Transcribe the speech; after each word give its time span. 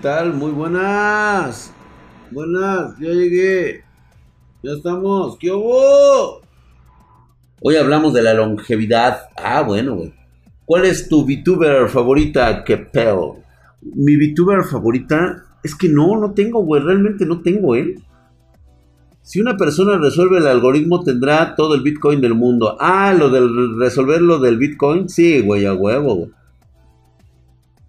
¿Qué 0.00 0.04
tal? 0.04 0.32
Muy 0.32 0.52
buenas. 0.52 1.74
Buenas, 2.30 2.96
ya 3.00 3.08
llegué. 3.08 3.82
Ya 4.62 4.70
estamos. 4.70 5.36
¿Qué 5.40 5.50
hubo? 5.50 6.40
Hoy 7.60 7.74
hablamos 7.74 8.14
de 8.14 8.22
la 8.22 8.32
longevidad. 8.32 9.22
Ah, 9.36 9.62
bueno, 9.62 9.96
güey. 9.96 10.14
¿Cuál 10.64 10.84
es 10.84 11.08
tu 11.08 11.24
VTuber 11.26 11.88
favorita? 11.88 12.62
¿Qué 12.62 12.76
pedo? 12.76 13.38
Mi 13.82 14.14
VTuber 14.14 14.62
favorita 14.62 15.44
es 15.64 15.74
que 15.74 15.88
no, 15.88 16.16
no 16.16 16.32
tengo, 16.32 16.62
güey. 16.62 16.80
Realmente 16.80 17.26
no 17.26 17.40
tengo, 17.40 17.74
¿eh? 17.74 17.96
Si 19.22 19.40
una 19.40 19.56
persona 19.56 19.98
resuelve 19.98 20.38
el 20.38 20.46
algoritmo, 20.46 21.02
tendrá 21.02 21.56
todo 21.56 21.74
el 21.74 21.82
Bitcoin 21.82 22.20
del 22.20 22.36
mundo. 22.36 22.76
Ah, 22.78 23.12
lo 23.18 23.30
del 23.30 23.76
resolver 23.76 24.22
lo 24.22 24.38
del 24.38 24.58
Bitcoin. 24.58 25.08
Sí, 25.08 25.40
güey, 25.40 25.66
a 25.66 25.74
huevo, 25.74 26.14
güey. 26.14 26.30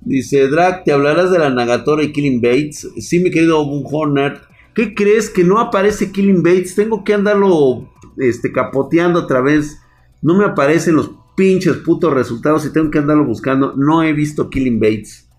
Dice 0.02 0.48
Drag, 0.48 0.84
¿te 0.84 0.92
hablarás 0.92 1.32
de 1.32 1.40
la 1.40 1.50
Nagatora 1.50 2.04
y 2.04 2.12
Killing 2.12 2.42
Bates? 2.42 2.88
Sí, 2.98 3.20
mi 3.20 3.32
querido 3.32 3.62
Horner. 3.62 4.42
¿Qué 4.74 4.96
crees? 4.96 5.30
Que 5.30 5.44
no 5.44 5.60
aparece 5.60 6.12
Killing 6.12 6.42
Bates. 6.42 6.76
Tengo 6.76 7.04
que 7.04 7.14
andarlo 7.14 7.90
este, 8.18 8.52
capoteando 8.52 9.20
otra 9.20 9.42
vez. 9.42 9.80
No 10.22 10.38
me 10.38 10.46
aparecen 10.46 10.96
los 10.96 11.12
pinches 11.36 11.78
putos 11.78 12.14
resultados 12.14 12.66
y 12.66 12.74
tengo 12.74 12.90
que 12.90 13.00
andarlo 13.00 13.26
buscando. 13.26 13.74
No 13.76 14.04
he 14.04 14.14
visto 14.14 14.50
Killing 14.50 14.80
Bates. 14.80 15.30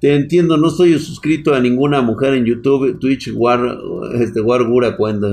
Te 0.00 0.14
entiendo, 0.14 0.56
no 0.56 0.68
estoy 0.68 0.98
suscrito 0.98 1.54
a 1.54 1.60
ninguna 1.60 2.02
mujer 2.02 2.34
en 2.34 2.44
YouTube, 2.44 2.98
Twitch, 2.98 3.30
War, 3.34 3.78
este, 4.20 4.40
Wargura 4.40 4.96
cuenta. 4.96 5.28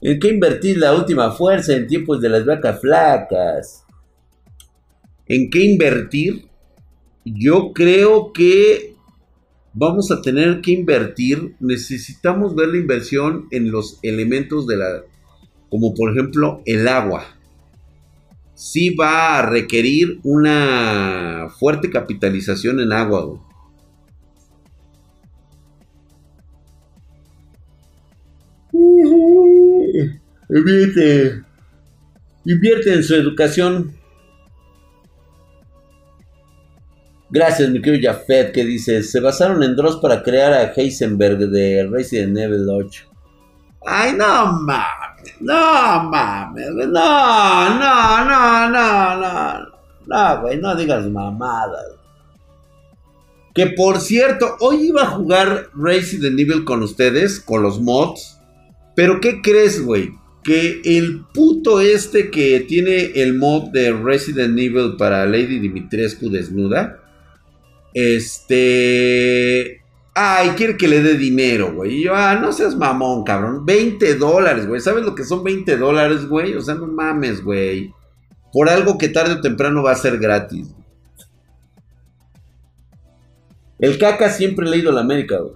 ¿En 0.00 0.20
qué 0.20 0.28
invertir 0.28 0.78
la 0.78 0.94
última 0.94 1.30
fuerza 1.30 1.74
en 1.74 1.86
tiempos 1.86 2.20
de 2.20 2.28
las 2.28 2.44
vacas 2.44 2.80
flacas? 2.80 3.84
¿En 5.26 5.48
qué 5.50 5.64
invertir? 5.64 6.47
Yo 7.34 7.72
creo 7.72 8.32
que 8.32 8.94
vamos 9.74 10.10
a 10.10 10.22
tener 10.22 10.60
que 10.60 10.72
invertir, 10.72 11.54
necesitamos 11.60 12.54
ver 12.54 12.68
la 12.68 12.78
inversión 12.78 13.46
en 13.50 13.70
los 13.70 13.98
elementos 14.02 14.66
de 14.66 14.76
la, 14.76 15.02
como 15.68 15.94
por 15.94 16.12
ejemplo 16.12 16.62
el 16.64 16.88
agua. 16.88 17.24
Sí 18.54 18.90
va 18.90 19.38
a 19.38 19.42
requerir 19.42 20.18
una 20.24 21.48
fuerte 21.58 21.90
capitalización 21.90 22.80
en 22.80 22.92
agua. 22.92 23.40
Invierte, 30.50 31.42
invierte 32.44 32.94
en 32.94 33.04
su 33.04 33.14
educación 33.14 33.97
Gracias, 37.30 37.68
mi 37.68 37.82
querido 37.82 38.10
Jafet, 38.10 38.52
que 38.52 38.64
dice, 38.64 39.02
se 39.02 39.20
basaron 39.20 39.62
en 39.62 39.76
Dross 39.76 39.96
para 39.96 40.22
crear 40.22 40.50
a 40.54 40.72
Heisenberg 40.74 41.38
de 41.50 41.86
Resident 41.86 42.38
Evil 42.38 42.66
8. 42.70 43.04
Ay, 43.86 44.14
no 44.14 44.52
mames, 44.62 45.34
no 45.40 46.04
mames, 46.04 46.70
no, 46.70 46.86
no, 46.86 48.24
no, 48.24 48.70
no, 48.70 49.16
no, 49.20 49.66
no, 50.06 50.40
güey, 50.40 50.58
no 50.58 50.74
digas 50.74 51.06
mamadas. 51.10 51.98
Que 53.54 53.66
por 53.66 54.00
cierto, 54.00 54.56
hoy 54.60 54.88
iba 54.88 55.02
a 55.02 55.10
jugar 55.10 55.68
Resident 55.74 56.40
Evil 56.40 56.64
con 56.64 56.82
ustedes, 56.82 57.40
con 57.40 57.62
los 57.62 57.78
mods. 57.78 58.40
Pero 58.94 59.20
¿qué 59.20 59.42
crees, 59.42 59.84
güey? 59.84 60.14
Que 60.44 60.80
el 60.84 61.26
puto 61.34 61.80
este 61.80 62.30
que 62.30 62.60
tiene 62.60 63.12
el 63.16 63.34
mod 63.34 63.70
de 63.70 63.92
Resident 63.92 64.58
Evil 64.58 64.96
para 64.96 65.26
Lady 65.26 65.58
Dimitrescu 65.58 66.30
desnuda 66.30 66.97
este. 67.94 69.82
Ay, 70.14 70.50
quiere 70.50 70.76
que 70.76 70.88
le 70.88 71.00
dé 71.00 71.16
dinero, 71.16 71.72
güey. 71.74 71.96
Y 71.96 72.04
yo, 72.04 72.14
ah, 72.14 72.34
no 72.34 72.52
seas 72.52 72.74
mamón, 72.76 73.22
cabrón. 73.24 73.64
20 73.64 74.16
dólares, 74.16 74.66
güey. 74.66 74.80
¿Sabes 74.80 75.04
lo 75.04 75.14
que 75.14 75.24
son 75.24 75.44
20 75.44 75.76
dólares, 75.76 76.26
güey? 76.26 76.54
O 76.54 76.60
sea, 76.60 76.74
no 76.74 76.86
mames, 76.88 77.42
güey. 77.42 77.94
Por 78.52 78.68
algo 78.68 78.98
que 78.98 79.08
tarde 79.08 79.34
o 79.34 79.40
temprano 79.40 79.82
va 79.82 79.92
a 79.92 79.96
ser 79.96 80.18
gratis. 80.18 80.68
El 83.78 83.96
caca 83.98 84.30
siempre 84.30 84.66
ha 84.66 84.70
leído 84.70 84.90
la 84.90 85.02
América, 85.02 85.38
güey. 85.38 85.54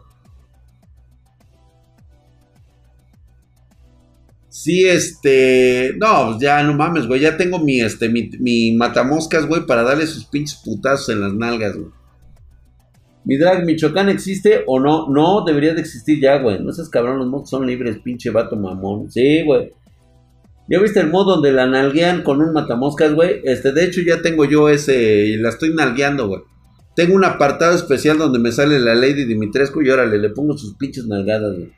Sí, 4.49 4.87
este. 4.87 5.95
No, 5.99 6.27
pues 6.27 6.39
ya 6.41 6.63
no 6.63 6.75
mames, 6.75 7.09
güey. 7.09 7.21
Ya 7.21 7.37
tengo 7.37 7.59
mi, 7.59 7.81
este, 7.81 8.09
mi, 8.09 8.31
mi 8.39 8.77
matamoscas, 8.77 9.47
güey, 9.47 9.67
para 9.67 9.83
darle 9.83 10.07
sus 10.07 10.25
pinches 10.27 10.61
putazos 10.65 11.09
en 11.09 11.21
las 11.21 11.33
nalgas, 11.33 11.77
güey. 11.77 11.91
Mi 13.25 13.37
drag 13.37 13.65
Michoacán 13.65 14.09
existe 14.09 14.65
o 14.67 14.81
no? 14.81 15.09
No, 15.09 15.45
debería 15.45 15.75
de 15.75 15.81
existir 15.81 16.21
ya, 16.21 16.39
güey. 16.39 16.63
No 16.63 16.73
seas 16.73 16.89
cabrón, 16.89 17.19
los 17.19 17.29
mods 17.29 17.51
son 17.51 17.67
libres, 17.67 17.99
pinche 17.99 18.31
vato 18.31 18.57
mamón. 18.57 19.11
Sí, 19.11 19.45
güey. 19.45 19.73
¿Ya 20.69 20.81
viste 20.81 21.01
el 21.01 21.11
modo 21.11 21.35
donde 21.35 21.53
la 21.53 21.67
nalguean 21.67 22.23
con 22.23 22.41
un 22.41 22.53
matamoscas, 22.53 23.15
güey? 23.15 23.41
Este, 23.45 23.73
de 23.73 23.85
hecho 23.85 24.01
ya 24.01 24.23
tengo 24.23 24.45
yo 24.45 24.69
ese, 24.69 25.37
la 25.39 25.51
estoy 25.51 25.75
nalgueando, 25.75 26.29
güey. 26.29 26.41
Tengo 26.95 27.15
un 27.15 27.25
apartado 27.25 27.75
especial 27.75 28.19
donde 28.19 28.39
me 28.39 28.53
sale 28.53 28.79
la 28.79 28.95
Lady 28.95 29.25
Dimitrescu 29.25 29.83
y 29.83 29.91
órale, 29.91 30.19
le 30.19 30.31
pongo 30.31 30.57
sus 30.59 30.77
pinches 30.77 31.07
nalgadas, 31.07 31.57
güey. 31.57 31.73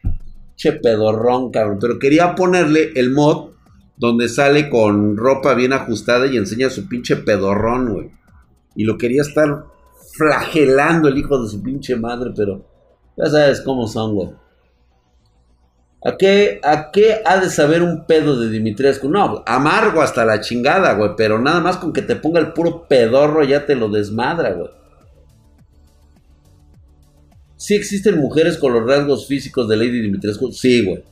Che 0.56 0.72
pedorrón, 0.72 1.50
cabrón. 1.50 1.78
Pero 1.81 1.99
quería 1.99 2.34
ponerle 2.34 2.93
el 2.94 3.10
mod 3.10 3.50
donde 3.97 4.28
sale 4.28 4.71
con 4.71 5.16
ropa 5.16 5.54
bien 5.54 5.72
ajustada 5.72 6.27
y 6.27 6.37
enseña 6.37 6.71
su 6.71 6.88
pinche 6.88 7.16
pedorrón, 7.16 7.93
güey. 7.93 8.10
Y 8.77 8.84
lo 8.84 8.99
quería 8.99 9.22
estar 9.22 9.65
flagelando 10.16 11.08
el 11.08 11.19
hijo 11.19 11.42
de 11.42 11.48
su 11.48 11.62
pinche 11.62 11.97
madre, 11.97 12.32
pero 12.34 12.64
ya 13.16 13.26
sabes 13.26 13.60
cómo 13.60 13.86
son, 13.88 14.14
güey. 14.14 14.30
¿A 16.06 16.16
qué, 16.19 16.60
¿A 16.62 16.91
qué 16.91 17.22
ha 17.25 17.38
de 17.38 17.48
saber 17.48 17.82
un 17.82 18.04
pedo 18.06 18.38
de 18.38 18.50
Dimitrescu? 18.50 19.08
No, 19.08 19.42
amargo 19.47 20.03
hasta 20.03 20.24
la 20.24 20.41
chingada, 20.41 20.92
güey, 20.94 21.12
pero 21.16 21.41
nada 21.41 21.60
más 21.60 21.78
con 21.78 21.92
que 21.92 22.03
te 22.03 22.16
ponga 22.16 22.41
el 22.41 22.53
puro 22.53 22.86
pedorro 22.86 23.42
ya 23.42 23.64
te 23.64 23.74
lo 23.74 23.88
desmadra, 23.88 24.53
güey. 24.53 24.69
¿Sí 27.56 27.74
existen 27.74 28.19
mujeres 28.19 28.58
con 28.58 28.74
los 28.74 28.86
rasgos 28.86 29.26
físicos 29.26 29.66
de 29.69 29.78
Lady 29.78 30.03
Dimitrescu? 30.03 30.53
Sí, 30.53 30.84
güey. 30.84 31.03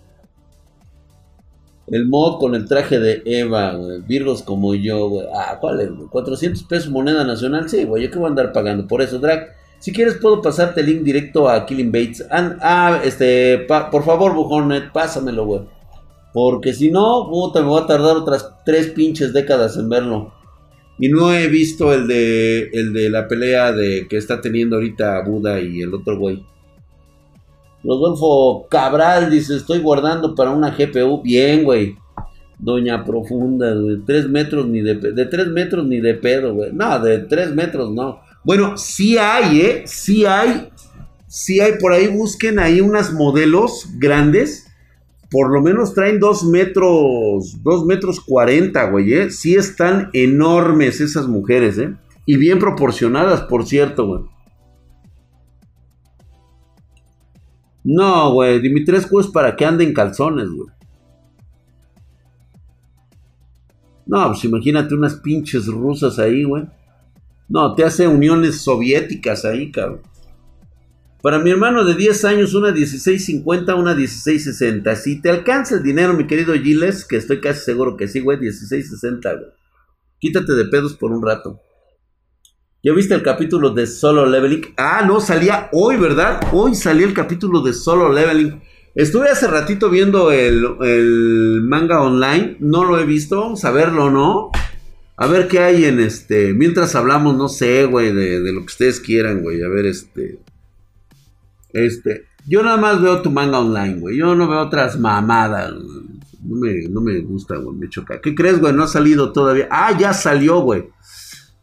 El 1.93 2.09
mod 2.09 2.39
con 2.39 2.55
el 2.55 2.67
traje 2.67 2.99
de 2.99 3.21
Eva, 3.27 3.75
güey. 3.75 4.01
Virgos 4.01 4.43
como 4.43 4.75
yo, 4.75 5.11
güey. 5.11 5.27
Ah, 5.37 5.59
¿cuál 5.61 5.79
es, 5.83 5.91
güey? 5.91 6.09
400 6.09 6.63
pesos 6.63 6.91
moneda 6.91 7.23
nacional. 7.23 7.69
Sí, 7.69 7.85
güey. 7.85 8.03
Yo 8.03 8.11
qué 8.11 8.19
voy 8.19 8.29
a 8.29 8.31
andar 8.31 8.51
pagando 8.51 8.89
por 8.89 9.03
eso, 9.03 9.19
Drag. 9.19 9.51
Si 9.79 9.93
quieres, 9.93 10.15
puedo 10.15 10.41
pasarte 10.41 10.81
el 10.81 10.87
link 10.87 11.03
directo 11.03 11.51
a 11.51 11.67
Killing 11.67 11.93
Bates. 11.93 12.27
ah, 12.31 12.99
este, 13.05 13.59
por 13.69 14.05
favor, 14.05 14.33
Bujonet, 14.33 14.91
pásamelo, 14.91 15.45
güey. 15.45 15.61
Porque 16.33 16.73
si 16.73 16.91
no, 16.91 17.29
puta, 17.29 17.61
me 17.61 17.67
voy 17.67 17.83
a 17.83 17.87
tardar 17.87 18.17
otras 18.17 18.49
tres 18.65 18.87
pinches 18.89 19.35
décadas 19.35 19.77
en 19.77 19.91
verlo. 19.91 20.33
Y 20.99 21.11
no 21.11 21.31
he 21.35 21.47
visto 21.49 21.93
el 21.93 22.07
de, 22.07 22.71
el 22.73 22.95
de 22.95 23.11
la 23.11 23.29
pelea 23.29 23.73
de 23.73 24.07
que 24.09 24.17
está 24.17 24.41
teniendo 24.41 24.77
ahorita 24.77 25.21
Buda 25.27 25.61
y 25.61 25.83
el 25.83 25.93
otro 25.93 26.19
güey. 26.19 26.43
Rodolfo 27.85 28.67
Cabral 28.69 29.31
dice, 29.31 29.57
estoy 29.57 29.81
guardando 29.81 30.35
para 30.35 30.51
una 30.51 30.71
GPU. 30.71 31.23
Bien, 31.23 31.65
güey. 31.65 31.97
Doña 32.59 33.05
Profunda, 33.05 33.75
de 33.75 33.99
tres 34.07 34.29
metros 34.29 34.69
ni 34.69 34.81
de, 34.81 34.95
de 34.95 35.27
tres 35.27 35.49
metros 35.49 35.85
ni 35.85 36.01
de 36.01 36.15
pedo, 36.15 36.55
güey. 36.55 36.73
No, 36.73 36.99
de 37.01 37.19
tres 37.19 37.53
metros 37.53 37.91
no. 37.91 38.21
Bueno, 38.45 38.77
sí 38.77 39.19
hay, 39.19 39.61
¿eh? 39.61 39.83
Sí 39.87 40.25
hay. 40.25 40.69
Sí 41.27 41.61
hay, 41.61 41.73
por 41.81 41.93
ahí 41.93 42.09
busquen 42.09 42.59
ahí 42.59 42.81
unas 42.81 43.13
modelos 43.13 43.89
grandes. 43.99 44.69
Por 45.31 45.51
lo 45.51 45.63
menos 45.63 45.95
traen 45.95 46.21
dos 46.21 46.45
metros, 46.45 47.63
dos 47.63 47.87
metros 47.87 48.21
cuarenta, 48.21 48.91
güey, 48.91 49.13
¿eh? 49.15 49.31
Sí 49.31 49.55
están 49.55 50.11
enormes 50.13 51.01
esas 51.01 51.27
mujeres, 51.27 51.79
¿eh? 51.79 51.95
Y 52.27 52.37
bien 52.37 52.59
proporcionadas, 52.59 53.41
por 53.43 53.67
cierto, 53.67 54.07
güey. 54.07 54.21
No, 57.85 58.33
güey, 58.33 58.61
Dimitrescu 58.61 59.21
es 59.21 59.27
para 59.29 59.57
que 59.57 59.65
ande 59.65 59.85
en 59.85 59.93
calzones, 59.93 60.49
güey. 60.49 60.69
No, 64.07 64.29
pues 64.29 64.45
imagínate 64.45 64.95
unas 64.95 65.17
pinches 65.17 65.67
rusas 65.67 66.19
ahí, 66.19 66.45
güey. 66.45 66.65
No, 67.49 67.75
te 67.75 67.85
hace 67.85 68.07
uniones 68.07 68.63
soviéticas 68.63 69.45
ahí, 69.45 69.71
cabrón. 69.71 70.03
Para 71.23 71.39
mi 71.39 71.51
hermano 71.51 71.85
de 71.85 71.95
10 71.95 72.25
años, 72.25 72.55
una 72.55 72.73
1650, 72.73 73.77
una 73.77 73.95
1660. 73.95 74.97
Si 74.97 75.21
te 75.21 75.31
alcanza 75.31 75.77
el 75.77 75.83
dinero, 75.83 76.15
mi 76.15 76.27
querido 76.27 76.53
Giles, 76.55 77.05
que 77.05 77.17
estoy 77.17 77.41
casi 77.41 77.61
seguro 77.61 77.97
que 77.97 78.09
sí, 78.09 78.21
güey, 78.21 78.39
1660, 78.39 79.35
güey. 79.35 79.51
Quítate 80.19 80.53
de 80.53 80.65
pedos 80.65 80.95
por 80.95 81.13
un 81.13 81.23
rato. 81.23 81.61
¿Ya 82.85 82.93
viste 82.93 83.15
el 83.15 83.23
capítulo 83.23 83.71
de 83.71 83.87
Solo 83.87 84.27
Leveling? 84.27 84.75
Ah, 84.77 85.05
no, 85.07 85.21
salía 85.21 85.69
hoy, 85.71 85.97
¿verdad? 85.97 86.41
Hoy 86.51 86.75
salía 86.75 87.07
el 87.07 87.15
capítulo 87.15 87.63
de 87.63 87.75
Solo 87.75 88.13
Leveling. 88.13 88.61
Estuve 88.97 89.29
hace 89.29 89.47
ratito 89.47 89.89
viendo 89.89 90.33
el, 90.33 91.61
manga 91.63 92.03
online. 92.03 92.57
No 92.59 92.83
lo 92.83 92.99
he 92.99 93.05
visto. 93.05 93.41
Vamos 93.41 93.65
a 93.65 93.71
verlo, 93.71 94.11
¿no? 94.11 94.51
A 95.17 95.29
ver 95.29 95.47
qué 95.47 95.61
hay 95.61 95.85
en 95.85 96.01
este. 96.01 96.55
Mientras 96.55 96.97
hablamos, 96.97 97.37
no 97.37 97.49
sé, 97.49 97.85
güey, 97.85 98.13
de, 98.13 98.53
lo 98.53 98.59
que 98.63 98.67
ustedes 98.67 98.99
quieran, 98.99 99.43
güey. 99.43 99.63
A 99.63 99.69
ver, 99.69 99.87
este. 99.87 100.41
Este. 101.73 102.25
Yo 102.49 102.65
nada 102.65 102.79
más 102.79 103.01
veo 103.01 103.23
tu 103.23 103.31
manga 103.31 103.61
online, 103.61 104.01
güey. 104.01 104.17
Yo 104.17 104.35
no 104.35 104.49
veo 104.49 104.59
otras 104.59 104.99
mamadas. 104.99 105.71
No 106.43 106.57
me, 106.57 106.89
no 106.89 107.01
me 107.01 107.21
gusta, 107.21 107.59
güey. 107.59 107.77
Me 107.77 107.89
choca. 107.89 108.21
¿Qué 108.21 108.35
crees, 108.35 108.59
güey? 108.59 108.75
No 108.75 108.83
ha 108.83 108.89
salido 108.89 109.33
todavía. 109.33 109.69
Ah, 109.71 109.97
ya 109.97 110.13
salió, 110.13 110.59
güey. 110.63 110.89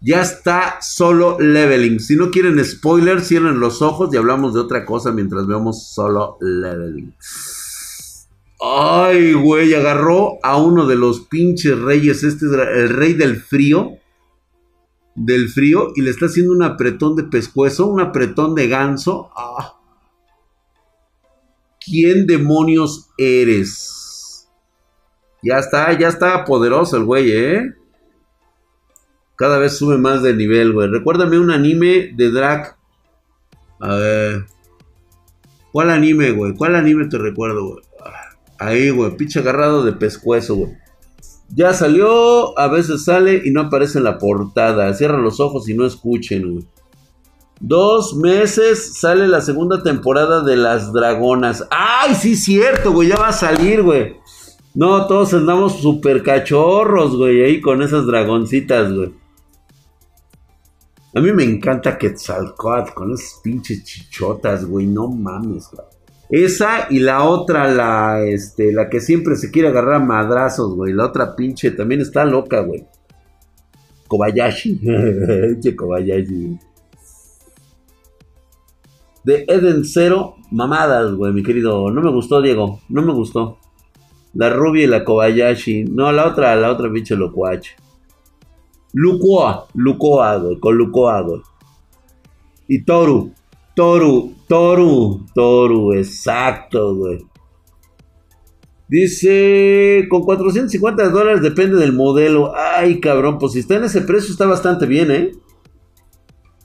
Ya 0.01 0.21
está 0.21 0.77
solo 0.81 1.37
leveling. 1.39 1.99
Si 1.99 2.15
no 2.15 2.31
quieren 2.31 2.63
spoilers, 2.63 3.27
cierren 3.27 3.59
los 3.59 3.81
ojos 3.81 4.13
y 4.13 4.17
hablamos 4.17 4.53
de 4.53 4.61
otra 4.61 4.85
cosa 4.85 5.11
mientras 5.11 5.45
veamos 5.45 5.89
solo 5.89 6.37
leveling. 6.39 7.13
Ay, 8.61 9.33
güey, 9.33 9.73
agarró 9.73 10.37
a 10.41 10.57
uno 10.57 10.85
de 10.85 10.95
los 10.95 11.21
pinches 11.21 11.77
reyes. 11.79 12.23
Este 12.23 12.45
es 12.45 12.51
el 12.51 12.89
rey 12.89 13.13
del 13.13 13.41
frío. 13.41 13.97
Del 15.15 15.49
frío. 15.49 15.91
Y 15.95 16.01
le 16.01 16.11
está 16.11 16.27
haciendo 16.27 16.53
un 16.53 16.63
apretón 16.63 17.17
de 17.17 17.23
pescuezo, 17.23 17.87
un 17.87 17.99
apretón 17.99 18.55
de 18.55 18.69
ganso. 18.69 19.31
Ah. 19.35 19.79
¿Quién 21.85 22.25
demonios 22.25 23.09
eres? 23.17 24.47
Ya 25.41 25.59
está, 25.59 25.97
ya 25.97 26.07
está 26.07 26.43
poderoso 26.45 26.97
el 26.97 27.05
güey, 27.05 27.31
¿eh? 27.31 27.78
Cada 29.39 29.57
vez 29.57 29.77
sube 29.77 29.97
más 29.97 30.21
de 30.21 30.35
nivel, 30.35 30.73
güey. 30.73 30.89
Recuérdame 30.89 31.39
un 31.39 31.49
anime 31.49 32.11
de 32.13 32.29
drag. 32.29 32.75
A 33.79 33.95
ver. 33.95 34.45
¿Cuál 35.71 35.91
anime, 35.91 36.31
güey? 36.31 36.53
¿Cuál 36.55 36.75
anime 36.75 37.07
te 37.07 37.17
recuerdo, 37.17 37.65
güey? 37.65 37.83
Ahí, 38.59 38.89
güey. 38.89 39.15
Pinche 39.15 39.39
agarrado 39.39 39.85
de 39.85 39.93
pescuezo, 39.93 40.55
güey. 40.55 40.73
Ya 41.55 41.71
salió, 41.71 42.59
a 42.59 42.67
veces 42.67 43.05
sale 43.05 43.41
y 43.45 43.51
no 43.51 43.61
aparece 43.61 43.99
en 43.99 44.03
la 44.03 44.17
portada. 44.17 44.93
Cierra 44.93 45.17
los 45.17 45.39
ojos 45.39 45.69
y 45.69 45.73
no 45.73 45.85
escuchen, 45.85 46.51
güey. 46.51 46.65
Dos 47.61 48.17
meses 48.17 48.99
sale 48.99 49.25
la 49.29 49.39
segunda 49.39 49.81
temporada 49.83 50.43
de 50.43 50.57
Las 50.57 50.91
Dragonas. 50.91 51.65
¡Ay, 51.71 52.13
sí, 52.13 52.35
cierto, 52.35 52.91
güey! 52.91 53.07
Ya 53.07 53.15
va 53.15 53.29
a 53.29 53.33
salir, 53.33 53.83
güey. 53.83 54.17
No, 54.75 55.07
todos 55.07 55.33
andamos 55.33 55.79
súper 55.79 56.23
cachorros, 56.23 57.15
güey, 57.15 57.41
ahí 57.41 57.61
con 57.61 57.81
esas 57.81 58.05
dragoncitas, 58.05 58.93
güey. 58.93 59.13
A 61.15 61.21
mí 61.21 61.31
me 61.31 61.43
encanta 61.43 61.97
Quetzalcoatl 61.97 62.93
con 62.93 63.13
esas 63.13 63.39
pinches 63.43 63.83
chichotas, 63.83 64.65
güey. 64.65 64.85
No 64.85 65.07
mames, 65.07 65.69
güey. 65.71 65.87
Esa 66.29 66.85
y 66.91 66.99
la 66.99 67.23
otra, 67.23 67.67
la, 67.71 68.21
este, 68.23 68.71
la 68.71 68.87
que 68.87 68.99
siempre 68.99 69.35
se 69.35 69.49
quiere 69.49 69.69
agarrar 69.69 69.95
a 69.95 69.99
madrazos, 69.99 70.75
güey. 70.75 70.93
La 70.93 71.07
otra 71.07 71.35
pinche 71.35 71.71
también 71.71 72.01
está 72.01 72.23
loca, 72.25 72.61
güey. 72.61 72.85
Kobayashi. 74.07 74.79
Che 75.61 75.75
Kobayashi. 75.75 76.59
De 79.23 79.45
Eden 79.47 79.83
Zero, 79.83 80.35
mamadas, 80.51 81.13
güey, 81.13 81.33
mi 81.33 81.41
querido. 81.41 81.89
No 81.89 82.01
me 82.01 82.11
gustó, 82.11 82.41
Diego. 82.41 82.81
No 82.89 83.01
me 83.01 83.13
gustó. 83.13 83.57
La 84.35 84.51
rubia 84.51 84.83
y 84.83 84.87
la 84.87 85.03
Kobayashi. 85.03 85.85
No, 85.85 86.11
la 86.11 86.27
otra, 86.27 86.55
la 86.55 86.71
otra 86.71 86.91
pinche 86.91 87.15
locuache. 87.15 87.71
Lucoa, 88.93 89.67
Lucoa, 89.73 90.41
con 90.59 90.77
Lucoa. 90.77 91.25
Y 92.67 92.83
Toru, 92.83 93.31
Toru, 93.75 94.35
Toru, 94.47 95.25
Toru, 95.33 95.93
exacto, 95.93 96.95
güey. 96.95 97.25
Dice, 98.87 100.07
con 100.09 100.23
450 100.23 101.09
dólares 101.09 101.41
depende 101.43 101.77
del 101.77 101.93
modelo. 101.93 102.53
Ay, 102.55 102.99
cabrón, 102.99 103.37
pues 103.37 103.53
si 103.53 103.59
está 103.59 103.75
en 103.75 103.83
ese 103.83 104.01
precio 104.01 104.31
está 104.31 104.47
bastante 104.47 104.87
bien, 104.87 105.11
¿eh? 105.11 105.31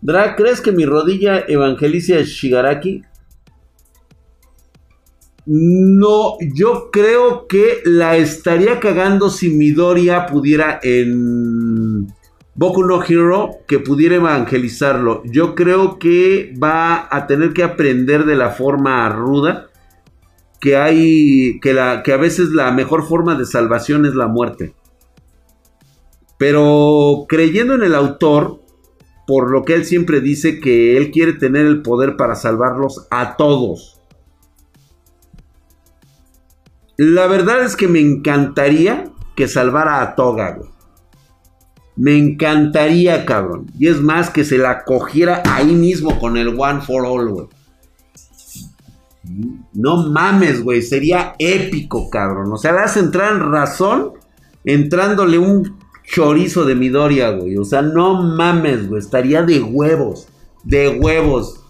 Drag, 0.00 0.34
¿crees 0.36 0.60
que 0.62 0.72
mi 0.72 0.86
rodilla 0.86 1.44
evangelicia 1.46 2.22
Shigaraki? 2.22 3.02
No, 5.46 6.36
yo 6.54 6.90
creo 6.90 7.46
que 7.46 7.82
la 7.84 8.16
estaría 8.16 8.80
cagando 8.80 9.28
si 9.28 9.50
Midoriya 9.50 10.26
pudiera 10.26 10.80
en 10.82 12.06
Boku 12.54 12.84
no 12.84 13.02
Hero 13.02 13.50
que 13.66 13.78
pudiera 13.78 14.16
evangelizarlo. 14.16 15.22
Yo 15.24 15.54
creo 15.54 15.98
que 15.98 16.54
va 16.62 17.08
a 17.10 17.26
tener 17.26 17.52
que 17.52 17.62
aprender 17.62 18.24
de 18.24 18.36
la 18.36 18.50
forma 18.50 19.08
ruda 19.10 19.68
que 20.60 20.78
hay 20.78 21.60
que 21.60 21.74
la 21.74 22.02
que 22.02 22.12
a 22.12 22.16
veces 22.16 22.50
la 22.50 22.70
mejor 22.70 23.06
forma 23.06 23.34
de 23.34 23.44
salvación 23.44 24.06
es 24.06 24.14
la 24.14 24.28
muerte. 24.28 24.74
Pero 26.38 27.26
creyendo 27.28 27.74
en 27.74 27.82
el 27.82 27.94
autor, 27.94 28.60
por 29.26 29.50
lo 29.50 29.64
que 29.64 29.74
él 29.74 29.84
siempre 29.84 30.20
dice 30.20 30.60
que 30.60 30.96
él 30.96 31.10
quiere 31.10 31.34
tener 31.34 31.66
el 31.66 31.82
poder 31.82 32.16
para 32.16 32.34
salvarlos 32.34 33.06
a 33.10 33.36
todos. 33.36 33.93
La 36.96 37.26
verdad 37.26 37.64
es 37.64 37.76
que 37.76 37.88
me 37.88 38.00
encantaría 38.00 39.04
que 39.34 39.48
salvara 39.48 40.00
a 40.00 40.14
Toga, 40.14 40.56
güey. 40.56 40.70
Me 41.96 42.16
encantaría, 42.16 43.24
cabrón. 43.24 43.66
Y 43.78 43.88
es 43.88 44.00
más, 44.00 44.30
que 44.30 44.44
se 44.44 44.58
la 44.58 44.84
cogiera 44.84 45.42
ahí 45.46 45.74
mismo 45.74 46.18
con 46.18 46.36
el 46.36 46.48
One 46.58 46.80
for 46.80 47.06
All, 47.06 47.28
güey. 47.30 47.46
No 49.72 50.08
mames, 50.08 50.62
güey. 50.62 50.82
Sería 50.82 51.34
épico, 51.38 52.10
cabrón. 52.10 52.52
O 52.52 52.56
sea, 52.56 52.72
le 52.72 52.80
hace 52.80 53.00
entrar 53.00 53.32
en 53.32 53.52
razón 53.52 54.12
entrándole 54.64 55.38
un 55.38 55.78
chorizo 56.04 56.64
de 56.64 56.74
Midoriya, 56.74 57.30
güey. 57.30 57.56
O 57.56 57.64
sea, 57.64 57.82
no 57.82 58.22
mames, 58.22 58.88
güey. 58.88 59.00
Estaría 59.00 59.42
de 59.42 59.62
huevos. 59.62 60.28
De 60.64 60.88
huevos. 60.88 61.63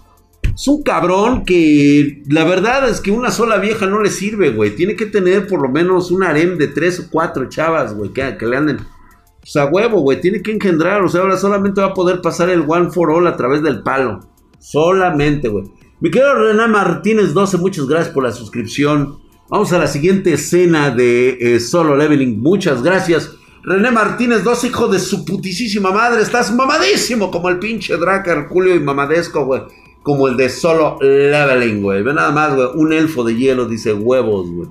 Es 0.54 0.68
un 0.68 0.84
cabrón 0.84 1.44
que 1.44 2.22
la 2.28 2.44
verdad 2.44 2.88
es 2.88 3.00
que 3.00 3.10
una 3.10 3.32
sola 3.32 3.58
vieja 3.58 3.86
no 3.86 4.00
le 4.00 4.08
sirve, 4.08 4.50
güey. 4.50 4.76
Tiene 4.76 4.94
que 4.94 5.06
tener 5.06 5.48
por 5.48 5.60
lo 5.60 5.68
menos 5.68 6.12
un 6.12 6.22
harem 6.22 6.56
de 6.56 6.68
tres 6.68 7.00
o 7.00 7.10
cuatro 7.10 7.48
chavas, 7.48 7.92
güey, 7.94 8.12
que, 8.12 8.36
le 8.40 8.56
anden. 8.56 8.78
O 8.78 9.46
sea, 9.46 9.66
huevo, 9.66 10.00
güey, 10.00 10.20
tiene 10.20 10.42
que 10.42 10.52
engendrar. 10.52 11.02
O 11.02 11.08
sea, 11.08 11.22
ahora 11.22 11.36
solamente 11.36 11.80
va 11.80 11.88
a 11.88 11.94
poder 11.94 12.20
pasar 12.20 12.50
el 12.50 12.64
One 12.68 12.90
for 12.90 13.10
All 13.10 13.26
a 13.26 13.36
través 13.36 13.62
del 13.64 13.82
palo. 13.82 14.20
Solamente, 14.60 15.48
güey. 15.48 15.64
Mi 16.00 16.10
querido 16.10 16.34
René 16.34 16.68
Martínez 16.68 17.34
12, 17.34 17.58
muchas 17.58 17.86
gracias 17.86 18.14
por 18.14 18.22
la 18.22 18.30
suscripción. 18.30 19.18
Vamos 19.50 19.72
a 19.72 19.78
la 19.78 19.88
siguiente 19.88 20.34
escena 20.34 20.90
de 20.90 21.36
eh, 21.40 21.58
Solo 21.58 21.96
Leveling. 21.96 22.40
Muchas 22.40 22.80
gracias. 22.80 23.32
René 23.64 23.90
Martínez 23.90 24.44
12, 24.44 24.68
hijo 24.68 24.86
de 24.86 25.00
su 25.00 25.24
putisísima 25.24 25.90
madre. 25.90 26.22
Estás 26.22 26.54
mamadísimo 26.54 27.32
como 27.32 27.48
el 27.48 27.58
pinche 27.58 27.96
Dracar, 27.96 28.46
Julio 28.46 28.76
y 28.76 28.80
mamadesco, 28.80 29.46
güey 29.46 29.62
como 30.04 30.28
el 30.28 30.36
de 30.36 30.50
solo 30.50 30.98
leveling, 31.00 31.82
güey. 31.82 32.02
Ve 32.02 32.12
nada 32.12 32.30
más, 32.30 32.54
güey. 32.54 32.68
Un 32.74 32.92
elfo 32.92 33.24
de 33.24 33.34
hielo 33.36 33.66
dice 33.66 33.94
huevos, 33.94 34.50
güey. 34.50 34.68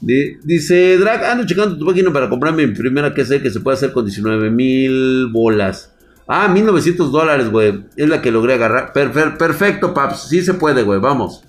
Dice, 0.00 0.96
Drag, 0.96 1.24
ando 1.24 1.44
checando 1.44 1.76
tu 1.76 1.84
página 1.84 2.12
para 2.12 2.30
comprarme 2.30 2.68
mi 2.68 2.72
primera 2.72 3.12
que 3.12 3.24
sé 3.24 3.42
que 3.42 3.50
se 3.50 3.58
puede 3.58 3.76
hacer 3.76 3.92
con 3.92 4.04
19 4.04 4.48
mil 4.50 5.26
bolas. 5.32 5.92
Ah, 6.28 6.46
1900 6.46 7.10
dólares, 7.10 7.50
güey. 7.50 7.84
Es 7.96 8.08
la 8.08 8.22
que 8.22 8.30
logré 8.30 8.54
agarrar. 8.54 8.92
perfecto, 8.92 9.92
paps. 9.92 10.28
Sí 10.28 10.40
se 10.42 10.54
puede, 10.54 10.84
güey. 10.84 11.00
Vamos. 11.00 11.42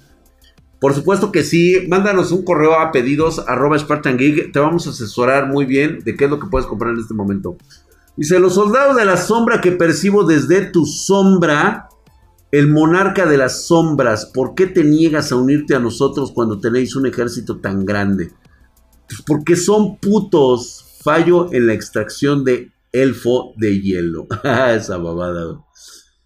Por 0.79 0.95
supuesto 0.95 1.31
que 1.31 1.43
sí. 1.43 1.85
Mándanos 1.87 2.31
un 2.31 2.43
correo 2.43 2.73
a 2.79 2.91
pedidos 2.91 3.37
arroba 3.47 3.77
Spartan 3.77 4.17
Geek. 4.17 4.51
Te 4.51 4.59
vamos 4.59 4.87
a 4.87 4.89
asesorar 4.89 5.45
muy 5.45 5.65
bien 5.65 5.99
de 6.03 6.15
qué 6.15 6.25
es 6.25 6.31
lo 6.31 6.39
que 6.39 6.47
puedes 6.47 6.65
comprar 6.65 6.95
en 6.95 7.01
este 7.01 7.13
momento. 7.13 7.55
Dice, 8.17 8.39
los 8.39 8.55
soldados 8.55 8.95
de 8.95 9.05
la 9.05 9.15
sombra 9.15 9.61
que 9.61 9.73
percibo 9.73 10.23
desde 10.23 10.65
tu 10.65 10.87
sombra 10.87 11.88
el 12.51 12.67
monarca 12.67 13.25
de 13.25 13.37
las 13.37 13.67
sombras, 13.67 14.25
¿por 14.25 14.55
qué 14.55 14.65
te 14.67 14.83
niegas 14.83 15.31
a 15.31 15.35
unirte 15.35 15.75
a 15.75 15.79
nosotros 15.79 16.31
cuando 16.33 16.59
tenéis 16.59 16.95
un 16.95 17.05
ejército 17.05 17.59
tan 17.59 17.85
grande? 17.85 18.31
Pues 19.07 19.21
porque 19.25 19.55
son 19.55 19.97
putos. 19.97 20.85
Fallo 21.01 21.51
en 21.53 21.67
la 21.67 21.73
extracción 21.73 22.43
de 22.43 22.71
elfo 22.91 23.53
de 23.55 23.79
hielo. 23.79 24.27
Esa 24.43 24.97
babada. 24.97 25.63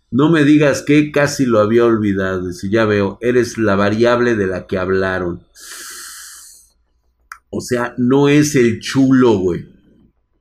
No 0.10 0.32
me 0.32 0.44
digas 0.44 0.82
que 0.82 1.12
casi 1.12 1.46
lo 1.46 1.60
había 1.60 1.86
olvidado. 1.86 2.52
Si 2.52 2.70
ya 2.70 2.86
veo, 2.86 3.18
eres 3.22 3.58
la 3.58 3.76
variable 3.76 4.36
de 4.36 4.48
la 4.48 4.66
que 4.66 4.78
hablaron. 4.78 5.44
O 7.50 7.62
sea, 7.62 7.94
no 7.98 8.30
es 8.30 8.56
el 8.56 8.80
chulo, 8.80 9.38
güey. 9.38 9.66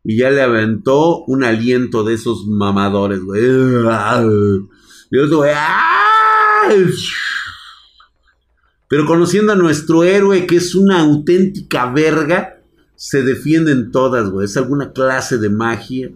Y 0.05 0.19
ya 0.19 0.31
le 0.31 0.43
aventó 0.43 1.25
un 1.27 1.45
aliento 1.45 2.05
de 2.05 2.15
esos 2.15 2.47
mamadores, 2.47 3.21
güey. 3.21 3.43
Pero 8.89 9.07
conociendo 9.07 9.53
a 9.53 9.57
nuestro 9.57 10.05
héroe, 10.05 10.47
que 10.47 10.57
es 10.57 10.75
una 10.75 11.01
auténtica 11.01 11.91
verga, 11.91 12.61
se 12.97 13.23
defienden 13.23 13.91
todas, 13.91 14.31
güey. 14.31 14.47
Es 14.47 14.57
alguna 14.57 14.93
clase 14.93 15.39
de 15.39 15.51
magia. 15.51 16.11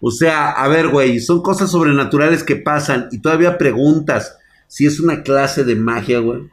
O 0.00 0.10
sea, 0.10 0.50
a 0.50 0.68
ver, 0.68 0.88
güey, 0.88 1.20
son 1.20 1.42
cosas 1.42 1.70
sobrenaturales 1.70 2.44
que 2.44 2.56
pasan 2.56 3.08
y 3.12 3.20
todavía 3.20 3.58
preguntas 3.58 4.36
si 4.68 4.86
es 4.86 5.00
una 5.00 5.22
clase 5.22 5.64
de 5.64 5.76
magia, 5.76 6.18
güey. 6.20 6.50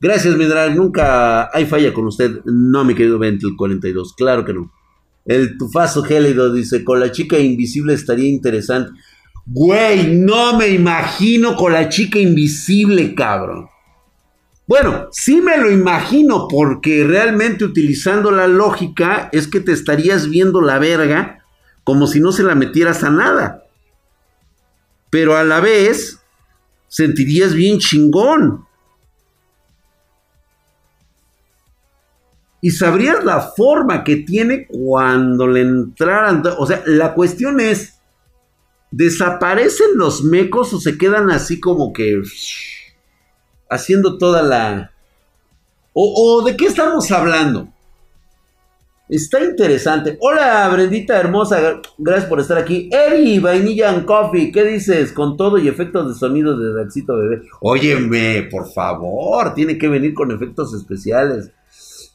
Gracias, 0.00 0.36
Midral. 0.36 0.76
Nunca 0.76 1.50
hay 1.56 1.66
falla 1.66 1.92
con 1.94 2.06
usted. 2.06 2.44
No, 2.44 2.84
mi 2.84 2.94
querido 2.94 3.18
Ventil 3.18 3.56
42. 3.56 4.14
Claro 4.14 4.44
que 4.44 4.52
no. 4.52 4.72
El 5.24 5.58
tufazo 5.58 6.02
gélido 6.02 6.52
dice, 6.52 6.84
con 6.84 7.00
la 7.00 7.10
chica 7.10 7.38
invisible 7.38 7.94
estaría 7.94 8.28
interesante. 8.28 8.92
Güey, 9.46 10.16
no 10.16 10.56
me 10.56 10.68
imagino 10.68 11.54
con 11.54 11.72
la 11.72 11.88
chica 11.88 12.18
invisible, 12.18 13.14
cabrón. 13.14 13.68
Bueno, 14.66 15.06
sí 15.12 15.40
me 15.40 15.56
lo 15.58 15.70
imagino 15.70 16.48
porque 16.48 17.04
realmente 17.04 17.64
utilizando 17.64 18.32
la 18.32 18.48
lógica 18.48 19.28
es 19.30 19.46
que 19.46 19.60
te 19.60 19.70
estarías 19.70 20.28
viendo 20.28 20.60
la 20.60 20.80
verga 20.80 21.44
como 21.84 22.08
si 22.08 22.18
no 22.18 22.32
se 22.32 22.42
la 22.42 22.56
metieras 22.56 23.04
a 23.04 23.10
nada. 23.10 23.62
Pero 25.08 25.36
a 25.36 25.44
la 25.44 25.60
vez 25.60 26.18
sentirías 26.88 27.54
bien 27.54 27.78
chingón. 27.78 28.66
Y 32.60 32.70
sabrías 32.70 33.24
la 33.24 33.40
forma 33.40 34.02
que 34.02 34.16
tiene 34.16 34.66
cuando 34.66 35.46
le 35.46 35.60
entraran. 35.60 36.42
O 36.58 36.66
sea, 36.66 36.82
la 36.86 37.14
cuestión 37.14 37.60
es, 37.60 37.95
¿desaparecen 38.96 39.88
los 39.96 40.24
mecos 40.24 40.72
o 40.72 40.80
se 40.80 40.96
quedan 40.96 41.30
así 41.30 41.60
como 41.60 41.92
que 41.92 42.22
haciendo 43.68 44.16
toda 44.16 44.42
la... 44.42 44.92
O, 45.92 46.42
de 46.44 46.56
qué 46.56 46.66
estamos 46.66 47.10
hablando? 47.10 47.68
Está 49.08 49.42
interesante. 49.44 50.16
Hola, 50.20 50.68
Brendita 50.70 51.18
hermosa. 51.18 51.80
Gracias 51.96 52.28
por 52.28 52.40
estar 52.40 52.58
aquí. 52.58 52.90
Eri, 52.92 53.38
Vainilla 53.38 53.90
and 53.90 54.04
Coffee. 54.04 54.50
¿Qué 54.50 54.64
dices? 54.64 55.12
Con 55.12 55.36
todo 55.36 55.58
y 55.58 55.68
efectos 55.68 56.08
de 56.08 56.18
sonido 56.18 56.58
de 56.58 56.74
Daxito 56.74 57.16
Bebé. 57.16 57.42
Óyeme, 57.60 58.48
por 58.50 58.70
favor. 58.70 59.54
Tiene 59.54 59.78
que 59.78 59.88
venir 59.88 60.12
con 60.12 60.32
efectos 60.32 60.74
especiales. 60.74 61.50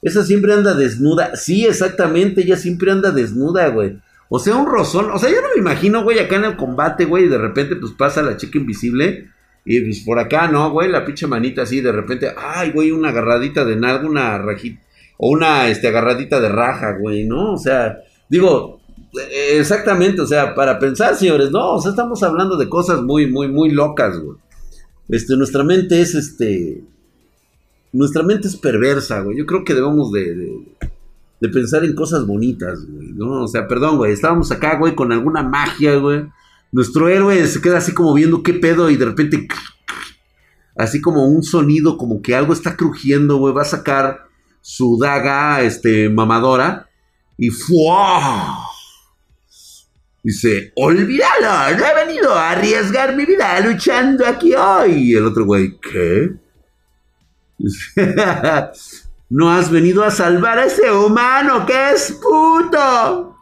Esa 0.01 0.23
siempre 0.23 0.53
anda 0.53 0.73
desnuda. 0.73 1.35
Sí, 1.35 1.65
exactamente. 1.65 2.41
Ella 2.41 2.57
siempre 2.57 2.91
anda 2.91 3.11
desnuda, 3.11 3.67
güey. 3.69 3.97
O 4.33 4.39
sea, 4.39 4.55
un 4.55 4.65
rozón. 4.65 5.11
O 5.11 5.19
sea, 5.19 5.29
yo 5.29 5.41
no 5.41 5.50
me 5.53 5.59
imagino, 5.59 6.03
güey, 6.03 6.17
acá 6.17 6.38
en 6.38 6.45
el 6.45 6.55
combate, 6.55 7.03
güey. 7.03 7.25
Y 7.25 7.27
de 7.27 7.38
repente, 7.38 7.75
pues 7.75 7.91
pasa 7.91 8.21
la 8.21 8.38
chica 8.38 8.59
invisible. 8.59 9.27
Y 9.65 9.81
pues 9.81 10.00
por 10.05 10.19
acá, 10.19 10.47
¿no, 10.47 10.71
güey? 10.71 10.89
La 10.89 11.03
pinche 11.03 11.27
manita 11.27 11.63
así, 11.63 11.81
de 11.81 11.91
repente, 11.91 12.31
ay, 12.38 12.71
güey, 12.71 12.91
una 12.91 13.09
agarradita 13.09 13.65
de 13.65 13.75
nalga, 13.75 14.07
una 14.07 14.38
rajita, 14.38 14.81
o 15.17 15.31
una 15.31 15.67
este, 15.67 15.89
agarradita 15.89 16.39
de 16.39 16.47
raja, 16.47 16.97
güey, 16.97 17.25
¿no? 17.25 17.51
O 17.51 17.57
sea, 17.57 17.97
digo, 18.29 18.79
eh, 19.19 19.57
exactamente, 19.59 20.21
o 20.21 20.25
sea, 20.25 20.55
para 20.55 20.79
pensar, 20.79 21.15
señores, 21.15 21.51
no, 21.51 21.73
o 21.73 21.81
sea, 21.81 21.91
estamos 21.91 22.23
hablando 22.23 22.55
de 22.55 22.69
cosas 22.69 23.01
muy, 23.01 23.29
muy, 23.29 23.50
muy 23.50 23.69
locas, 23.69 24.17
güey. 24.17 24.38
Este, 25.09 25.35
nuestra 25.35 25.63
mente 25.63 26.00
es, 26.00 26.15
este, 26.15 26.81
nuestra 27.91 28.23
mente 28.23 28.47
es 28.47 28.55
perversa, 28.55 29.19
güey. 29.19 29.38
Yo 29.38 29.45
creo 29.45 29.65
que 29.65 29.75
debemos 29.75 30.11
de, 30.13 30.35
de, 30.35 30.61
de 31.41 31.50
pensar 31.50 31.83
en 31.83 31.95
cosas 31.95 32.25
bonitas, 32.25 32.86
güey, 32.86 33.12
¿no? 33.13 33.43
O 33.43 33.48
sea, 33.48 33.67
perdón, 33.67 33.98
güey, 33.98 34.13
estábamos 34.13 34.51
acá, 34.51 34.77
güey, 34.77 34.95
con 34.95 35.12
alguna 35.12 35.43
magia, 35.43 35.98
güey 35.98 36.24
nuestro 36.71 37.10
héroe 37.10 37.45
se 37.48 37.62
queda 37.62 37.77
así 37.77 37.93
como 37.93 38.13
viendo 38.13 38.43
qué 38.43 38.53
pedo 38.53 38.89
y 38.89 38.98
de 38.98 39.05
repente 39.05 39.48
así 40.77 41.01
como 41.01 41.27
un 41.27 41.43
sonido 41.43 41.98
como 41.98 42.21
que 42.21 42.36
algo 42.36 42.53
está 42.53 42.75
crujiendo, 42.75 43.38
güey, 43.38 43.53
va 43.53 43.63
a 43.63 43.65
sacar 43.65 44.27
su 44.62 44.98
daga 45.00 45.62
este 45.62 46.10
mamadora 46.10 46.89
y 47.38 47.50
¡fua! 47.50 48.67
Dice, 50.24 50.71
olvídalo, 50.75 51.77
no 51.77 51.86
he 51.86 52.05
venido 52.05 52.31
a 52.31 52.51
arriesgar 52.51 53.15
mi 53.15 53.25
vida 53.25 53.60
luchando 53.62 54.24
aquí 54.27 54.53
hoy. 54.53 55.10
Y 55.10 55.15
el 55.15 55.25
otro 55.25 55.45
güey, 55.45 55.79
¿qué? 55.79 56.29
no 59.31 59.50
has 59.50 59.71
venido 59.71 60.03
a 60.03 60.11
salvar 60.11 60.59
a 60.59 60.65
ese 60.65 60.91
humano 60.91 61.65
que 61.65 61.91
es 61.91 62.19
puto. 62.21 63.38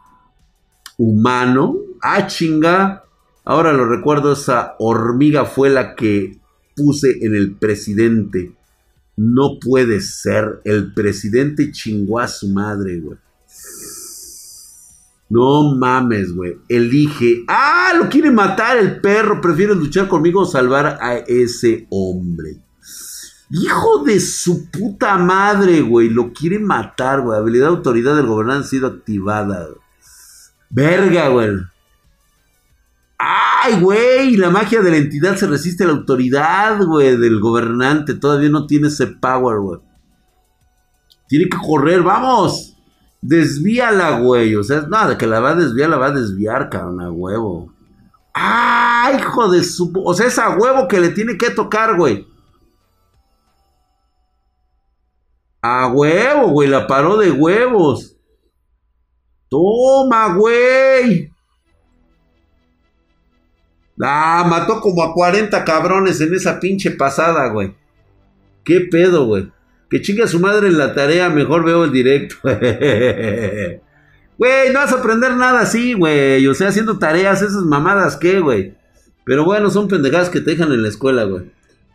¿Humano? 0.96 1.78
Ah, 2.00 2.28
chinga. 2.28 3.04
Ahora 3.44 3.72
lo 3.72 3.86
recuerdo, 3.86 4.32
esa 4.32 4.76
hormiga 4.78 5.46
fue 5.46 5.68
la 5.68 5.96
que 5.96 6.38
puse 6.76 7.18
en 7.22 7.34
el 7.34 7.56
presidente. 7.56 8.52
No 9.16 9.58
puede 9.60 10.00
ser. 10.00 10.60
El 10.64 10.94
presidente 10.94 11.72
chingó 11.72 12.20
a 12.20 12.28
su 12.28 12.48
madre, 12.52 13.00
güey. 13.00 13.18
No 15.28 15.74
mames, 15.74 16.32
güey. 16.32 16.56
Elige. 16.68 17.42
¡Ah! 17.48 17.94
Lo 17.98 18.08
quiere 18.08 18.30
matar 18.30 18.78
el 18.78 19.00
perro. 19.00 19.40
Prefiere 19.40 19.74
luchar 19.74 20.06
conmigo 20.06 20.42
o 20.42 20.46
salvar 20.46 20.98
a 21.00 21.16
ese 21.16 21.88
hombre. 21.90 22.58
Hijo 23.50 24.04
de 24.04 24.20
su 24.20 24.70
puta 24.70 25.16
madre, 25.16 25.80
güey. 25.80 26.08
Lo 26.08 26.32
quiere 26.32 26.58
matar, 26.58 27.22
güey. 27.22 27.38
Habilidad 27.38 27.68
autoridad 27.68 28.14
del 28.16 28.26
gobernante 28.26 28.66
ha 28.66 28.70
sido 28.70 28.86
activada. 28.86 29.66
Verga, 30.70 31.28
güey. 31.28 31.56
¡Ay, 33.18 33.80
güey! 33.80 34.36
La 34.36 34.50
magia 34.50 34.80
de 34.80 34.90
la 34.92 34.96
entidad 34.96 35.36
se 35.36 35.46
resiste 35.46 35.84
a 35.84 35.88
la 35.88 35.92
autoridad, 35.94 36.82
güey, 36.84 37.16
del 37.16 37.40
gobernante. 37.40 38.14
Todavía 38.14 38.48
no 38.48 38.66
tiene 38.66 38.88
ese 38.88 39.08
power, 39.08 39.58
güey. 39.58 39.80
Tiene 41.28 41.46
que 41.48 41.58
correr, 41.58 42.02
vamos. 42.02 42.76
Desvíala, 43.20 44.20
güey. 44.20 44.54
O 44.54 44.62
sea, 44.62 44.82
nada, 44.82 45.18
que 45.18 45.26
la 45.26 45.40
va 45.40 45.50
a 45.50 45.54
desviar, 45.56 45.90
la 45.90 45.98
va 45.98 46.06
a 46.06 46.12
desviar, 46.12 46.70
cabrón, 46.70 47.00
a 47.00 47.10
huevo. 47.10 47.72
¡Ay, 48.32 49.16
hijo 49.18 49.50
de 49.50 49.64
su... 49.64 49.92
O 50.04 50.14
sea, 50.14 50.28
es 50.28 50.38
a 50.38 50.56
huevo 50.56 50.88
que 50.88 51.00
le 51.00 51.10
tiene 51.10 51.36
que 51.36 51.50
tocar, 51.50 51.96
güey. 51.96 52.29
A 55.62 55.88
huevo, 55.88 56.48
güey, 56.48 56.68
la 56.68 56.86
paró 56.86 57.16
de 57.16 57.30
huevos. 57.30 58.16
Toma, 59.48 60.34
güey. 60.34 61.30
Ah, 64.02 64.46
mató 64.48 64.80
como 64.80 65.02
a 65.02 65.12
40 65.12 65.64
cabrones 65.64 66.20
en 66.20 66.34
esa 66.34 66.58
pinche 66.58 66.90
pasada, 66.92 67.48
güey. 67.48 67.74
¿Qué 68.64 68.80
pedo, 68.90 69.26
güey? 69.26 69.50
Que 69.90 70.00
chinga 70.00 70.26
su 70.26 70.40
madre 70.40 70.68
en 70.68 70.78
la 70.78 70.94
tarea, 70.94 71.28
mejor 71.28 71.64
veo 71.64 71.84
el 71.84 71.92
directo. 71.92 72.36
Güey, 74.40 74.72
no 74.72 74.78
vas 74.78 74.90
a 74.90 75.00
aprender 75.00 75.36
nada 75.36 75.60
así, 75.60 75.92
güey. 75.92 76.46
O 76.46 76.54
sea, 76.54 76.68
haciendo 76.68 76.98
tareas, 76.98 77.42
esas 77.42 77.62
mamadas, 77.62 78.16
¿qué, 78.16 78.40
güey? 78.40 78.74
Pero 79.26 79.44
bueno, 79.44 79.68
son 79.68 79.86
pendejadas 79.86 80.30
que 80.30 80.40
te 80.40 80.52
dejan 80.52 80.72
en 80.72 80.82
la 80.82 80.88
escuela, 80.88 81.24
güey. 81.24 81.52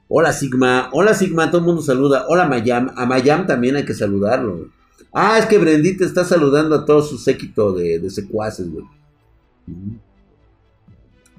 Hola, 0.07 0.33
Sigma. 0.33 0.89
Hola, 0.91 1.13
Sigma. 1.13 1.49
Todo 1.49 1.59
el 1.59 1.65
mundo 1.67 1.81
saluda. 1.81 2.25
Hola, 2.27 2.47
Mayam. 2.47 2.91
A 2.95 3.05
Mayam 3.05 3.47
también 3.47 3.75
hay 3.75 3.85
que 3.85 3.93
saludarlo. 3.93 4.69
Ah, 5.11 5.39
es 5.39 5.45
que 5.45 5.57
Brendita 5.57 6.05
está 6.05 6.23
saludando 6.25 6.75
a 6.75 6.85
todo 6.85 7.01
su 7.01 7.17
séquito 7.17 7.71
de, 7.73 8.09
secuaces, 8.09 8.69
güey. 8.69 8.85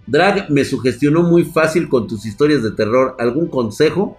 Drag 0.07 0.51
me 0.51 0.65
sugestionó 0.65 1.23
muy 1.23 1.45
fácil 1.45 1.89
con 1.89 2.07
tus 2.07 2.27
historias 2.27 2.63
de 2.63 2.73
terror. 2.73 3.17
¿Algún 3.19 3.49
consejo? 3.49 4.19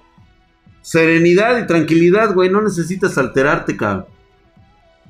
Serenidad 0.82 1.60
y 1.60 1.68
tranquilidad, 1.68 2.34
güey. 2.34 2.50
No 2.50 2.62
necesitas 2.62 3.18
alterarte, 3.18 3.76
cabrón. 3.76 4.06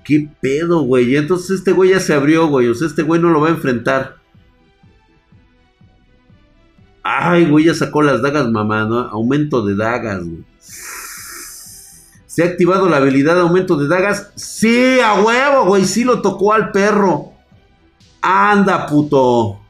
¿Qué 0.03 0.29
pedo, 0.41 0.82
güey? 0.82 1.15
Entonces 1.15 1.60
este 1.60 1.74
güey 1.74 1.91
ya 1.91 2.00
se 2.00 2.13
abrió, 2.13 2.48
güey. 2.48 2.70
O 2.70 2.74
sea, 2.74 2.88
este 2.88 3.03
güey 3.03 3.22
no 3.22 3.29
lo 3.29 3.41
va 3.41 3.50
a 3.50 3.51
enfrentar. 3.51 4.15
Ay, 7.10 7.46
güey, 7.46 7.64
ya 7.64 7.74
sacó 7.74 8.02
las 8.02 8.22
dagas, 8.22 8.52
mamá, 8.52 8.84
¿no? 8.84 9.00
Aumento 9.00 9.66
de 9.66 9.76
dagas, 9.76 10.26
güey. 10.26 10.44
¿Se 12.26 12.44
ha 12.44 12.48
activado 12.48 12.90
la 12.90 12.98
habilidad 12.98 13.36
de 13.36 13.42
aumento 13.42 13.78
de 13.78 13.88
dagas? 13.88 14.32
Sí, 14.36 15.00
a 15.00 15.14
huevo, 15.22 15.68
güey. 15.68 15.86
Sí 15.86 16.04
lo 16.04 16.22
tocó 16.22 16.52
al 16.52 16.74
perro. 16.74 17.32
Anda, 18.22 18.86
puto. 18.88 19.62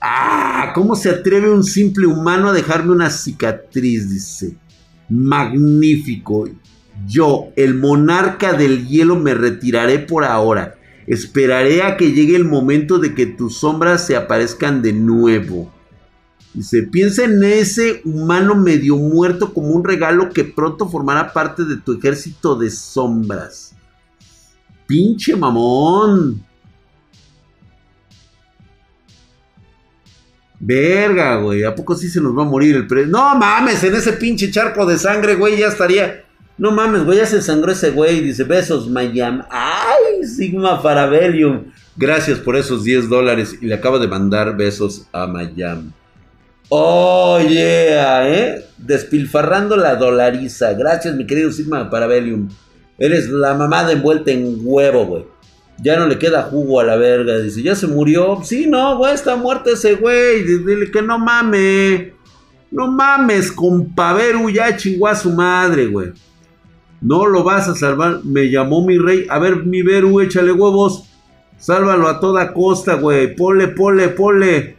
¡Ah! 0.00 0.72
¿Cómo 0.74 0.96
se 0.96 1.10
atreve 1.10 1.48
un 1.48 1.62
simple 1.62 2.06
humano 2.08 2.48
a 2.48 2.52
dejarme 2.52 2.90
una 2.90 3.08
cicatriz? 3.08 4.10
Dice. 4.10 4.56
Magnífico. 5.08 6.48
Yo, 7.06 7.50
el 7.54 7.74
monarca 7.74 8.52
del 8.52 8.88
hielo, 8.88 9.14
me 9.14 9.32
retiraré 9.32 10.00
por 10.00 10.24
ahora. 10.24 10.77
Esperaré 11.08 11.82
a 11.82 11.96
que 11.96 12.12
llegue 12.12 12.36
el 12.36 12.44
momento 12.44 12.98
de 12.98 13.14
que 13.14 13.24
tus 13.24 13.56
sombras 13.56 14.06
se 14.06 14.14
aparezcan 14.14 14.82
de 14.82 14.92
nuevo. 14.92 15.72
Dice, 16.52 16.82
piensa 16.82 17.24
en 17.24 17.42
ese 17.42 18.02
humano 18.04 18.54
medio 18.54 18.96
muerto 18.96 19.54
como 19.54 19.68
un 19.68 19.84
regalo 19.84 20.28
que 20.28 20.44
pronto 20.44 20.86
formará 20.86 21.32
parte 21.32 21.64
de 21.64 21.78
tu 21.78 21.94
ejército 21.94 22.56
de 22.56 22.70
sombras. 22.70 23.74
Pinche 24.86 25.34
mamón. 25.34 26.44
Verga, 30.60 31.36
güey. 31.36 31.64
¿A 31.64 31.74
poco 31.74 31.94
sí 31.94 32.10
se 32.10 32.20
nos 32.20 32.36
va 32.36 32.42
a 32.42 32.48
morir 32.48 32.76
el 32.76 32.86
pre... 32.86 33.06
No 33.06 33.34
mames, 33.34 33.82
en 33.82 33.94
ese 33.94 34.12
pinche 34.12 34.50
charco 34.50 34.84
de 34.84 34.98
sangre, 34.98 35.36
güey, 35.36 35.58
ya 35.58 35.68
estaría. 35.68 36.24
No 36.58 36.72
mames, 36.72 37.04
güey, 37.04 37.18
ya 37.18 37.26
se 37.26 37.40
sangró 37.40 37.72
ese 37.72 37.92
güey. 37.92 38.20
Dice, 38.20 38.44
besos, 38.44 38.90
Mayam. 38.90 39.42
¡Ay, 39.48 39.97
Sigma 40.24 40.78
Farabellium! 40.78 41.64
Gracias 41.96 42.38
por 42.38 42.56
esos 42.56 42.84
10 42.84 43.08
dólares. 43.08 43.58
Y 43.60 43.66
le 43.66 43.74
acaba 43.74 43.98
de 43.98 44.06
mandar 44.06 44.56
besos 44.56 45.06
a 45.12 45.26
Mayam. 45.26 45.92
Oh, 46.68 47.38
yeah, 47.40 48.28
¿eh? 48.28 48.64
Despilfarrando 48.76 49.76
la 49.76 49.96
dolariza. 49.96 50.74
Gracias, 50.74 51.14
mi 51.14 51.26
querido 51.26 51.50
Sigma 51.50 51.88
Farabellium. 51.90 52.48
Eres 52.98 53.28
la 53.28 53.54
mamá 53.54 53.84
de 53.84 53.94
envuelta 53.94 54.30
en 54.30 54.58
huevo, 54.62 55.06
güey. 55.06 55.24
Ya 55.80 55.96
no 55.96 56.06
le 56.06 56.18
queda 56.18 56.42
jugo 56.42 56.80
a 56.80 56.84
la 56.84 56.96
verga. 56.96 57.38
Dice, 57.38 57.62
ya 57.62 57.74
se 57.74 57.86
murió. 57.86 58.40
Sí, 58.44 58.66
no, 58.66 58.98
güey, 58.98 59.14
está 59.14 59.36
muerto 59.36 59.70
ese 59.70 59.94
güey. 59.94 60.42
Dile 60.42 60.90
que 60.90 61.02
no 61.02 61.18
mame. 61.18 62.12
No 62.70 62.90
mames, 62.90 63.50
compa 63.50 64.12
Veru, 64.12 64.50
ya 64.50 64.76
chingó 64.76 65.08
a 65.08 65.14
su 65.14 65.30
madre, 65.30 65.86
güey. 65.86 66.12
No 67.00 67.26
lo 67.26 67.44
vas 67.44 67.68
a 67.68 67.74
salvar. 67.74 68.24
Me 68.24 68.50
llamó 68.50 68.84
mi 68.84 68.98
rey. 68.98 69.26
A 69.28 69.38
ver, 69.38 69.64
mi 69.64 69.82
Veru, 69.82 70.20
échale 70.20 70.52
huevos. 70.52 71.08
Sálvalo 71.58 72.08
a 72.08 72.20
toda 72.20 72.52
costa, 72.52 72.94
güey. 72.94 73.34
Pole, 73.34 73.68
pole, 73.68 74.08
pole. 74.08 74.76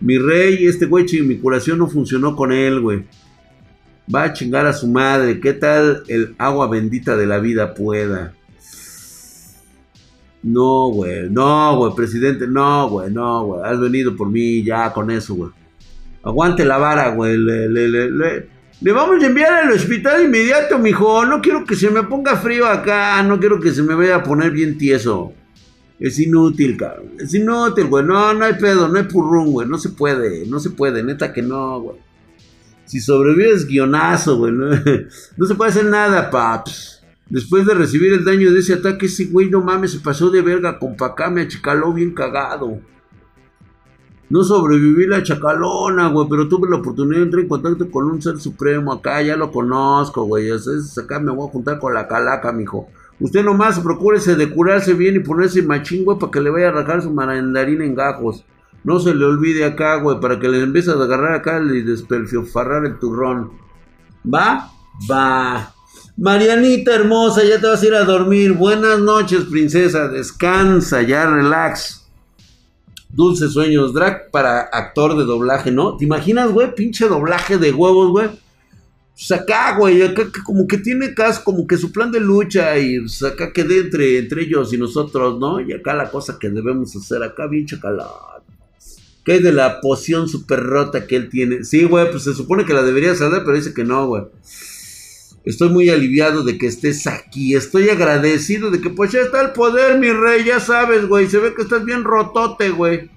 Mi 0.00 0.18
rey, 0.18 0.66
este 0.66 0.86
güey, 0.86 1.06
mi 1.22 1.38
curación 1.38 1.78
no 1.78 1.88
funcionó 1.88 2.36
con 2.36 2.52
él, 2.52 2.80
güey. 2.80 3.04
Va 4.12 4.24
a 4.24 4.32
chingar 4.32 4.66
a 4.66 4.72
su 4.72 4.88
madre. 4.88 5.40
¿Qué 5.40 5.52
tal 5.52 6.02
el 6.08 6.34
agua 6.38 6.68
bendita 6.68 7.16
de 7.16 7.26
la 7.26 7.38
vida 7.38 7.74
pueda? 7.74 8.34
No, 10.42 10.88
güey. 10.90 11.28
No, 11.28 11.76
güey, 11.76 11.94
presidente. 11.94 12.46
No, 12.46 12.88
güey. 12.88 13.10
No, 13.10 13.46
güey. 13.46 13.62
Has 13.64 13.80
venido 13.80 14.14
por 14.14 14.30
mí 14.30 14.62
ya 14.62 14.92
con 14.92 15.10
eso, 15.10 15.34
güey. 15.34 15.50
Aguante 16.22 16.64
la 16.64 16.78
vara, 16.78 17.10
güey. 17.14 17.36
Le, 17.36 17.68
le, 17.68 18.10
le, 18.10 18.48
le, 18.80 18.92
vamos 18.92 19.22
a 19.22 19.26
enviar 19.26 19.52
al 19.52 19.72
hospital 19.72 20.24
inmediato, 20.24 20.78
mijo. 20.78 21.24
No 21.24 21.40
quiero 21.40 21.64
que 21.64 21.74
se 21.74 21.90
me 21.90 22.02
ponga 22.02 22.36
frío 22.36 22.66
acá. 22.66 23.22
No 23.22 23.38
quiero 23.40 23.60
que 23.60 23.72
se 23.72 23.82
me 23.82 23.94
vaya 23.94 24.16
a 24.16 24.22
poner 24.22 24.50
bien 24.50 24.76
tieso. 24.76 25.32
Es 25.98 26.18
inútil, 26.18 26.76
cabrón. 26.76 27.12
Es 27.18 27.32
inútil, 27.32 27.86
güey. 27.86 28.04
No, 28.04 28.34
no 28.34 28.44
hay 28.44 28.54
pedo. 28.54 28.88
No 28.88 28.98
hay 28.98 29.04
purrún, 29.04 29.52
güey. 29.52 29.66
No 29.66 29.78
se 29.78 29.90
puede. 29.90 30.46
No 30.46 30.60
se 30.60 30.70
puede. 30.70 31.02
Neta 31.02 31.32
que 31.32 31.42
no, 31.42 31.80
güey. 31.80 31.96
Si 32.84 33.00
sobrevives, 33.00 33.66
guionazo, 33.66 34.36
güey. 34.36 34.52
No, 34.52 34.74
se 35.46 35.54
puede 35.54 35.70
hacer 35.70 35.86
nada, 35.86 36.30
paps. 36.30 37.02
Después 37.28 37.66
de 37.66 37.74
recibir 37.74 38.12
el 38.12 38.24
daño 38.24 38.52
de 38.52 38.60
ese 38.60 38.74
ataque, 38.74 39.06
ese 39.06 39.24
güey, 39.24 39.50
no 39.50 39.60
mames, 39.60 39.90
se 39.90 39.98
pasó 39.98 40.30
de 40.30 40.42
verga 40.42 40.78
con 40.78 40.94
acá, 41.00 41.28
me 41.28 41.42
achicaló 41.42 41.92
bien 41.92 42.14
cagado. 42.14 42.80
No 44.28 44.42
sobreviví 44.42 45.06
la 45.06 45.22
chacalona, 45.22 46.08
güey, 46.08 46.26
pero 46.28 46.48
tuve 46.48 46.68
la 46.68 46.76
oportunidad 46.76 47.18
de 47.18 47.24
entrar 47.24 47.42
en 47.42 47.48
contacto 47.48 47.90
con 47.90 48.10
un 48.10 48.20
ser 48.20 48.38
supremo 48.38 48.92
acá, 48.92 49.22
ya 49.22 49.36
lo 49.36 49.52
conozco, 49.52 50.24
güey. 50.24 50.50
Acá 50.50 51.20
me 51.20 51.30
voy 51.32 51.48
a 51.48 51.52
juntar 51.52 51.78
con 51.78 51.94
la 51.94 52.08
calaca, 52.08 52.50
mijo. 52.52 52.88
Usted 53.20 53.44
nomás 53.44 53.78
procúrese 53.78 54.34
de 54.34 54.50
curarse 54.50 54.94
bien 54.94 55.16
y 55.16 55.20
ponerse 55.20 55.62
machín, 55.62 56.04
güey, 56.04 56.18
para 56.18 56.32
que 56.32 56.40
le 56.40 56.50
vaya 56.50 56.68
a 56.68 56.72
rajar 56.72 57.02
su 57.02 57.10
marandarina 57.10 57.84
en 57.84 57.94
gajos. 57.94 58.44
No 58.82 59.00
se 59.00 59.14
le 59.14 59.24
olvide 59.24 59.64
acá, 59.64 59.96
güey, 59.96 60.20
para 60.20 60.38
que 60.38 60.48
le 60.48 60.60
empiece 60.60 60.90
a 60.90 60.94
agarrar 60.94 61.34
acá 61.34 61.60
y 61.60 61.82
despelfiofarrar 61.82 62.84
el 62.84 62.98
turrón. 62.98 63.52
¿Va? 64.24 64.70
Va. 65.10 65.72
Marianita 66.16 66.94
hermosa, 66.94 67.44
ya 67.44 67.60
te 67.60 67.66
vas 67.66 67.82
a 67.82 67.86
ir 67.86 67.94
a 67.94 68.04
dormir. 68.04 68.52
Buenas 68.52 68.98
noches, 68.98 69.44
princesa. 69.44 70.08
Descansa, 70.08 71.02
ya 71.02 71.30
relax. 71.30 72.05
Dulces 73.08 73.52
sueños. 73.52 73.94
Drag 73.94 74.30
para 74.30 74.60
actor 74.60 75.16
de 75.16 75.24
doblaje, 75.24 75.70
¿no? 75.70 75.96
¿Te 75.96 76.04
imaginas, 76.04 76.50
güey? 76.52 76.74
Pinche 76.74 77.08
doblaje 77.08 77.58
de 77.58 77.72
huevos, 77.72 78.10
güey. 78.10 78.28
Pues 79.14 79.32
acá, 79.32 79.78
güey, 79.78 80.02
acá 80.02 80.24
como 80.44 80.66
que 80.66 80.76
tiene 80.76 81.14
cas, 81.14 81.38
como 81.38 81.66
que 81.66 81.78
su 81.78 81.90
plan 81.90 82.12
de 82.12 82.20
lucha 82.20 82.76
y 82.78 83.00
pues 83.00 83.22
acá 83.22 83.50
quede 83.50 83.78
entre, 83.78 84.18
entre 84.18 84.42
ellos 84.42 84.74
y 84.74 84.76
nosotros, 84.76 85.38
¿no? 85.38 85.58
Y 85.58 85.72
acá 85.72 85.94
la 85.94 86.10
cosa 86.10 86.38
que 86.38 86.50
debemos 86.50 86.94
hacer, 86.94 87.22
acá 87.22 87.46
bien 87.46 87.64
chacalón. 87.64 88.06
¿Qué 89.24 89.32
hay 89.32 89.42
de 89.42 89.52
la 89.52 89.80
poción 89.80 90.28
super 90.28 90.62
rota 90.62 91.06
que 91.06 91.16
él 91.16 91.30
tiene? 91.30 91.64
Sí, 91.64 91.84
güey, 91.84 92.10
pues 92.10 92.24
se 92.24 92.34
supone 92.34 92.66
que 92.66 92.74
la 92.74 92.82
debería 92.82 93.14
saber, 93.14 93.42
pero 93.42 93.56
dice 93.56 93.72
que 93.72 93.84
no, 93.84 94.06
güey. 94.06 94.24
Estoy 95.46 95.68
muy 95.68 95.88
aliviado 95.88 96.42
de 96.42 96.58
que 96.58 96.66
estés 96.66 97.06
aquí. 97.06 97.54
Estoy 97.54 97.88
agradecido 97.88 98.72
de 98.72 98.80
que 98.80 98.90
pues 98.90 99.12
ya 99.12 99.20
está 99.20 99.40
el 99.40 99.52
poder, 99.52 99.96
mi 99.98 100.10
rey. 100.10 100.44
Ya 100.44 100.58
sabes, 100.58 101.06
güey. 101.06 101.28
Se 101.28 101.38
ve 101.38 101.54
que 101.54 101.62
estás 101.62 101.84
bien 101.84 102.02
rotote, 102.02 102.70
güey. 102.70 103.08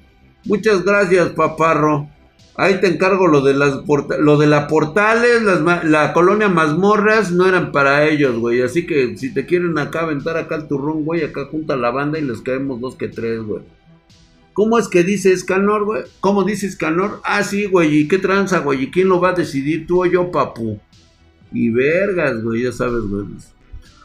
Muchas 0.46 0.86
gracias, 0.86 1.30
paparro. 1.30 2.08
Ahí 2.56 2.80
te 2.82 2.88
encargo 2.88 3.28
lo 3.28 3.42
de 3.42 3.56
las 3.56 3.80
lo 4.20 4.38
de 4.38 4.46
la 4.46 4.68
portales, 4.68 5.44
la 5.84 6.14
colonia 6.14 6.50
mazmorras 6.50 7.32
no 7.32 7.48
eran 7.48 7.72
para 7.72 8.06
ellos, 8.08 8.38
güey. 8.38 8.62
Así 8.62 8.86
que 8.86 9.18
si 9.18 9.34
te 9.34 9.46
quieren 9.46 9.78
acá 9.80 10.02
aventar 10.02 10.38
acá 10.38 10.56
el 10.56 10.68
turrón, 10.68 11.06
güey, 11.06 11.24
acá 11.24 11.46
junta 11.46 11.78
la 11.78 11.90
banda 11.90 12.20
y 12.20 12.24
les 12.24 12.42
caemos 12.42 12.82
dos 12.82 12.96
que 12.96 13.08
tres, 13.08 13.42
güey. 13.42 13.64
¿Cómo 14.54 14.78
es 14.78 14.90
que 14.90 15.04
dice 15.04 15.32
Escanor, 15.32 15.86
güey? 15.86 16.04
¿Cómo 16.20 16.44
dice 16.44 16.68
Escanor? 16.68 17.22
Ah, 17.24 17.44
sí, 17.44 17.66
güey. 17.66 17.96
¿Y 17.98 18.08
qué 18.10 18.18
tranza, 18.18 18.60
güey? 18.60 18.84
¿Y 18.84 18.92
quién 18.92 19.08
lo 19.08 19.22
va 19.22 19.30
a 19.30 19.34
decidir? 19.34 19.88
¿Tú 19.88 20.04
o 20.04 20.06
yo, 20.06 20.30
papu? 20.30 20.80
Y 21.52 21.70
vergas, 21.70 22.44
güey, 22.44 22.64
ya 22.64 22.72
sabes, 22.72 23.04
güey. 23.04 23.26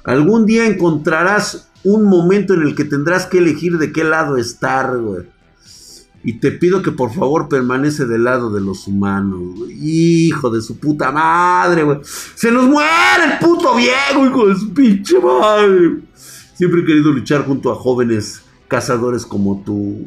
Algún 0.05 0.47
día 0.47 0.67
encontrarás 0.67 1.71
un 1.83 2.05
momento 2.05 2.55
en 2.55 2.63
el 2.63 2.75
que 2.75 2.85
tendrás 2.85 3.27
que 3.27 3.39
elegir 3.39 3.79
de 3.79 3.93
qué 3.93 4.05
lado 4.05 4.37
estar, 4.37 4.99
güey. 4.99 5.25
Y 6.27 6.41
te 6.41 6.53
pido 6.53 6.81
que 6.81 6.91
por 6.91 7.13
favor 7.13 7.51
permanece 7.51 8.07
del 8.07 8.25
lado 8.25 8.51
de 8.51 8.63
los 8.63 8.87
humanos, 8.89 9.59
güey. 9.59 9.77
Hijo 9.79 10.49
de 10.49 10.63
su 10.63 10.79
puta 10.79 11.13
madre, 11.13 11.83
güey. 11.83 11.99
Se 12.03 12.51
nos 12.51 12.65
muere 12.65 13.25
el 13.33 13.39
puto 13.39 13.77
viejo, 13.77 14.27
hijo 14.27 14.49
de 14.49 14.55
su 14.57 14.73
pinche 14.73 15.21
madre. 15.21 15.99
Siempre 16.55 16.81
he 16.81 16.85
querido 16.85 17.13
luchar 17.13 17.45
junto 17.45 17.71
a 17.71 17.75
jóvenes 17.75 18.41
cazadores 18.69 19.27
como 19.27 19.63
tú. 19.65 20.07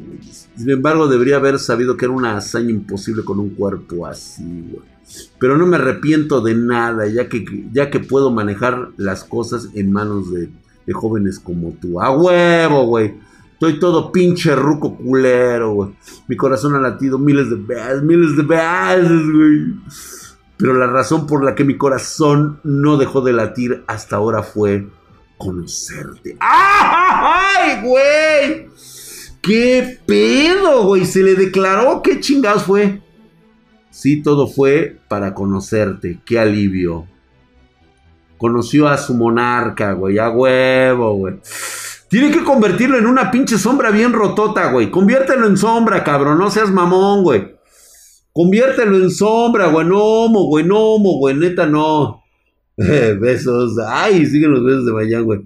Sin 0.58 0.70
embargo, 0.72 1.08
debería 1.08 1.36
haber 1.36 1.60
sabido 1.60 1.96
que 1.96 2.06
era 2.06 2.14
una 2.14 2.38
hazaña 2.38 2.72
imposible 2.72 3.24
con 3.24 3.40
un 3.40 3.52
cuerpo 3.52 4.08
así, 4.08 4.66
güey. 4.72 4.97
Pero 5.40 5.58
no 5.58 5.66
me 5.66 5.78
arrepiento 5.78 6.42
de 6.42 6.56
nada, 6.56 7.08
ya 7.08 7.30
que, 7.30 7.46
ya 7.72 7.90
que 7.90 8.00
puedo 8.00 8.32
manejar 8.32 8.90
las 8.98 9.24
cosas 9.24 9.70
en 9.74 9.92
manos 9.92 10.32
de, 10.32 10.50
jóvenes 10.94 11.40
como 11.40 11.72
tú. 11.72 12.02
¡A 12.02 12.12
huevo, 12.12 12.86
güey! 12.86 13.16
Estoy 13.54 13.80
todo 13.80 14.12
pinche 14.12 14.56
ruco 14.56 14.96
culero, 14.96 15.74
güey. 15.74 15.96
Mi 16.28 16.38
corazón 16.38 16.76
ha 16.76 16.80
latido 16.80 17.18
miles 17.20 17.50
de 17.50 17.56
veces, 17.56 18.04
miles 18.04 18.38
de 18.38 18.44
veces, 18.44 19.32
güey. 19.32 19.76
Pero 20.58 20.74
la 20.74 20.88
razón 20.88 21.28
por 21.28 21.44
la 21.44 21.56
que 21.56 21.64
mi 21.64 21.78
corazón 21.78 22.60
no 22.64 22.98
dejó 22.98 23.22
de 23.22 23.34
latir 23.34 23.84
hasta 23.88 24.16
ahora 24.16 24.44
fue 24.44 24.88
conocerte. 25.38 26.38
¡Ay, 26.40 27.82
güey! 27.84 28.70
¿Qué 29.42 30.00
pedo, 30.06 30.86
güey? 30.86 31.06
Se 31.06 31.24
le 31.24 31.36
declaró 31.36 32.02
qué 32.02 32.20
chingados 32.20 32.64
fue. 32.64 33.02
Sí, 33.98 34.22
todo 34.22 34.48
fue 34.48 35.00
para 35.08 35.34
conocerte. 35.34 36.20
Qué 36.24 36.38
alivio. 36.38 37.08
Conoció 38.38 38.88
a 38.88 38.96
su 38.96 39.16
monarca, 39.16 39.94
güey. 39.94 40.20
A 40.20 40.30
huevo, 40.30 41.16
güey. 41.16 41.40
Tiene 42.08 42.30
que 42.30 42.44
convertirlo 42.44 43.00
en 43.00 43.08
una 43.08 43.32
pinche 43.32 43.58
sombra 43.58 43.90
bien 43.90 44.14
rotota, 44.14 44.72
güey. 44.72 44.92
Conviértelo 44.92 45.48
en 45.48 45.58
sombra, 45.58 46.04
cabrón. 46.04 46.38
No 46.38 46.52
seas 46.52 46.70
mamón, 46.70 47.24
güey. 47.24 47.56
Conviértelo 48.32 48.98
en 48.98 49.10
sombra, 49.10 49.66
güey. 49.66 49.88
No, 49.88 50.30
güey. 50.30 50.64
No, 50.64 51.00
güey. 51.00 51.34
Neta, 51.34 51.66
no. 51.66 52.22
besos. 52.78 53.80
Ay, 53.84 54.28
siguen 54.28 54.52
los 54.52 54.64
besos 54.64 54.86
de 54.86 54.94
mañana, 54.94 55.24
güey. 55.24 55.40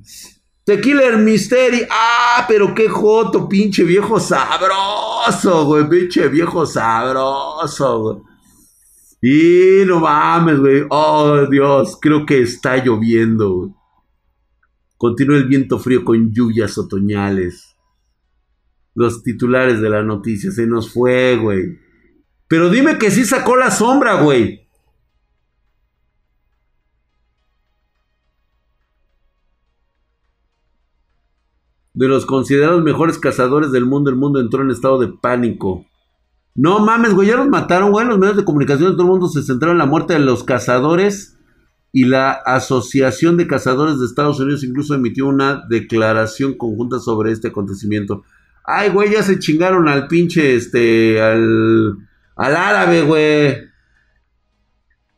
Tequila 0.65 1.15
Mystery. 1.15 1.87
Ah, 1.89 2.43
pero 2.49 2.75
qué 2.75 2.89
joto, 2.89 3.47
pinche 3.47 3.85
viejo 3.85 4.19
sabroso, 4.19 5.67
güey. 5.67 5.87
Pinche 5.87 6.27
viejo 6.27 6.65
sabroso, 6.65 8.01
güey. 8.01 8.30
Y 9.21 9.83
no 9.85 9.99
mames, 9.99 10.59
güey. 10.59 10.85
Oh, 10.89 11.45
Dios, 11.49 11.97
creo 12.01 12.25
que 12.25 12.41
está 12.41 12.83
lloviendo. 12.83 13.75
Continúa 14.97 15.37
el 15.37 15.47
viento 15.47 15.77
frío 15.77 16.03
con 16.03 16.31
lluvias 16.31 16.77
otoñales. 16.77 17.75
Los 18.95 19.23
titulares 19.23 19.79
de 19.79 19.89
la 19.89 20.03
noticia 20.03 20.51
se 20.51 20.65
nos 20.65 20.91
fue, 20.91 21.37
güey. 21.37 21.79
Pero 22.47 22.69
dime 22.69 22.97
que 22.97 23.11
sí 23.11 23.23
sacó 23.23 23.55
la 23.55 23.71
sombra, 23.71 24.21
güey. 24.21 24.61
de 31.93 32.07
los 32.07 32.25
considerados 32.25 32.83
mejores 32.83 33.19
cazadores 33.19 33.71
del 33.71 33.85
mundo, 33.85 34.09
el 34.09 34.15
mundo 34.15 34.39
entró 34.39 34.63
en 34.63 34.71
estado 34.71 34.97
de 34.97 35.07
pánico. 35.09 35.85
No 36.55 36.79
mames, 36.79 37.13
güey, 37.13 37.29
ya 37.29 37.37
los 37.37 37.47
mataron, 37.47 37.91
güey. 37.91 38.05
Los 38.05 38.19
medios 38.19 38.37
de 38.37 38.43
comunicación 38.43 38.91
de 38.91 38.93
todo 38.93 39.03
el 39.03 39.11
mundo 39.11 39.27
se 39.27 39.43
centraron 39.43 39.75
en 39.75 39.79
la 39.79 39.85
muerte 39.85 40.13
de 40.13 40.19
los 40.19 40.43
cazadores. 40.43 41.37
Y 41.93 42.05
la 42.05 42.31
Asociación 42.31 43.35
de 43.35 43.47
Cazadores 43.47 43.99
de 43.99 44.05
Estados 44.05 44.39
Unidos 44.39 44.63
incluso 44.63 44.95
emitió 44.95 45.27
una 45.27 45.63
declaración 45.69 46.53
conjunta 46.53 46.99
sobre 46.99 47.31
este 47.31 47.49
acontecimiento. 47.49 48.23
Ay, 48.63 48.89
güey, 48.89 49.11
ya 49.11 49.23
se 49.23 49.39
chingaron 49.39 49.89
al 49.89 50.07
pinche, 50.07 50.55
este, 50.55 51.21
al, 51.21 51.97
al 52.35 52.55
árabe, 52.55 53.01
güey. 53.01 53.57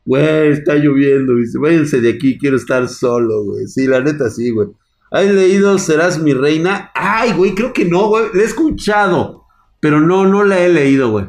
Güey, 0.04 0.48
está 0.48 0.74
lloviendo, 0.74 1.34
dice, 1.36 1.58
váyanse 1.58 2.00
de 2.00 2.10
aquí, 2.10 2.36
quiero 2.38 2.56
estar 2.56 2.88
solo, 2.88 3.44
güey. 3.44 3.66
Sí, 3.68 3.86
la 3.86 4.00
neta 4.00 4.28
sí, 4.28 4.50
güey. 4.50 4.68
¿Has 5.12 5.26
leído 5.26 5.78
Serás 5.78 6.20
mi 6.20 6.34
reina? 6.34 6.90
Ay, 6.92 7.32
güey, 7.34 7.54
creo 7.54 7.72
que 7.72 7.84
no, 7.84 8.08
güey. 8.08 8.24
La 8.34 8.42
he 8.42 8.44
escuchado. 8.44 9.43
Pero 9.84 10.00
no, 10.00 10.24
no 10.26 10.44
la 10.44 10.60
he 10.60 10.72
leído, 10.72 11.10
güey. 11.10 11.26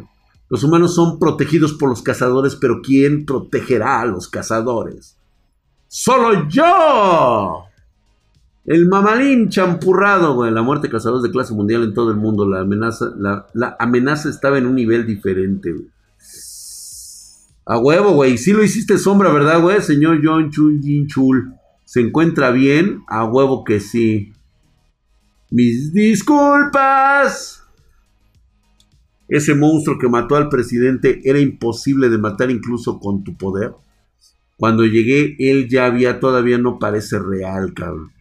Los 0.48 0.64
humanos 0.64 0.96
son 0.96 1.20
protegidos 1.20 1.74
por 1.74 1.90
los 1.90 2.02
cazadores, 2.02 2.56
pero 2.56 2.82
¿quién 2.82 3.26
protegerá 3.26 4.00
a 4.00 4.06
los 4.06 4.30
cazadores? 4.30 5.18
¡Solo 5.90 6.48
yo! 6.48 7.66
El 8.64 8.88
mamalín 8.88 9.50
champurrado, 9.50 10.36
güey. 10.36 10.54
La 10.54 10.62
muerte 10.62 10.88
de 10.88 10.94
cazadores 10.94 11.24
de 11.24 11.32
clase 11.32 11.54
mundial 11.54 11.84
en 11.84 11.94
todo 11.94 12.12
el 12.12 12.16
mundo. 12.16 12.48
La 12.48 12.62
amenaza, 12.62 13.08
la, 13.18 13.76
amenaza 13.78 14.30
estaba 14.30 14.58
en 14.58 14.68
un 14.68 14.76
nivel 14.76 15.06
diferente, 15.06 15.74
güey. 15.74 15.90
A 17.66 17.78
huevo, 17.78 18.14
güey. 18.14 18.38
Sí 18.38 18.54
lo 18.54 18.64
hiciste 18.64 18.98
sombra, 18.98 19.34
¿verdad, 19.34 19.62
güey? 19.62 19.82
Señor 19.82 20.22
John 20.24 20.50
Chul 20.50 20.80
Jin 20.82 21.08
Chul. 21.08 21.56
¿Se 21.84 22.00
encuentra 22.00 22.52
bien? 22.52 23.04
A 23.10 23.26
huevo 23.26 23.66
que 23.66 23.82
sí. 23.82 24.32
Mis 25.52 25.92
disculpas. 25.92 27.65
Ese 29.28 29.56
monstruo 29.56 29.98
que 29.98 30.08
mató 30.08 30.36
al 30.36 30.50
presidente 30.50 31.22
era 31.24 31.40
imposible 31.40 32.10
de 32.10 32.18
matar 32.18 32.52
incluso 32.52 33.00
con 33.00 33.24
tu 33.24 33.36
poder. 33.36 33.74
Cuando 34.58 34.86
llegué, 34.86 35.36
él 35.40 35.68
ya 35.68 35.86
había, 35.88 36.20
todavía 36.20 36.58
no 36.58 36.80
parece 36.80 37.20
real, 37.20 37.74
cabrón. 37.74 38.12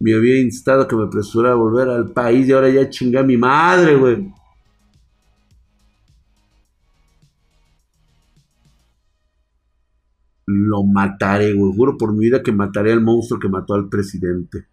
Me 0.00 0.14
había 0.14 0.40
instado 0.40 0.86
que 0.88 0.96
me 0.96 1.04
apresurara 1.04 1.54
a 1.54 1.56
volver 1.56 1.88
al 1.88 2.12
país 2.12 2.48
y 2.48 2.52
ahora 2.52 2.68
ya 2.68 2.90
chingé 2.90 3.18
a 3.18 3.22
mi 3.22 3.36
madre, 3.36 3.96
güey. 3.96 4.32
Lo 10.46 10.82
mataré, 10.84 11.54
güey. 11.54 11.72
Juro 11.74 11.96
por 11.96 12.12
mi 12.12 12.26
vida 12.26 12.42
que 12.42 12.52
mataré 12.52 12.92
al 12.92 13.00
monstruo 13.00 13.40
que 13.40 13.48
mató 13.48 13.74
al 13.74 13.88
presidente. 13.88 14.66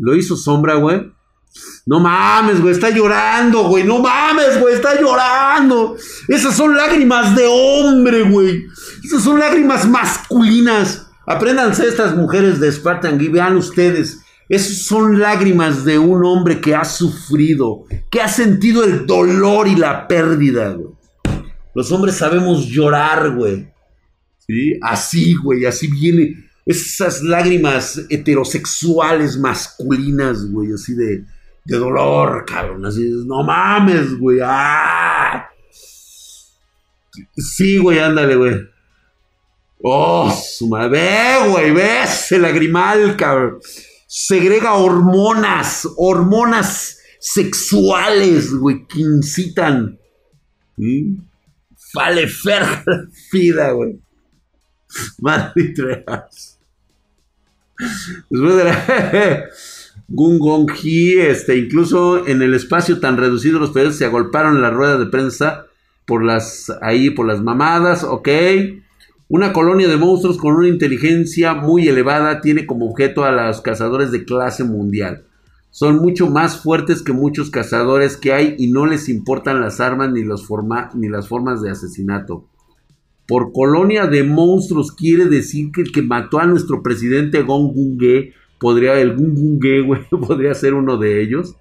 Lo 0.00 0.16
hizo 0.16 0.36
sombra, 0.36 0.74
güey. 0.74 1.12
No 1.86 2.00
mames, 2.00 2.60
güey, 2.60 2.72
está 2.72 2.90
llorando, 2.90 3.64
güey. 3.64 3.84
No 3.84 3.98
mames, 3.98 4.60
güey, 4.60 4.74
está 4.74 5.00
llorando. 5.00 5.96
Esas 6.28 6.56
son 6.56 6.76
lágrimas 6.76 7.34
de 7.34 7.46
hombre, 7.46 8.22
güey. 8.22 8.64
Esas 9.04 9.22
son 9.22 9.38
lágrimas 9.38 9.88
masculinas. 9.88 11.06
Apréndanse 11.26 11.86
estas 11.86 12.16
mujeres 12.16 12.60
de 12.60 12.72
Spartan 12.72 13.20
y 13.20 13.28
vean 13.28 13.56
ustedes. 13.56 14.20
Esas 14.48 14.82
son 14.84 15.20
lágrimas 15.20 15.84
de 15.84 15.98
un 15.98 16.24
hombre 16.24 16.60
que 16.60 16.74
ha 16.74 16.84
sufrido, 16.84 17.84
que 18.10 18.20
ha 18.20 18.28
sentido 18.28 18.82
el 18.82 19.06
dolor 19.06 19.68
y 19.68 19.76
la 19.76 20.08
pérdida, 20.08 20.70
güey. 20.70 20.94
Los 21.74 21.92
hombres 21.92 22.16
sabemos 22.16 22.66
llorar, 22.66 23.34
güey. 23.36 23.68
¿Sí? 24.38 24.78
Así, 24.82 25.34
güey, 25.34 25.66
así 25.66 25.88
viene. 25.88 26.49
Esas 26.66 27.22
lágrimas 27.22 28.00
heterosexuales 28.10 29.38
masculinas, 29.38 30.50
güey, 30.50 30.72
así 30.72 30.94
de 30.94 31.24
de 31.64 31.76
dolor, 31.76 32.44
cabrón. 32.46 32.84
Así, 32.86 33.10
no 33.26 33.42
mames, 33.42 34.18
güey. 34.18 34.38
¡Ah! 34.42 35.48
Sí, 37.36 37.78
güey, 37.78 37.98
ándale, 37.98 38.36
güey. 38.36 38.54
Oh, 39.82 40.30
su 40.30 40.68
madre. 40.68 40.90
Ve, 40.90 41.48
güey, 41.50 41.70
ve 41.72 42.02
ese 42.02 42.38
lagrimal, 42.38 43.16
cabrón. 43.16 43.60
Segrega 44.06 44.74
hormonas, 44.74 45.88
hormonas 45.96 46.98
sexuales, 47.20 48.52
güey, 48.52 48.86
que 48.86 49.00
incitan. 49.00 49.98
¿Sí? 50.76 51.16
Fale 51.92 52.26
fida, 53.30 53.70
güey. 53.72 54.00
Madre 55.20 55.74
Después 58.28 58.56
de 58.56 58.64
la... 58.64 59.44
Gungong-Hee, 60.10 61.20
este, 61.20 61.56
incluso 61.56 62.26
en 62.26 62.42
el 62.42 62.52
espacio 62.54 62.98
tan 62.98 63.16
reducido 63.16 63.60
los 63.60 63.70
periodistas 63.70 63.98
se 63.98 64.04
agolparon 64.06 64.56
en 64.56 64.62
la 64.62 64.70
rueda 64.70 64.98
de 64.98 65.06
prensa 65.06 65.66
por 66.04 66.24
las, 66.24 66.72
ahí, 66.82 67.10
por 67.10 67.26
las 67.26 67.40
mamadas, 67.40 68.02
ok. 68.02 68.28
Una 69.28 69.52
colonia 69.52 69.86
de 69.86 69.96
monstruos 69.96 70.38
con 70.38 70.56
una 70.56 70.66
inteligencia 70.66 71.54
muy 71.54 71.86
elevada 71.86 72.40
tiene 72.40 72.66
como 72.66 72.90
objeto 72.90 73.24
a 73.24 73.30
los 73.30 73.60
cazadores 73.60 74.10
de 74.10 74.24
clase 74.24 74.64
mundial. 74.64 75.24
Son 75.70 75.98
mucho 75.98 76.28
más 76.28 76.60
fuertes 76.60 77.02
que 77.02 77.12
muchos 77.12 77.48
cazadores 77.48 78.16
que 78.16 78.32
hay 78.32 78.56
y 78.58 78.72
no 78.72 78.86
les 78.86 79.08
importan 79.08 79.60
las 79.60 79.78
armas 79.78 80.10
ni, 80.10 80.24
los 80.24 80.44
forma, 80.44 80.90
ni 80.94 81.08
las 81.08 81.28
formas 81.28 81.62
de 81.62 81.70
asesinato. 81.70 82.49
Por 83.30 83.52
colonia 83.52 84.08
de 84.08 84.24
monstruos 84.24 84.90
quiere 84.90 85.26
decir 85.26 85.70
que 85.70 85.82
el 85.82 85.92
que 85.92 86.02
mató 86.02 86.40
a 86.40 86.46
nuestro 86.46 86.82
presidente 86.82 87.42
Gunge 87.42 88.34
podría, 88.58 88.98
el 88.98 89.14
podría 90.26 90.52
ser 90.52 90.74
uno 90.74 90.96
de 90.96 91.22
ellos. 91.22 91.54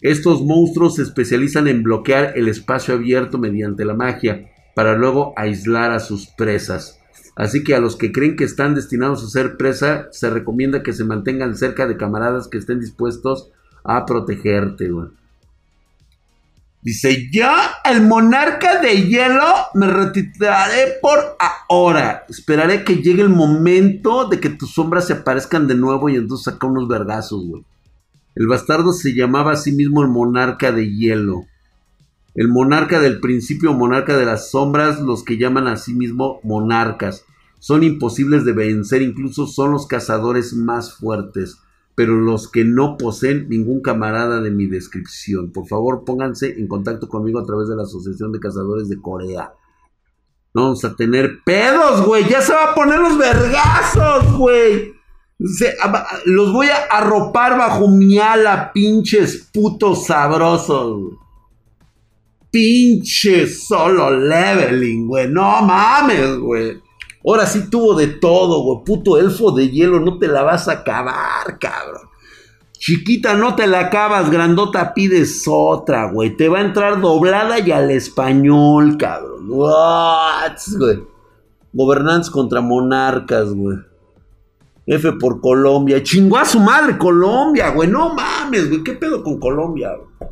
Estos 0.00 0.42
monstruos 0.42 0.94
se 0.94 1.02
especializan 1.02 1.66
en 1.66 1.82
bloquear 1.82 2.34
el 2.36 2.46
espacio 2.46 2.94
abierto 2.94 3.38
mediante 3.38 3.84
la 3.84 3.94
magia 3.94 4.52
para 4.76 4.96
luego 4.96 5.32
aislar 5.36 5.90
a 5.90 5.98
sus 5.98 6.28
presas. 6.28 7.00
Así 7.34 7.64
que 7.64 7.74
a 7.74 7.80
los 7.80 7.96
que 7.96 8.12
creen 8.12 8.36
que 8.36 8.44
están 8.44 8.76
destinados 8.76 9.24
a 9.24 9.28
ser 9.28 9.56
presa, 9.56 10.06
se 10.12 10.30
recomienda 10.30 10.84
que 10.84 10.92
se 10.92 11.02
mantengan 11.02 11.56
cerca 11.56 11.88
de 11.88 11.96
camaradas 11.96 12.46
que 12.46 12.58
estén 12.58 12.78
dispuestos 12.78 13.50
a 13.82 14.06
protegerte, 14.06 14.90
güey. 14.90 15.08
Dice, 16.86 17.28
yo, 17.32 17.48
el 17.84 18.06
monarca 18.06 18.80
de 18.80 19.08
hielo, 19.08 19.42
me 19.74 19.88
retiraré 19.88 20.98
por 21.02 21.18
ahora. 21.40 22.24
Esperaré 22.28 22.84
que 22.84 23.02
llegue 23.02 23.22
el 23.22 23.28
momento 23.28 24.28
de 24.28 24.38
que 24.38 24.50
tus 24.50 24.70
sombras 24.70 25.08
se 25.08 25.14
aparezcan 25.14 25.66
de 25.66 25.74
nuevo 25.74 26.08
y 26.08 26.14
entonces 26.14 26.44
saca 26.44 26.68
unos 26.68 26.86
vergazos, 26.86 27.44
güey. 27.44 27.64
El 28.36 28.46
bastardo 28.46 28.92
se 28.92 29.16
llamaba 29.16 29.54
a 29.54 29.56
sí 29.56 29.72
mismo 29.72 30.00
el 30.00 30.10
monarca 30.10 30.70
de 30.70 30.88
hielo. 30.94 31.46
El 32.36 32.46
monarca 32.46 33.00
del 33.00 33.18
principio, 33.18 33.72
monarca 33.72 34.16
de 34.16 34.24
las 34.24 34.52
sombras, 34.52 35.00
los 35.00 35.24
que 35.24 35.38
llaman 35.38 35.66
a 35.66 35.78
sí 35.78 35.92
mismo 35.92 36.38
monarcas. 36.44 37.24
Son 37.58 37.82
imposibles 37.82 38.44
de 38.44 38.52
vencer, 38.52 39.02
incluso 39.02 39.48
son 39.48 39.72
los 39.72 39.88
cazadores 39.88 40.52
más 40.52 40.94
fuertes 40.94 41.58
pero 41.96 42.20
los 42.20 42.48
que 42.48 42.64
no 42.64 42.98
poseen 42.98 43.48
ningún 43.48 43.80
camarada 43.80 44.42
de 44.42 44.50
mi 44.50 44.66
descripción. 44.66 45.50
Por 45.50 45.66
favor, 45.66 46.04
pónganse 46.04 46.54
en 46.58 46.68
contacto 46.68 47.08
conmigo 47.08 47.40
a 47.40 47.46
través 47.46 47.68
de 47.68 47.74
la 47.74 47.84
Asociación 47.84 48.32
de 48.32 48.38
Cazadores 48.38 48.90
de 48.90 49.00
Corea. 49.00 49.54
No 50.52 50.64
vamos 50.64 50.84
a 50.84 50.94
tener 50.94 51.42
pedos, 51.42 52.04
güey. 52.06 52.28
Ya 52.28 52.42
se 52.42 52.52
va 52.52 52.72
a 52.72 52.74
poner 52.74 52.98
los 53.00 53.16
vergazos, 53.16 54.36
güey. 54.36 54.94
los 56.26 56.52
voy 56.52 56.66
a 56.68 56.84
arropar 56.90 57.56
bajo 57.56 57.88
mi 57.88 58.18
ala, 58.18 58.72
pinches 58.74 59.48
putos 59.52 60.04
sabrosos. 60.04 61.14
Pinches 62.50 63.66
solo 63.66 64.10
leveling, 64.10 65.06
güey. 65.06 65.28
No 65.30 65.62
mames, 65.62 66.36
güey. 66.38 66.85
Ahora 67.26 67.46
sí 67.46 67.68
tuvo 67.68 67.94
de 67.94 68.06
todo, 68.06 68.62
güey. 68.62 68.84
Puto 68.84 69.18
elfo 69.18 69.50
de 69.50 69.68
hielo, 69.68 69.98
no 69.98 70.18
te 70.18 70.28
la 70.28 70.42
vas 70.42 70.68
a 70.68 70.72
acabar, 70.72 71.58
cabrón. 71.58 72.02
Chiquita, 72.78 73.34
no 73.34 73.56
te 73.56 73.66
la 73.66 73.80
acabas, 73.80 74.30
grandota, 74.30 74.94
pides 74.94 75.44
otra, 75.48 76.10
güey. 76.12 76.36
Te 76.36 76.48
va 76.48 76.58
a 76.58 76.64
entrar 76.64 77.00
doblada 77.00 77.58
y 77.58 77.72
al 77.72 77.90
español, 77.90 78.96
cabrón. 78.96 79.46
What, 79.48 80.56
güey. 80.78 81.02
Gobernantes 81.72 82.30
contra 82.30 82.60
monarcas, 82.60 83.52
güey. 83.52 83.78
F 84.86 85.12
por 85.14 85.40
Colombia. 85.40 86.00
Chingó 86.04 86.38
a 86.38 86.44
su 86.44 86.60
madre 86.60 86.96
Colombia, 86.96 87.70
güey. 87.70 87.88
No 87.90 88.14
mames, 88.14 88.68
güey. 88.68 88.84
¿Qué 88.84 88.92
pedo 88.92 89.24
con 89.24 89.40
Colombia, 89.40 89.90
güey? 89.96 90.30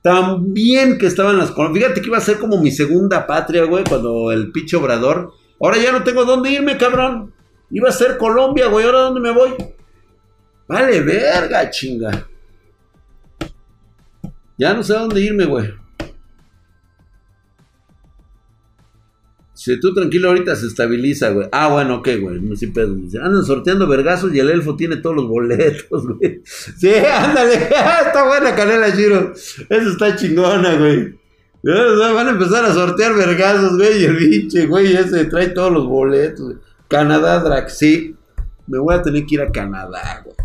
También 0.00 0.96
que 0.96 1.06
estaban 1.06 1.36
las. 1.36 1.52
Fíjate 1.54 2.00
que 2.00 2.06
iba 2.06 2.16
a 2.16 2.22
ser 2.22 2.38
como 2.38 2.58
mi 2.58 2.70
segunda 2.70 3.26
patria, 3.26 3.64
güey, 3.64 3.84
cuando 3.84 4.32
el 4.32 4.52
pinche 4.52 4.76
obrador 4.76 5.32
Ahora 5.64 5.78
ya 5.78 5.92
no 5.92 6.04
tengo 6.04 6.26
dónde 6.26 6.50
irme, 6.50 6.76
cabrón. 6.76 7.32
Iba 7.70 7.88
a 7.88 7.92
ser 7.92 8.18
Colombia, 8.18 8.66
güey. 8.66 8.84
¿Ahora 8.84 8.98
dónde 8.98 9.20
me 9.20 9.30
voy? 9.30 9.54
Vale, 10.68 11.00
verga, 11.00 11.70
chinga. 11.70 12.28
Ya 14.58 14.74
no 14.74 14.82
sé 14.82 14.94
a 14.94 15.00
dónde 15.00 15.22
irme, 15.22 15.46
güey. 15.46 15.72
Si 19.54 19.80
tú 19.80 19.94
tranquilo 19.94 20.28
ahorita 20.28 20.54
se 20.54 20.66
estabiliza, 20.66 21.30
güey. 21.30 21.48
Ah, 21.50 21.68
bueno, 21.68 21.94
ok, 21.96 22.08
güey. 22.20 22.40
No 22.42 22.54
sin 22.56 22.74
pedo. 22.74 22.94
Andan 23.22 23.42
sorteando 23.42 23.86
vergazos 23.86 24.34
y 24.34 24.40
el 24.40 24.50
elfo 24.50 24.76
tiene 24.76 24.98
todos 24.98 25.16
los 25.16 25.26
boletos, 25.26 26.06
güey. 26.18 26.42
Sí, 26.44 26.94
ándale. 26.94 27.54
está 28.06 28.26
buena 28.26 28.54
canela, 28.54 28.92
Giro. 28.92 29.32
Eso 29.32 29.90
está 29.90 30.14
chingona, 30.14 30.74
güey. 30.74 31.23
Van 31.64 32.28
a 32.28 32.30
empezar 32.30 32.64
a 32.64 32.74
sortear 32.74 33.14
vergazos, 33.14 33.76
güey. 33.76 34.04
El 34.04 34.16
pinche, 34.16 34.66
güey, 34.66 34.94
ese 34.94 35.24
trae 35.24 35.48
todos 35.48 35.72
los 35.72 35.86
boletos. 35.86 36.56
Canadá, 36.88 37.40
Drax, 37.40 37.78
sí. 37.78 38.16
Me 38.66 38.78
voy 38.78 38.94
a 38.94 39.02
tener 39.02 39.24
que 39.24 39.36
ir 39.36 39.42
a 39.42 39.50
Canadá, 39.50 40.20
güey. 40.24 40.36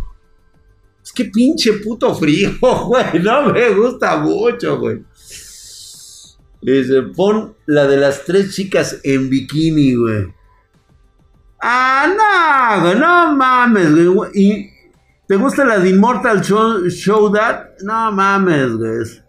Es 1.04 1.12
que 1.12 1.26
pinche 1.26 1.74
puto 1.74 2.16
frío, 2.16 2.52
güey. 2.62 3.22
No 3.22 3.52
me 3.52 3.70
gusta 3.72 4.18
mucho, 4.18 4.80
güey. 4.80 5.04
Dice, 6.62 7.02
pon 7.16 7.56
la 7.66 7.88
de 7.88 7.98
las 7.98 8.24
tres 8.26 8.54
chicas 8.54 9.00
en 9.04 9.30
bikini, 9.30 9.96
güey. 9.96 10.34
Ah, 11.62 12.08
no, 12.16 12.82
güey, 12.82 13.00
no 13.00 13.36
mames, 13.36 14.14
güey. 14.14 14.32
¿Y 14.34 14.70
te 15.28 15.36
gusta 15.36 15.66
la 15.66 15.80
de 15.80 15.90
Immortal 15.90 16.42
Show, 16.42 16.88
Show 16.90 17.32
That? 17.34 17.80
No 17.82 18.12
mames, 18.12 18.74
güey. 18.74 19.29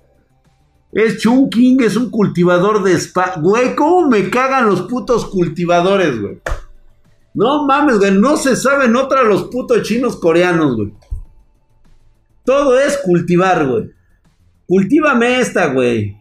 Es 0.92 1.18
Chunking, 1.18 1.82
es 1.82 1.96
un 1.96 2.10
cultivador 2.10 2.82
de 2.82 2.94
spa. 2.94 3.34
Güey, 3.40 3.76
¿cómo 3.76 4.08
me 4.08 4.28
cagan 4.28 4.66
los 4.66 4.82
putos 4.82 5.26
cultivadores, 5.26 6.20
güey? 6.20 6.40
No 7.34 7.64
mames, 7.64 7.98
güey, 7.98 8.12
no 8.12 8.36
se 8.36 8.56
saben 8.56 8.96
otra 8.96 9.22
los 9.22 9.44
putos 9.44 9.82
chinos 9.82 10.16
coreanos, 10.16 10.76
güey. 10.76 10.92
Todo 12.44 12.78
es 12.78 12.98
cultivar, 13.04 13.68
güey. 13.68 13.90
Cultívame 14.66 15.38
esta, 15.38 15.72
güey. 15.72 16.16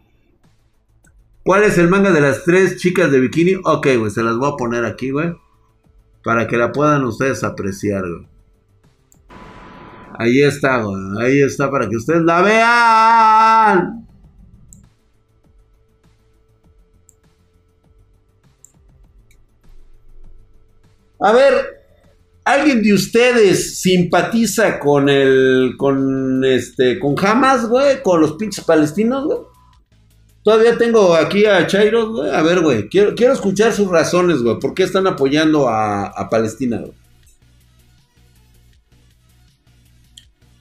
¿Cuál 1.44 1.64
es 1.64 1.78
el 1.80 1.88
manga 1.88 2.12
de 2.12 2.22
las 2.22 2.44
tres 2.44 2.78
chicas 2.78 3.10
de 3.12 3.20
bikini? 3.20 3.56
Ok, 3.64 3.88
güey, 3.98 4.12
se 4.12 4.22
las 4.22 4.38
voy 4.38 4.52
a 4.52 4.56
poner 4.56 4.86
aquí, 4.86 5.10
güey. 5.10 5.34
Para 6.24 6.48
que 6.48 6.58
la 6.58 6.72
puedan 6.72 7.04
ustedes 7.06 7.44
apreciar, 7.44 8.02
güey. 8.02 8.28
Ahí 10.20 10.44
está, 10.44 10.84
güey. 10.84 11.02
Ahí 11.22 11.42
está 11.42 11.72
para 11.72 11.90
que 11.90 11.96
ustedes 11.96 12.22
la 12.22 12.42
vean. 12.42 14.09
A 21.20 21.34
ver, 21.34 21.54
¿alguien 22.46 22.82
de 22.82 22.94
ustedes 22.94 23.82
simpatiza 23.82 24.80
con 24.80 25.10
el, 25.10 25.76
con 25.78 26.44
este, 26.46 26.98
con 26.98 27.16
Hamas, 27.20 27.68
güey? 27.68 28.02
Con 28.02 28.22
los 28.22 28.34
pinches 28.34 28.64
palestinos, 28.64 29.26
güey. 29.26 29.40
Todavía 30.44 30.78
tengo 30.78 31.14
aquí 31.14 31.46
a 31.46 31.68
Chairo, 31.68 32.12
güey. 32.12 32.32
A 32.32 32.42
ver, 32.42 32.62
güey. 32.62 32.88
Quiero, 32.88 33.14
quiero 33.14 33.34
escuchar 33.34 33.74
sus 33.74 33.90
razones, 33.90 34.42
güey. 34.42 34.58
¿Por 34.60 34.74
qué 34.74 34.84
están 34.84 35.06
apoyando 35.08 35.68
a, 35.68 36.06
a 36.06 36.30
Palestina, 36.30 36.78
güey? 36.78 36.94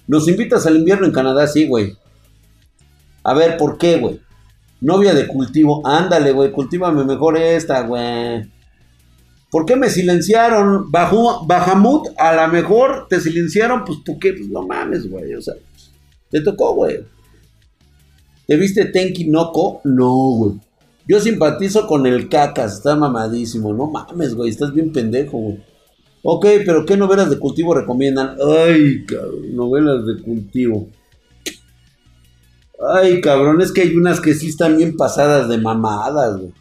Nos 0.09 0.27
invitas 0.27 0.67
al 0.67 0.77
invierno 0.77 1.07
en 1.07 1.13
Canadá, 1.13 1.47
sí, 1.47 1.69
güey. 1.69 1.97
A 3.23 3.35
ver, 3.35 3.57
¿por 3.57 3.79
qué, 3.79 3.99
güey? 3.99 4.21
Novia 4.81 5.15
de 5.15 5.29
cultivo. 5.29 5.87
Ándale, 5.87 6.33
güey. 6.33 6.51
Cultívame 6.51 7.05
mejor 7.05 7.37
esta, 7.37 7.83
güey. 7.83 8.58
¿Por 9.51 9.65
qué 9.65 9.77
me 9.77 9.89
silenciaron? 9.89 10.91
Bajo, 10.91 11.47
Bajamut, 11.47 12.09
a 12.19 12.35
lo 12.35 12.53
mejor 12.53 13.07
te 13.09 13.21
silenciaron, 13.21 13.85
pues 13.85 13.99
¿por 14.05 14.19
qué? 14.19 14.35
Pues 14.35 14.49
no 14.49 14.67
mames, 14.67 15.09
güey. 15.09 15.35
O 15.35 15.41
sea, 15.41 15.55
te 16.31 16.41
tocó, 16.43 16.75
güey. 16.75 17.01
¿Te 18.47 18.57
viste 18.57 18.87
Tenki 18.87 19.27
Noko? 19.27 19.81
No, 19.85 20.13
güey. 20.37 20.61
Yo 21.07 21.21
simpatizo 21.21 21.87
con 21.87 22.07
el 22.07 22.29
cacas, 22.29 22.75
está 22.75 22.95
mamadísimo. 22.95 23.73
No 23.73 23.87
mames, 23.87 24.35
güey, 24.35 24.51
estás 24.51 24.75
bien 24.75 24.93
pendejo, 24.93 25.39
güey. 25.39 25.65
Ok, 26.23 26.47
pero 26.67 26.85
¿qué 26.85 26.97
novelas 26.97 27.31
de 27.31 27.39
cultivo 27.39 27.75
recomiendan? 27.75 28.37
Ay, 28.47 29.07
cabrón, 29.07 29.57
novelas 29.57 30.05
de 30.05 30.23
cultivo. 30.23 30.89
Ay, 32.95 33.21
cabrón, 33.23 33.61
es 33.63 33.73
que 33.73 33.83
hay 33.83 33.97
unas 33.97 34.21
que 34.21 34.35
sí 34.35 34.49
están 34.49 34.77
bien 34.77 34.97
pasadas 34.97 35.49
de 35.49 35.59
mamadas, 35.59 36.37
güey. 36.37 36.53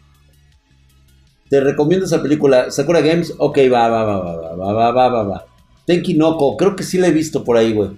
Te 1.48 1.60
recomiendo 1.60 2.06
esa 2.06 2.22
película. 2.22 2.70
Sakura 2.70 3.00
Games. 3.00 3.34
Ok, 3.38 3.58
va, 3.72 3.88
va, 3.88 4.04
va, 4.04 4.18
va, 4.20 4.54
va, 4.54 4.72
va, 4.72 4.92
va, 4.92 5.08
va, 5.08 5.22
va. 5.22 5.46
Tenki 5.86 6.14
Noko. 6.14 6.56
Creo 6.56 6.76
que 6.76 6.82
sí 6.82 6.98
la 6.98 7.08
he 7.08 7.12
visto 7.12 7.42
por 7.42 7.56
ahí, 7.56 7.72
güey. 7.72 7.90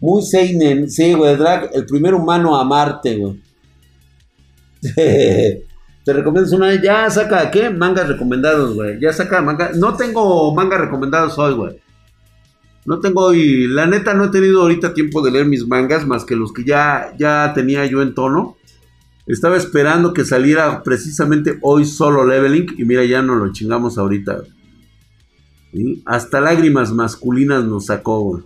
Muy 0.00 0.22
Seinen. 0.22 0.90
Sí, 0.90 1.14
güey. 1.14 1.36
Drag, 1.36 1.70
el 1.74 1.86
primer 1.86 2.14
humano 2.14 2.56
a 2.56 2.64
Marte, 2.64 3.16
güey. 3.16 3.42
Te 6.06 6.12
recomiendo 6.12 6.56
una. 6.56 6.80
Ya 6.80 7.10
saca, 7.10 7.50
¿qué? 7.50 7.68
Mangas 7.70 8.06
recomendados, 8.06 8.74
güey. 8.74 9.00
Ya 9.00 9.12
saca 9.12 9.42
mangas. 9.42 9.76
No 9.76 9.96
tengo 9.96 10.54
mangas 10.54 10.80
recomendados 10.80 11.36
hoy, 11.36 11.54
güey. 11.54 11.80
No 12.84 13.00
tengo 13.00 13.24
hoy. 13.24 13.66
La 13.66 13.86
neta, 13.86 14.14
no 14.14 14.26
he 14.26 14.28
tenido 14.28 14.62
ahorita 14.62 14.94
tiempo 14.94 15.20
de 15.20 15.32
leer 15.32 15.46
mis 15.46 15.66
mangas 15.66 16.06
más 16.06 16.24
que 16.24 16.36
los 16.36 16.52
que 16.52 16.62
ya, 16.62 17.12
ya 17.18 17.52
tenía 17.52 17.84
yo 17.86 18.02
en 18.02 18.14
tono. 18.14 18.56
Estaba 19.26 19.56
esperando 19.56 20.12
que 20.12 20.24
saliera 20.24 20.82
precisamente 20.84 21.58
hoy 21.62 21.84
solo 21.84 22.24
Leveling 22.24 22.74
y 22.78 22.84
mira, 22.84 23.04
ya 23.04 23.22
no 23.22 23.34
lo 23.34 23.52
chingamos 23.52 23.98
ahorita. 23.98 24.42
Hasta 26.04 26.40
lágrimas 26.40 26.92
masculinas 26.92 27.64
nos 27.64 27.86
sacó, 27.86 28.20
güey. 28.20 28.44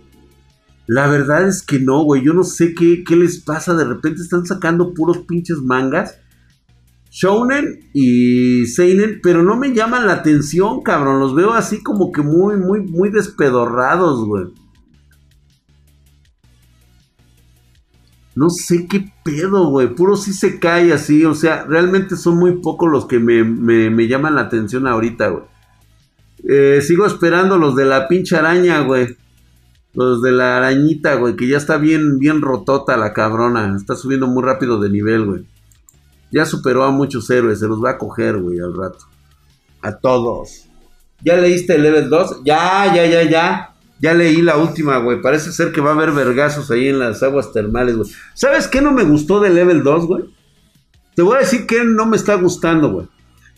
La 0.87 1.07
verdad 1.07 1.47
es 1.47 1.61
que 1.61 1.79
no, 1.79 2.03
güey. 2.03 2.23
Yo 2.23 2.33
no 2.33 2.43
sé 2.43 2.73
qué, 2.73 3.03
qué 3.03 3.15
les 3.15 3.39
pasa. 3.39 3.75
De 3.75 3.85
repente 3.85 4.21
están 4.21 4.45
sacando 4.45 4.93
puros 4.93 5.19
pinches 5.19 5.57
mangas. 5.57 6.17
Shounen 7.11 7.89
y 7.93 8.65
Seinen, 8.65 9.19
pero 9.21 9.43
no 9.43 9.57
me 9.57 9.73
llaman 9.73 10.07
la 10.07 10.13
atención, 10.13 10.81
cabrón. 10.81 11.19
Los 11.19 11.35
veo 11.35 11.51
así 11.53 11.83
como 11.83 12.11
que 12.11 12.21
muy, 12.21 12.57
muy, 12.57 12.81
muy 12.81 13.09
despedorrados, 13.09 14.25
güey. 14.25 14.45
No 18.35 18.49
sé 18.49 18.87
qué 18.87 19.11
pedo, 19.23 19.69
güey. 19.69 19.93
Puro 19.93 20.15
sí 20.15 20.33
se 20.33 20.59
cae 20.59 20.93
así. 20.93 21.25
O 21.25 21.33
sea, 21.33 21.65
realmente 21.65 22.15
son 22.15 22.37
muy 22.37 22.61
pocos 22.61 22.89
los 22.89 23.05
que 23.05 23.19
me, 23.19 24.07
llaman 24.07 24.35
la 24.35 24.41
atención 24.41 24.87
ahorita, 24.87 25.27
güey. 25.29 25.43
Eh, 26.47 26.81
sigo 26.81 27.05
esperando 27.05 27.57
los 27.57 27.75
de 27.75 27.85
la 27.85 28.07
pinche 28.07 28.37
araña, 28.37 28.79
güey. 28.81 29.17
Los 29.93 30.21
de 30.21 30.31
la 30.31 30.57
arañita, 30.57 31.15
güey. 31.15 31.35
Que 31.35 31.47
ya 31.47 31.57
está 31.57 31.77
bien, 31.77 32.19
bien 32.19 32.41
rotota 32.41 32.95
la 32.95 33.13
cabrona. 33.13 33.75
Está 33.75 33.95
subiendo 33.95 34.27
muy 34.27 34.43
rápido 34.43 34.79
de 34.79 34.89
nivel, 34.89 35.25
güey. 35.25 35.45
Ya 36.31 36.45
superó 36.45 36.83
a 36.83 36.91
muchos 36.91 37.29
héroes. 37.29 37.59
Se 37.59 37.67
los 37.67 37.83
va 37.83 37.91
a 37.91 37.97
coger, 37.97 38.37
güey, 38.37 38.59
al 38.59 38.73
rato. 38.73 39.05
A 39.81 39.97
todos. 39.97 40.67
¿Ya 41.23 41.35
leíste 41.35 41.75
el 41.75 41.83
level 41.83 42.09
2? 42.09 42.41
Ya, 42.45 42.93
ya, 42.95 43.05
ya, 43.05 43.23
ya. 43.29 43.70
Ya 44.01 44.13
leí 44.15 44.41
la 44.41 44.57
última, 44.57 44.97
güey. 44.97 45.21
Parece 45.21 45.51
ser 45.51 45.71
que 45.71 45.79
va 45.79 45.91
a 45.91 45.93
haber 45.93 46.11
vergazos 46.11 46.71
ahí 46.71 46.87
en 46.87 46.99
las 46.99 47.21
aguas 47.21 47.53
termales, 47.53 47.95
güey. 47.95 48.09
¿Sabes 48.33 48.67
qué 48.67 48.81
no 48.81 48.91
me 48.91 49.03
gustó 49.03 49.39
de 49.39 49.51
Level 49.51 49.83
2, 49.83 50.07
güey? 50.07 50.23
Te 51.15 51.21
voy 51.21 51.35
a 51.35 51.41
decir 51.41 51.67
que 51.67 51.83
no 51.83 52.07
me 52.07 52.17
está 52.17 52.35
gustando, 52.35 52.91
güey. 52.91 53.07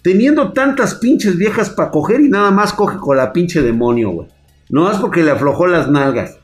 Teniendo 0.01 0.51
tantas 0.51 0.95
pinches 0.95 1.37
viejas 1.37 1.69
para 1.69 1.91
coger 1.91 2.19
y 2.19 2.29
nada 2.29 2.51
más 2.51 2.73
coge 2.73 2.97
con 2.97 3.15
la 3.15 3.31
pinche 3.31 3.61
demonio, 3.61 4.09
güey. 4.09 4.27
No 4.69 4.91
es 4.91 4.97
porque 4.97 5.23
le 5.23 5.31
aflojó 5.31 5.65
las 5.65 5.89
nalgas. 5.89 6.39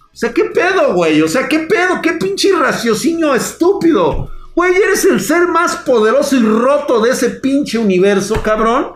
O 0.00 0.18
sea, 0.18 0.32
¿qué 0.32 0.46
pedo, 0.46 0.94
güey? 0.94 1.22
O 1.22 1.28
sea, 1.28 1.46
¿qué 1.46 1.60
pedo? 1.60 2.00
¿Qué 2.02 2.14
pinche 2.14 2.50
raciocinio 2.52 3.34
estúpido? 3.34 4.30
Güey, 4.56 4.74
eres 4.74 5.04
el 5.04 5.20
ser 5.20 5.46
más 5.46 5.76
poderoso 5.76 6.34
y 6.34 6.40
roto 6.40 7.00
de 7.00 7.10
ese 7.10 7.28
pinche 7.30 7.78
universo, 7.78 8.42
cabrón. 8.42 8.92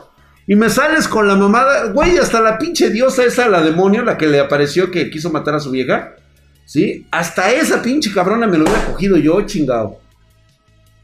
Y 0.50 0.56
me 0.56 0.68
sales 0.68 1.06
con 1.06 1.28
la 1.28 1.36
mamada, 1.36 1.92
güey, 1.92 2.18
hasta 2.18 2.40
la 2.40 2.58
pinche 2.58 2.90
diosa 2.90 3.22
esa, 3.22 3.48
la 3.48 3.62
demonio, 3.62 4.02
la 4.02 4.18
que 4.18 4.26
le 4.26 4.40
apareció 4.40 4.90
que 4.90 5.08
quiso 5.08 5.30
matar 5.30 5.54
a 5.54 5.60
su 5.60 5.70
vieja. 5.70 6.16
¿Sí? 6.64 7.06
Hasta 7.12 7.52
esa 7.52 7.80
pinche 7.80 8.12
cabrona 8.12 8.48
me 8.48 8.58
lo 8.58 8.64
hubiera 8.64 8.84
cogido 8.86 9.16
yo, 9.16 9.40
chingado. 9.42 10.00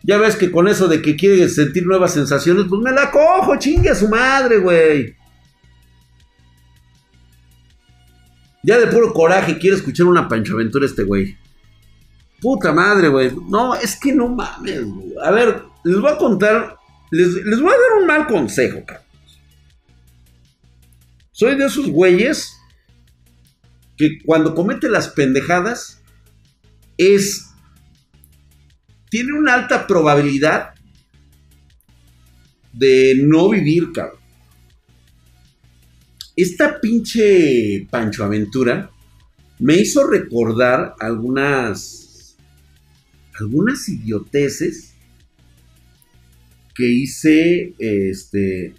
Ya 0.02 0.18
ves 0.18 0.34
que 0.34 0.50
con 0.50 0.66
eso 0.66 0.88
de 0.88 1.00
que 1.00 1.14
quiere 1.14 1.48
sentir 1.48 1.86
nuevas 1.86 2.12
sensaciones, 2.12 2.64
pues 2.68 2.82
me 2.82 2.90
la 2.90 3.08
cojo, 3.12 3.56
chingue 3.56 3.90
a 3.90 3.94
su 3.94 4.08
madre, 4.08 4.58
güey. 4.58 5.14
Ya 8.64 8.80
de 8.80 8.88
puro 8.88 9.12
coraje 9.12 9.58
quiere 9.58 9.76
escuchar 9.76 10.06
una 10.06 10.26
pancho 10.26 10.54
aventura 10.54 10.86
este 10.86 11.04
güey. 11.04 11.36
Puta 12.40 12.72
madre, 12.72 13.06
güey. 13.06 13.30
No, 13.48 13.76
es 13.76 13.94
que 13.94 14.12
no 14.12 14.26
mames, 14.26 14.84
güey. 14.84 15.14
A 15.22 15.30
ver, 15.30 15.62
les 15.84 16.00
voy 16.00 16.10
a 16.10 16.18
contar, 16.18 16.76
les, 17.12 17.28
les 17.28 17.60
voy 17.60 17.70
a 17.72 17.78
dar 17.78 18.00
un 18.00 18.06
mal 18.08 18.26
consejo, 18.26 18.84
cabrón. 18.84 19.05
Soy 21.36 21.54
de 21.56 21.66
esos 21.66 21.90
güeyes 21.90 22.56
que 23.98 24.20
cuando 24.24 24.54
comete 24.54 24.88
las 24.88 25.08
pendejadas 25.08 26.00
es... 26.96 27.50
Tiene 29.10 29.34
una 29.34 29.52
alta 29.52 29.86
probabilidad 29.86 30.70
de 32.72 33.20
no 33.22 33.50
vivir, 33.50 33.92
cabrón. 33.92 34.18
Esta 36.34 36.80
pinche 36.80 37.86
Pancho 37.90 38.24
Aventura 38.24 38.90
me 39.58 39.74
hizo 39.74 40.06
recordar 40.06 40.94
algunas 40.98 42.34
algunas 43.38 43.86
idioteces 43.90 44.94
que 46.74 46.86
hice 46.86 47.74
este 47.78 48.74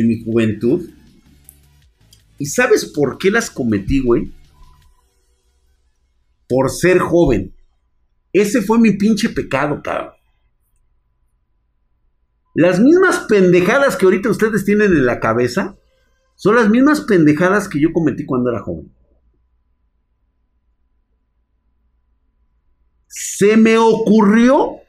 en 0.00 0.08
mi 0.08 0.22
juventud. 0.22 0.88
¿Y 2.38 2.46
sabes 2.46 2.84
por 2.84 3.18
qué 3.18 3.30
las 3.30 3.50
cometí, 3.50 4.00
güey? 4.00 4.32
Por 6.48 6.70
ser 6.70 6.98
joven. 6.98 7.54
Ese 8.32 8.62
fue 8.62 8.78
mi 8.78 8.92
pinche 8.92 9.28
pecado, 9.28 9.82
cabrón. 9.82 10.12
Las 12.54 12.80
mismas 12.80 13.20
pendejadas 13.28 13.96
que 13.96 14.04
ahorita 14.04 14.30
ustedes 14.30 14.64
tienen 14.64 14.92
en 14.92 15.06
la 15.06 15.20
cabeza 15.20 15.76
son 16.34 16.56
las 16.56 16.68
mismas 16.70 17.00
pendejadas 17.02 17.68
que 17.68 17.80
yo 17.80 17.92
cometí 17.92 18.24
cuando 18.24 18.50
era 18.50 18.60
joven. 18.60 18.92
Se 23.08 23.56
me 23.56 23.78
ocurrió 23.78 24.80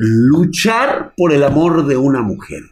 luchar 0.00 1.12
por 1.14 1.32
el 1.32 1.42
amor 1.42 1.86
de 1.86 1.96
una 1.96 2.22
mujer. 2.22 2.62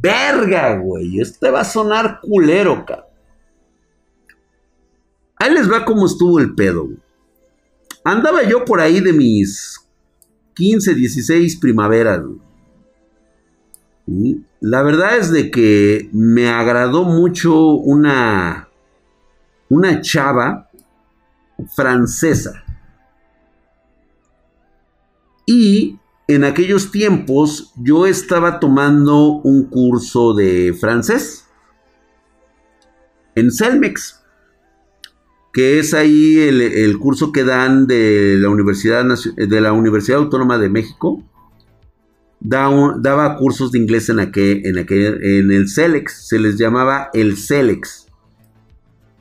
Verga, 0.00 0.76
güey. 0.78 1.20
Este 1.20 1.50
va 1.50 1.60
a 1.60 1.64
sonar 1.64 2.20
culero, 2.20 2.84
cabrón. 2.84 3.06
ahí 5.36 5.52
les 5.52 5.70
va 5.70 5.84
cómo 5.84 6.06
estuvo 6.06 6.40
el 6.40 6.54
pedo. 6.54 6.88
Andaba 8.04 8.42
yo 8.42 8.64
por 8.64 8.80
ahí 8.80 9.00
de 9.00 9.12
mis 9.12 9.80
15, 10.54 10.94
16 10.94 11.56
primaveras. 11.56 12.22
La 14.60 14.82
verdad 14.82 15.16
es 15.18 15.30
de 15.30 15.50
que 15.50 16.08
me 16.12 16.48
agradó 16.48 17.04
mucho 17.04 17.74
una, 17.74 18.68
una 19.68 20.00
chava 20.00 20.70
francesa. 21.74 22.65
Y 25.46 25.98
en 26.28 26.42
aquellos 26.42 26.90
tiempos 26.90 27.72
yo 27.76 28.06
estaba 28.06 28.58
tomando 28.58 29.40
un 29.44 29.64
curso 29.64 30.34
de 30.34 30.76
francés 30.78 31.46
en 33.36 33.52
Celmex, 33.52 34.22
que 35.52 35.78
es 35.78 35.94
ahí 35.94 36.38
el, 36.38 36.98
curso 36.98 37.30
que 37.32 37.44
dan 37.44 37.86
de 37.86 38.36
la 38.38 38.48
Universidad, 38.48 39.06
de 39.36 39.60
la 39.60 39.72
Universidad 39.72 40.18
Autónoma 40.18 40.58
de 40.58 40.68
México. 40.68 41.22
daba 42.40 43.36
cursos 43.36 43.70
de 43.72 43.78
inglés 43.78 44.08
en, 44.08 44.18
el 44.18 45.68
CELEX, 45.68 46.28
se 46.28 46.38
les 46.38 46.58
llamaba 46.58 47.10
el 47.14 47.36
CELEX. 47.36 48.06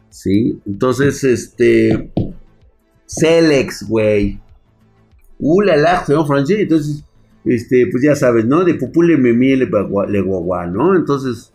¿Sí? 0.10 0.60
Entonces, 0.66 1.24
este... 1.24 2.12
CELEX, 3.06 3.88
güey. 3.88 4.42
Uh, 5.40 5.62
la 5.62 5.76
la, 5.78 6.06
señor 6.06 6.28
francés. 6.28 6.60
Entonces, 6.60 7.04
este, 7.46 7.88
pues 7.92 8.04
ya 8.04 8.16
sabes, 8.16 8.46
¿no? 8.46 8.64
De 8.64 8.74
Pupule 8.74 9.18
Memie 9.18 9.56
le 9.58 10.22
guagua, 10.22 10.66
¿no? 10.68 10.96
Entonces, 10.96 11.54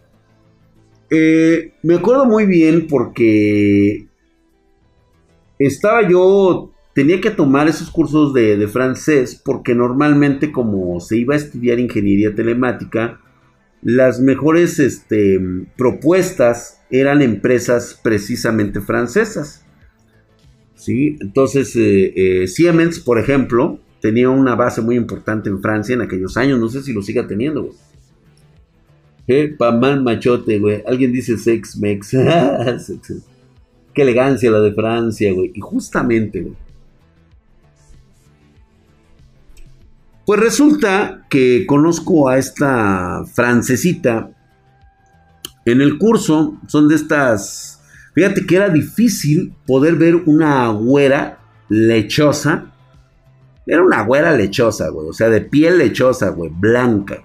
eh, 1.11 1.73
me 1.83 1.97
acuerdo 1.97 2.25
muy 2.25 2.47
bien 2.47 2.87
porque 2.87 4.07
estaba 5.59 6.09
yo, 6.09 6.73
tenía 6.95 7.21
que 7.21 7.31
tomar 7.31 7.67
esos 7.69 7.91
cursos 7.91 8.33
de, 8.33 8.69
francés 8.69 9.41
porque 9.45 9.75
normalmente 9.75 10.53
como 10.53 11.01
se 11.01 11.17
iba 11.17 11.35
a 11.35 11.39
estudiar 11.39 11.81
ingeniería 11.81 12.35
telemática, 12.35 13.21
las 13.83 14.21
mejores 14.21 14.79
este, 14.79 15.41
propuestas 15.77 16.81
eran 16.91 17.23
empresas 17.23 17.99
precisamente 18.01 18.81
francesas. 18.81 19.67
¿Sí? 20.81 21.19
Entonces, 21.21 21.77
eh, 21.77 22.13
eh, 22.17 22.47
Siemens, 22.49 22.99
por 23.01 23.19
ejemplo, 23.19 23.79
tenía 24.01 24.31
una 24.31 24.55
base 24.55 24.81
muy 24.81 24.97
importante 24.97 25.49
en 25.49 25.61
Francia 25.61 25.95
en 25.95 26.01
aquellos 26.01 26.37
años. 26.37 26.59
No 26.59 26.69
sé 26.69 26.83
si 26.83 26.93
lo 26.93 27.03
siga 27.03 27.27
teniendo, 27.27 27.65
güey. 27.65 27.77
¿Eh? 29.29 29.57
mal 29.59 30.03
machote, 30.03 30.59
güey. 30.59 30.83
Alguien 30.87 31.13
dice 31.13 31.39
sex 31.39 31.77
mex. 31.77 32.11
Qué 33.95 34.03
elegancia 34.03 34.51
la 34.51 34.61
de 34.61 34.73
Francia, 34.73 35.33
güey. 35.33 35.53
Y 35.55 35.61
justamente, 35.61 36.41
güey. 36.41 36.57
Pues 40.27 40.41
resulta 40.41 41.27
que 41.29 41.67
conozco 41.67 42.29
a 42.29 42.39
esta 42.39 43.25
francesita 43.35 44.31
en 45.65 45.81
el 45.81 45.99
curso. 45.99 46.59
Son 46.69 46.89
de 46.89 46.95
estas 46.95 47.80
Fíjate 48.15 48.47
que 48.47 48.57
era 48.57 48.69
difícil 48.69 49.55
poder 49.67 49.95
ver 49.95 50.17
una 50.17 50.69
güera 50.69 51.39
lechosa. 51.69 52.73
Era 53.67 53.83
una 53.83 54.03
güera 54.05 54.37
lechosa, 54.37 54.89
güey. 54.89 55.09
O 55.09 55.13
sea, 55.13 55.29
de 55.29 55.41
piel 55.41 55.79
lechosa, 55.79 56.31
güey. 56.31 56.51
Blanca. 56.53 57.23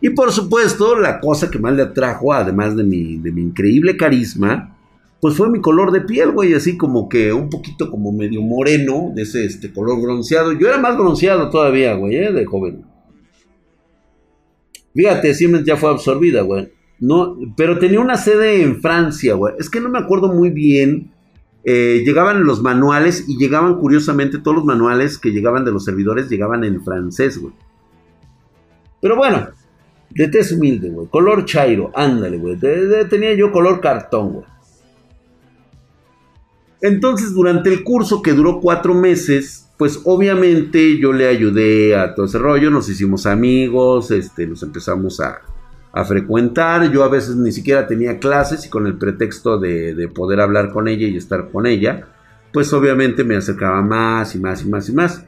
Y 0.00 0.10
por 0.10 0.32
supuesto, 0.32 0.98
la 0.98 1.18
cosa 1.18 1.50
que 1.50 1.58
más 1.58 1.74
le 1.74 1.82
atrajo, 1.82 2.32
además 2.32 2.76
de 2.76 2.84
mi, 2.84 3.16
de 3.16 3.32
mi 3.32 3.40
increíble 3.40 3.96
carisma, 3.96 4.76
pues 5.18 5.34
fue 5.34 5.48
mi 5.48 5.62
color 5.62 5.92
de 5.92 6.02
piel, 6.02 6.32
güey. 6.32 6.52
Así 6.52 6.76
como 6.76 7.08
que 7.08 7.32
un 7.32 7.48
poquito 7.48 7.90
como 7.90 8.12
medio 8.12 8.42
moreno, 8.42 9.12
de 9.14 9.22
ese 9.22 9.46
este, 9.46 9.72
color 9.72 10.02
bronceado. 10.02 10.52
Yo 10.52 10.68
era 10.68 10.76
más 10.76 10.98
bronceado 10.98 11.48
todavía, 11.48 11.94
güey, 11.94 12.16
¿eh? 12.16 12.32
de 12.32 12.44
joven. 12.44 12.84
Fíjate, 14.94 15.32
Siemens 15.32 15.64
ya 15.64 15.78
fue 15.78 15.88
absorbida, 15.88 16.42
güey. 16.42 16.73
No, 17.00 17.36
pero 17.56 17.78
tenía 17.78 18.00
una 18.00 18.16
sede 18.16 18.62
en 18.62 18.80
Francia, 18.80 19.34
güey. 19.34 19.54
Es 19.58 19.68
que 19.68 19.80
no 19.80 19.88
me 19.88 19.98
acuerdo 19.98 20.32
muy 20.32 20.50
bien. 20.50 21.10
Eh, 21.64 22.02
llegaban 22.04 22.44
los 22.44 22.62
manuales 22.62 23.24
y 23.26 23.38
llegaban 23.38 23.76
curiosamente 23.78 24.38
todos 24.38 24.56
los 24.58 24.64
manuales 24.64 25.18
que 25.18 25.30
llegaban 25.30 25.64
de 25.64 25.72
los 25.72 25.84
servidores 25.84 26.28
llegaban 26.28 26.62
en 26.62 26.84
francés, 26.84 27.38
güey. 27.38 27.54
Pero 29.00 29.16
bueno, 29.16 29.48
de 30.10 30.28
tez 30.28 30.52
humilde, 30.52 30.90
güey. 30.90 31.08
Color 31.08 31.44
chairo, 31.44 31.90
ándale, 31.94 32.38
güey. 32.38 32.58
tenía 33.08 33.34
yo 33.34 33.50
color 33.50 33.80
cartón, 33.80 34.32
güey. 34.32 34.46
Entonces, 36.80 37.32
durante 37.32 37.70
el 37.70 37.82
curso 37.82 38.20
que 38.20 38.34
duró 38.34 38.60
cuatro 38.60 38.92
meses, 38.92 39.70
pues 39.78 40.00
obviamente 40.04 40.98
yo 40.98 41.12
le 41.12 41.28
ayudé 41.28 41.96
a 41.96 42.14
todo 42.14 42.26
ese 42.26 42.38
rollo, 42.38 42.70
nos 42.70 42.88
hicimos 42.88 43.24
amigos, 43.26 44.10
este, 44.10 44.46
nos 44.46 44.62
empezamos 44.62 45.18
a, 45.20 45.40
a 45.94 46.04
frecuentar. 46.04 46.90
Yo 46.90 47.04
a 47.04 47.08
veces 47.08 47.36
ni 47.36 47.52
siquiera 47.52 47.86
tenía 47.86 48.18
clases 48.18 48.66
y 48.66 48.68
con 48.68 48.86
el 48.86 48.98
pretexto 48.98 49.58
de, 49.58 50.08
poder 50.14 50.40
hablar 50.40 50.72
con 50.72 50.88
ella 50.88 51.06
y 51.06 51.16
estar 51.16 51.50
con 51.50 51.66
ella, 51.66 52.08
pues 52.52 52.72
obviamente 52.72 53.24
me 53.24 53.36
acercaba 53.36 53.80
más 53.80 54.34
y 54.34 54.40
más 54.40 54.62
y 54.62 54.68
más 54.68 54.88
y 54.88 54.92
más. 54.92 55.24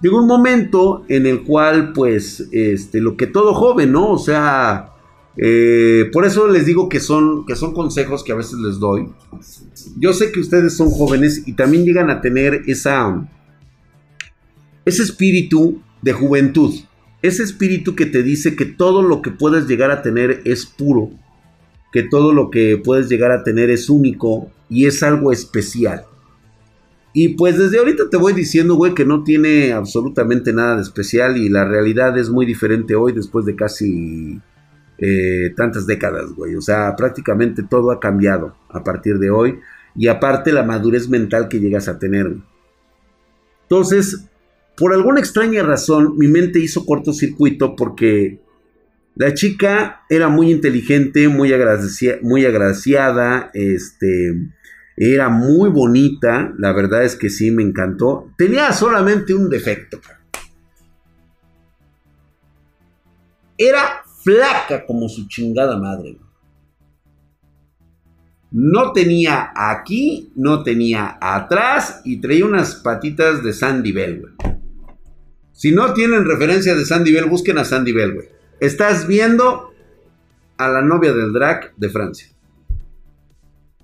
Llegó 0.00 0.18
un 0.18 0.26
momento 0.26 1.04
en 1.08 1.26
el 1.26 1.42
cual, 1.42 1.92
pues, 1.92 2.48
este, 2.52 3.00
lo 3.00 3.16
que 3.16 3.26
todo 3.26 3.52
joven, 3.52 3.92
¿no? 3.92 4.12
O 4.12 4.18
sea, 4.18 4.92
eh, 5.36 6.08
por 6.12 6.24
eso 6.24 6.48
les 6.48 6.66
digo 6.66 6.88
que 6.88 7.00
son, 7.00 7.44
que 7.44 7.56
son 7.56 7.74
consejos 7.74 8.22
que 8.22 8.32
a 8.32 8.36
veces 8.36 8.58
les 8.60 8.78
doy. 8.78 9.08
Yo 9.98 10.12
sé 10.12 10.30
que 10.32 10.40
ustedes 10.40 10.76
son 10.76 10.90
jóvenes 10.90 11.42
y 11.46 11.54
también 11.54 11.84
llegan 11.84 12.10
a 12.10 12.20
tener 12.20 12.62
esa, 12.66 13.28
ese 14.84 15.02
espíritu 15.02 15.82
de 16.00 16.12
juventud. 16.12 16.74
Ese 17.20 17.42
espíritu 17.42 17.94
que 17.96 18.06
te 18.06 18.22
dice 18.22 18.54
que 18.54 18.64
todo 18.64 19.02
lo 19.02 19.22
que 19.22 19.30
puedes 19.30 19.66
llegar 19.66 19.90
a 19.90 20.02
tener 20.02 20.40
es 20.44 20.66
puro, 20.66 21.10
que 21.92 22.02
todo 22.04 22.32
lo 22.32 22.50
que 22.50 22.80
puedes 22.82 23.08
llegar 23.08 23.32
a 23.32 23.42
tener 23.42 23.70
es 23.70 23.90
único 23.90 24.50
y 24.68 24.86
es 24.86 25.02
algo 25.02 25.32
especial. 25.32 26.04
Y 27.12 27.30
pues 27.30 27.58
desde 27.58 27.78
ahorita 27.78 28.10
te 28.10 28.16
voy 28.16 28.32
diciendo, 28.32 28.76
güey, 28.76 28.94
que 28.94 29.04
no 29.04 29.24
tiene 29.24 29.72
absolutamente 29.72 30.52
nada 30.52 30.76
de 30.76 30.82
especial 30.82 31.36
y 31.36 31.48
la 31.48 31.64
realidad 31.64 32.16
es 32.18 32.30
muy 32.30 32.46
diferente 32.46 32.94
hoy 32.94 33.12
después 33.12 33.44
de 33.44 33.56
casi 33.56 34.40
eh, 34.98 35.52
tantas 35.56 35.86
décadas, 35.86 36.32
güey. 36.34 36.54
O 36.54 36.60
sea, 36.60 36.94
prácticamente 36.96 37.62
todo 37.62 37.90
ha 37.90 37.98
cambiado 37.98 38.54
a 38.68 38.84
partir 38.84 39.18
de 39.18 39.30
hoy 39.30 39.58
y 39.96 40.06
aparte 40.06 40.52
la 40.52 40.62
madurez 40.62 41.08
mental 41.08 41.48
que 41.48 41.58
llegas 41.58 41.88
a 41.88 41.98
tener. 41.98 42.36
Entonces, 43.62 44.28
por 44.78 44.94
alguna 44.94 45.20
extraña 45.20 45.62
razón, 45.62 46.16
mi 46.16 46.28
mente 46.28 46.60
hizo 46.60 46.86
cortocircuito 46.86 47.74
porque 47.74 48.40
la 49.16 49.34
chica 49.34 50.02
era 50.08 50.28
muy 50.28 50.52
inteligente, 50.52 51.28
muy, 51.28 51.52
muy 52.22 52.44
agraciada, 52.44 53.50
este, 53.52 54.32
era 54.96 55.28
muy 55.28 55.70
bonita, 55.70 56.54
la 56.56 56.72
verdad 56.72 57.04
es 57.04 57.16
que 57.16 57.28
sí, 57.28 57.50
me 57.50 57.64
encantó. 57.64 58.32
Tenía 58.38 58.72
solamente 58.72 59.34
un 59.34 59.50
defecto. 59.50 60.00
Era 63.56 64.02
flaca 64.22 64.86
como 64.86 65.08
su 65.08 65.26
chingada 65.26 65.76
madre. 65.76 66.16
No 68.52 68.92
tenía 68.92 69.52
aquí, 69.54 70.32
no 70.36 70.62
tenía 70.62 71.18
atrás 71.20 72.02
y 72.04 72.20
traía 72.20 72.46
unas 72.46 72.76
patitas 72.76 73.42
de 73.42 73.52
Sandy 73.52 73.92
Bell, 73.92 74.20
güey. 74.20 74.57
Si 75.58 75.72
no 75.72 75.92
tienen 75.92 76.24
referencia 76.24 76.76
de 76.76 76.84
Sandy 76.84 77.12
Bell, 77.12 77.24
busquen 77.24 77.58
a 77.58 77.64
Sandy 77.64 77.92
Bell, 77.92 78.14
güey. 78.14 78.28
Estás 78.60 79.08
viendo 79.08 79.74
a 80.56 80.68
la 80.68 80.82
novia 80.82 81.12
del 81.12 81.32
drag 81.32 81.74
de 81.76 81.88
Francia. 81.88 82.28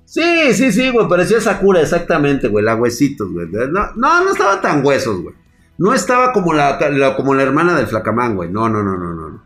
Sí, 0.05 0.53
sí, 0.53 0.71
sí, 0.71 0.91
güey, 0.91 1.09
parecía 1.09 1.41
Sakura, 1.41 1.81
exactamente, 1.81 2.47
güey, 2.47 2.65
la 2.65 2.77
huesitos, 2.77 3.29
güey. 3.33 3.49
No, 3.49 3.93
no, 3.97 4.31
estaba 4.31 4.61
tan 4.61 4.87
huesos, 4.87 5.21
güey. 5.21 5.35
No 5.77 5.93
estaba 5.93 6.33
como 6.33 6.53
la, 6.53 6.79
como 7.17 7.35
la 7.35 7.43
hermana 7.43 7.77
del 7.77 7.89
flacamán, 7.89 8.37
güey. 8.37 8.53
No, 8.53 8.69
no, 8.69 8.81
no, 8.81 8.97
no, 8.97 9.13
no. 9.13 9.43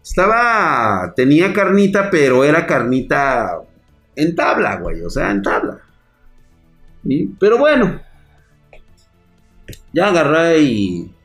Estaba, 0.00 1.14
tenía 1.16 1.52
carnita, 1.52 2.10
pero 2.12 2.44
era 2.44 2.64
carnita 2.64 3.58
en 4.14 4.36
tabla, 4.36 4.76
güey, 4.76 5.02
o 5.02 5.10
sea, 5.10 5.32
en 5.32 5.42
tabla. 5.42 5.80
Pero 7.40 7.58
bueno, 7.58 8.00
ya 9.92 10.06
agarré 10.06 10.60
y 10.60 11.15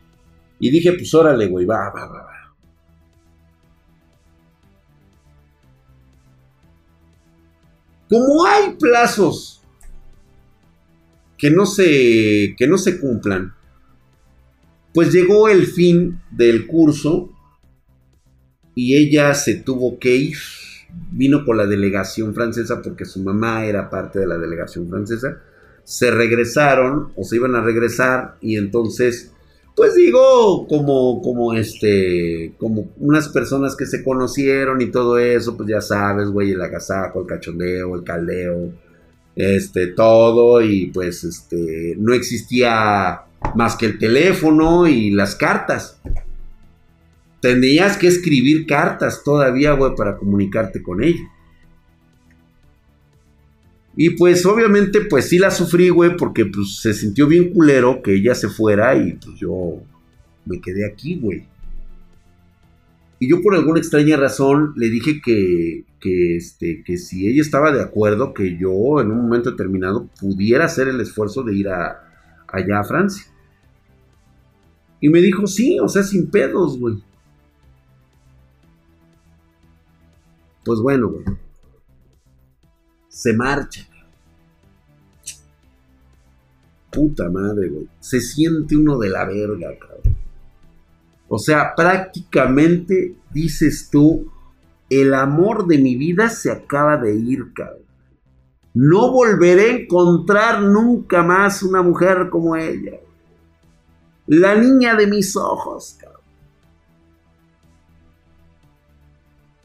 y 0.62 0.70
dije, 0.70 0.94
pues 0.94 1.14
órale, 1.14 1.48
güey, 1.48 1.66
va, 1.66 1.90
va, 1.90 2.06
va, 2.06 2.24
va. 2.24 2.56
Como 8.08 8.46
hay 8.46 8.76
plazos 8.80 9.64
que 11.38 11.50
no 11.50 11.66
se, 11.66 12.54
que 12.56 12.68
no 12.68 12.78
se 12.78 13.00
cumplan, 13.00 13.54
pues 14.94 15.12
llegó 15.12 15.50
el 15.50 15.66
fin 15.66 16.22
del 16.30 16.68
curso 16.68 17.32
y 18.76 18.96
ella 18.96 19.34
se 19.34 19.56
tuvo 19.56 19.98
que 19.98 20.16
ir. 20.16 20.38
vino 21.12 21.44
con 21.46 21.58
la 21.58 21.66
delegación 21.66 22.36
francesa 22.36 22.82
porque 22.82 23.06
su 23.06 23.24
mamá 23.24 23.66
era 23.66 23.90
parte 23.90 24.20
de 24.20 24.28
la 24.28 24.38
delegación 24.38 24.88
francesa. 24.90 25.42
Se 25.86 26.12
regresaron 26.12 27.14
o 27.16 27.24
se 27.24 27.38
iban 27.38 27.56
a 27.56 27.62
regresar 27.62 28.38
y 28.42 28.58
entonces, 28.58 29.34
pues 29.76 29.96
digo, 29.96 30.68
como, 30.68 31.22
como 31.22 31.54
este, 31.54 32.54
como 32.58 32.90
unas 32.98 33.30
personas 33.30 33.76
que 33.76 33.86
se 33.86 34.04
conocieron 34.04 34.82
y 34.82 34.92
todo 34.92 35.18
eso, 35.18 35.56
pues 35.56 35.70
ya 35.70 35.82
sabes, 35.82 36.30
güey, 36.30 36.52
el 36.52 36.62
agasajo, 36.62 37.22
el 37.22 37.28
cachondeo, 37.28 37.96
el 37.96 38.04
caldeo, 38.04 38.74
este, 39.36 39.88
todo 39.88 40.62
y 40.62 40.88
pues 40.88 41.24
este, 41.24 41.96
no 41.98 42.14
existía 42.14 43.22
más 43.56 43.76
que 43.76 43.86
el 43.86 43.98
teléfono 43.98 44.88
y 44.88 45.12
las 45.12 45.36
cartas. 45.36 46.00
Tendrías 47.40 47.98
que 47.98 48.08
escribir 48.08 48.68
cartas 48.68 49.24
todavía, 49.24 49.72
güey, 49.72 49.96
para 49.96 50.18
comunicarte 50.18 50.84
con 50.84 51.04
ella. 51.04 51.22
Y 54.04 54.10
pues 54.18 54.44
obviamente 54.48 55.02
pues 55.02 55.30
sí 55.30 55.38
la 55.38 55.52
sufrí, 55.52 55.90
güey, 55.90 56.18
porque 56.18 56.48
pues 56.48 56.80
se 56.80 56.92
sintió 56.92 57.28
bien 57.28 57.54
culero 57.54 58.02
que 58.02 58.16
ella 58.16 58.34
se 58.34 58.50
fuera 58.50 58.96
y 58.96 59.14
pues 59.14 59.38
yo 59.38 59.84
me 60.44 60.60
quedé 60.60 60.88
aquí, 60.88 61.20
güey. 61.20 61.46
Y 63.20 63.30
yo 63.30 63.44
por 63.44 63.54
alguna 63.54 63.78
extraña 63.78 64.18
razón 64.18 64.74
le 64.76 64.90
dije 64.90 65.22
que, 65.22 65.86
que, 66.00 66.36
este, 66.36 66.84
que 66.84 66.98
si 66.98 67.28
ella 67.28 67.44
estaba 67.44 67.72
de 67.72 67.84
acuerdo, 67.84 68.34
que 68.34 68.58
yo 68.58 69.02
en 69.02 69.12
un 69.12 69.22
momento 69.22 69.52
determinado 69.52 70.10
pudiera 70.20 70.66
hacer 70.66 70.88
el 70.88 71.00
esfuerzo 71.00 71.44
de 71.44 71.54
ir 71.54 71.70
a, 71.70 72.02
allá 72.48 72.80
a 72.80 72.84
Francia. 72.84 73.26
Y 75.00 75.10
me 75.10 75.22
dijo, 75.22 75.46
sí, 75.46 75.80
o 75.80 75.88
sea, 75.88 76.02
sin 76.02 76.32
pedos, 76.32 76.80
güey. 76.80 76.96
Pues 80.66 80.80
bueno, 80.80 81.10
güey. 81.10 81.24
Se 83.08 83.34
marcha. 83.34 83.91
Puta 86.92 87.30
madre, 87.30 87.70
güey. 87.70 87.88
Se 88.00 88.20
siente 88.20 88.76
uno 88.76 88.98
de 88.98 89.10
la 89.10 89.26
verga, 89.26 89.70
cabrón. 89.80 90.16
O 91.30 91.40
sea, 91.40 91.74
prácticamente 91.76 93.16
dices 93.34 93.90
tú, 93.90 94.30
el 94.90 95.14
amor 95.14 95.66
de 95.68 95.78
mi 95.78 95.96
vida 95.96 96.30
se 96.30 96.52
acaba 96.52 96.98
de 96.98 97.16
ir, 97.16 97.54
cabrón. 97.54 97.86
No 98.74 99.12
volveré 99.12 99.64
a 99.64 99.78
encontrar 99.78 100.62
nunca 100.62 101.24
más 101.24 101.64
una 101.64 101.82
mujer 101.82 102.30
como 102.30 102.58
ella. 102.58 103.00
La 104.28 104.56
niña 104.56 104.96
de 104.96 105.08
mis 105.08 105.36
ojos, 105.38 105.96
cabrón. 106.00 106.22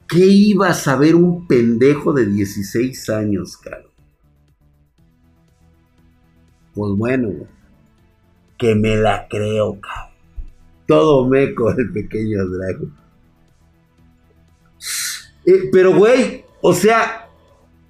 ¿Qué 0.08 0.24
iba 0.24 0.68
a 0.68 0.74
saber 0.74 1.16
un 1.16 1.48
pendejo 1.48 2.12
de 2.12 2.26
16 2.26 3.10
años, 3.10 3.56
cabrón? 3.56 3.95
Pues 6.76 6.92
bueno, 6.94 7.30
que 8.58 8.74
me 8.74 8.96
la 8.96 9.26
creo, 9.28 9.80
cabrón. 9.80 10.14
Todo 10.86 11.26
meco 11.26 11.70
el 11.70 11.90
pequeño 11.90 12.44
Drago. 12.46 12.86
Pero, 15.72 15.96
güey, 15.96 16.44
o 16.60 16.74
sea, 16.74 17.30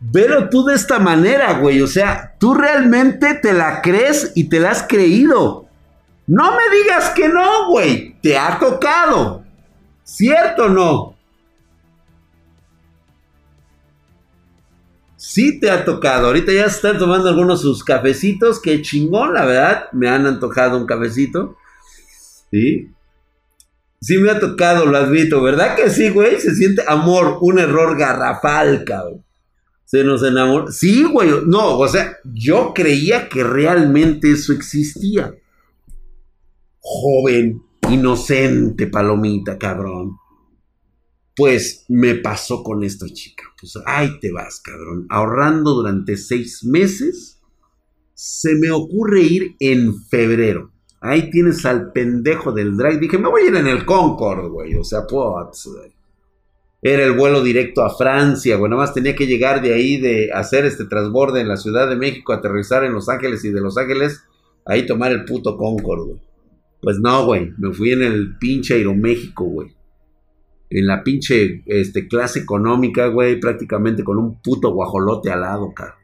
velo 0.01 0.49
tú 0.49 0.65
de 0.65 0.77
esta 0.77 1.01
manera, 1.01 1.59
güey. 1.59 1.83
O 1.83 1.89
sea, 1.89 2.37
tú 2.39 2.55
realmente 2.55 3.35
te 3.35 3.53
la 3.53 3.83
crees 3.83 4.33
y 4.37 4.49
te 4.49 4.61
la 4.61 4.71
has 4.71 4.85
creído. 4.85 5.67
No 6.29 6.53
me 6.53 6.77
digas 6.79 7.11
que 7.11 7.29
no, 7.29 7.71
güey. 7.71 8.17
Te 8.23 8.39
ha 8.39 8.57
tocado. 8.59 9.45
¿Cierto 10.05 10.67
o 10.67 10.69
no? 10.69 11.16
Sí 15.37 15.61
te 15.61 15.71
ha 15.71 15.85
tocado. 15.85 16.29
Ahorita 16.29 16.51
ya 16.51 16.65
están 16.65 16.97
tomando 16.97 17.29
algunos 17.29 17.61
sus 17.61 17.85
cafecitos. 17.85 18.59
Qué 18.59 18.81
chingón, 18.81 19.35
la 19.35 19.45
verdad. 19.45 19.85
Me 19.93 20.09
han 20.09 20.25
antojado 20.25 20.79
un 20.79 20.87
cafecito. 20.87 21.59
Sí. 22.51 22.89
Sí 24.01 24.17
me 24.17 24.31
ha 24.31 24.41
tocado, 24.41 24.87
lo 24.87 24.97
admito. 24.97 25.43
¿Verdad 25.43 25.77
que 25.77 25.91
sí, 25.91 26.09
güey? 26.09 26.41
Se 26.41 26.55
siente 26.55 26.85
amor. 26.89 27.37
Un 27.43 27.59
error 27.59 27.99
garrafal, 27.99 28.83
cabrón. 28.85 29.27
Se 29.85 30.05
nos 30.05 30.23
enamoró. 30.23 30.73
Sí, 30.73 31.05
güey. 31.05 31.29
No, 31.45 31.77
o 31.81 31.87
sea, 31.87 32.17
yo 32.25 32.73
creía 32.75 33.29
que 33.29 33.45
realmente 33.45 34.33
eso 34.33 34.55
existía. 34.55 35.35
Joven, 36.79 37.63
inocente, 37.91 38.87
palomita, 38.87 39.59
cabrón. 39.59 40.17
Pues 41.37 41.85
me 41.91 42.15
pasó 42.15 42.63
con 42.63 42.83
esta 42.83 43.07
chica. 43.07 43.45
Pues 43.61 43.75
ahí 43.85 44.19
te 44.21 44.33
vas, 44.33 44.59
cabrón. 44.61 45.07
Ahorrando 45.11 45.75
durante 45.75 46.17
seis 46.17 46.65
meses. 46.65 47.43
Se 48.15 48.55
me 48.55 48.71
ocurre 48.71 49.21
ir 49.21 49.57
en 49.61 50.03
febrero. 50.05 50.73
Ahí 51.03 51.31
tienes 51.31 51.67
al 51.67 51.93
pendejo 51.93 52.53
del 52.53 52.75
drag. 52.79 52.99
Dije, 52.99 53.19
me 53.19 53.29
voy 53.29 53.43
a 53.43 53.49
ir 53.49 53.55
en 53.55 53.67
el 53.67 53.85
Concorde, 53.85 54.49
güey. 54.49 54.75
O 54.77 54.85
sea, 54.85 55.07
pues, 55.07 55.69
Era 56.81 57.05
el 57.05 57.13
vuelo 57.13 57.43
directo 57.43 57.83
a 57.83 57.95
Francia, 57.95 58.57
güey. 58.57 58.71
Nada 58.71 58.81
más 58.81 58.95
tenía 58.95 59.15
que 59.15 59.27
llegar 59.27 59.61
de 59.61 59.75
ahí, 59.75 59.99
de 59.99 60.31
hacer 60.33 60.65
este 60.65 60.87
transborde 60.87 61.43
en 61.43 61.49
la 61.49 61.59
Ciudad 61.59 61.87
de 61.87 61.97
México, 61.97 62.33
aterrizar 62.33 62.83
en 62.83 62.95
Los 62.95 63.11
Ángeles 63.11 63.45
y 63.45 63.51
de 63.51 63.61
Los 63.61 63.77
Ángeles, 63.77 64.23
ahí 64.65 64.87
tomar 64.87 65.13
el 65.13 65.27
puto 65.27 65.59
Concorde, 65.59 66.05
güey. 66.13 66.21
Pues 66.81 66.99
no, 66.99 67.27
güey. 67.27 67.53
Me 67.59 67.75
fui 67.75 67.93
en 67.93 68.03
el 68.03 68.39
pinche 68.39 68.75
Aeroméxico, 68.75 69.45
güey 69.45 69.76
en 70.69 70.87
la 70.87 71.03
pinche 71.03 71.63
este, 71.67 72.09
clase 72.09 72.41
económica, 72.41 73.07
güey, 73.09 73.39
prácticamente 73.39 74.03
con 74.03 74.19
un 74.19 74.41
puto 74.41 74.73
guajolote 74.73 75.31
al 75.31 75.43
lado, 75.43 75.73
cabrón. 75.73 75.97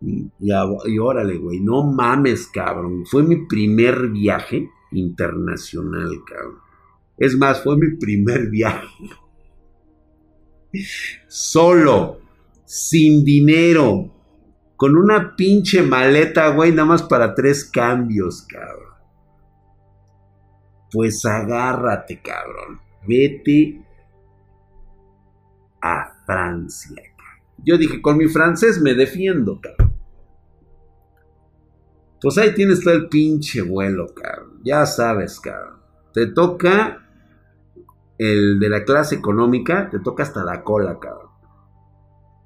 Y, 0.00 0.30
y, 0.38 0.98
órale, 0.98 1.38
güey, 1.38 1.60
no 1.60 1.82
mames, 1.82 2.46
cabrón. 2.48 3.04
Fue 3.06 3.22
mi 3.22 3.46
primer 3.46 4.08
viaje 4.08 4.68
internacional, 4.92 6.10
cabrón. 6.26 6.58
Es 7.16 7.36
más, 7.36 7.62
fue 7.62 7.76
mi 7.76 7.96
primer 7.96 8.48
viaje. 8.50 8.88
Solo, 11.28 12.20
sin 12.64 13.24
dinero, 13.24 14.12
con 14.76 14.96
una 14.96 15.34
pinche 15.36 15.82
maleta, 15.82 16.48
güey, 16.50 16.70
nada 16.70 16.86
más 16.86 17.02
para 17.02 17.34
tres 17.34 17.64
cambios, 17.64 18.42
cabrón. 18.42 18.94
Pues 20.92 21.24
agárrate, 21.24 22.20
cabrón 22.22 22.83
vete 23.06 23.82
a 25.80 26.12
Francia. 26.26 27.02
Yo 27.64 27.78
dije, 27.78 28.02
con 28.02 28.16
mi 28.16 28.28
francés 28.28 28.80
me 28.80 28.94
defiendo, 28.94 29.60
cabrón. 29.60 29.94
Pues 32.20 32.38
ahí 32.38 32.54
tienes 32.54 32.82
todo 32.82 32.94
el 32.94 33.08
pinche 33.08 33.60
vuelo, 33.62 34.14
cabrón. 34.14 34.60
Ya 34.64 34.86
sabes, 34.86 35.38
cabrón. 35.40 35.80
Te 36.12 36.26
toca 36.28 37.06
el 38.16 38.58
de 38.58 38.68
la 38.68 38.84
clase 38.84 39.16
económica, 39.16 39.90
te 39.90 39.98
toca 39.98 40.22
hasta 40.22 40.42
la 40.42 40.62
cola, 40.62 40.98
cabrón. 40.98 41.30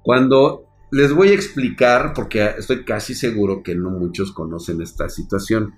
Cuando 0.03 0.65
les 0.91 1.13
voy 1.13 1.29
a 1.29 1.33
explicar, 1.33 2.13
porque 2.13 2.43
estoy 2.57 2.83
casi 2.83 3.13
seguro 3.13 3.61
que 3.63 3.75
no 3.75 3.89
muchos 3.89 4.31
conocen 4.31 4.81
esta 4.81 5.07
situación. 5.07 5.75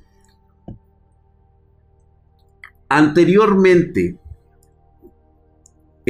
Anteriormente, 2.89 4.19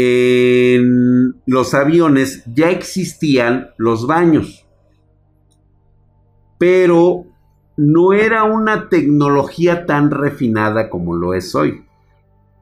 en 0.01 1.41
los 1.45 1.73
aviones 1.73 2.43
ya 2.45 2.69
existían 2.69 3.71
los 3.77 4.07
baños, 4.07 4.67
pero 6.57 7.25
no 7.77 8.13
era 8.13 8.43
una 8.43 8.89
tecnología 8.89 9.85
tan 9.85 10.11
refinada 10.11 10.89
como 10.89 11.15
lo 11.15 11.33
es 11.33 11.55
hoy. 11.55 11.85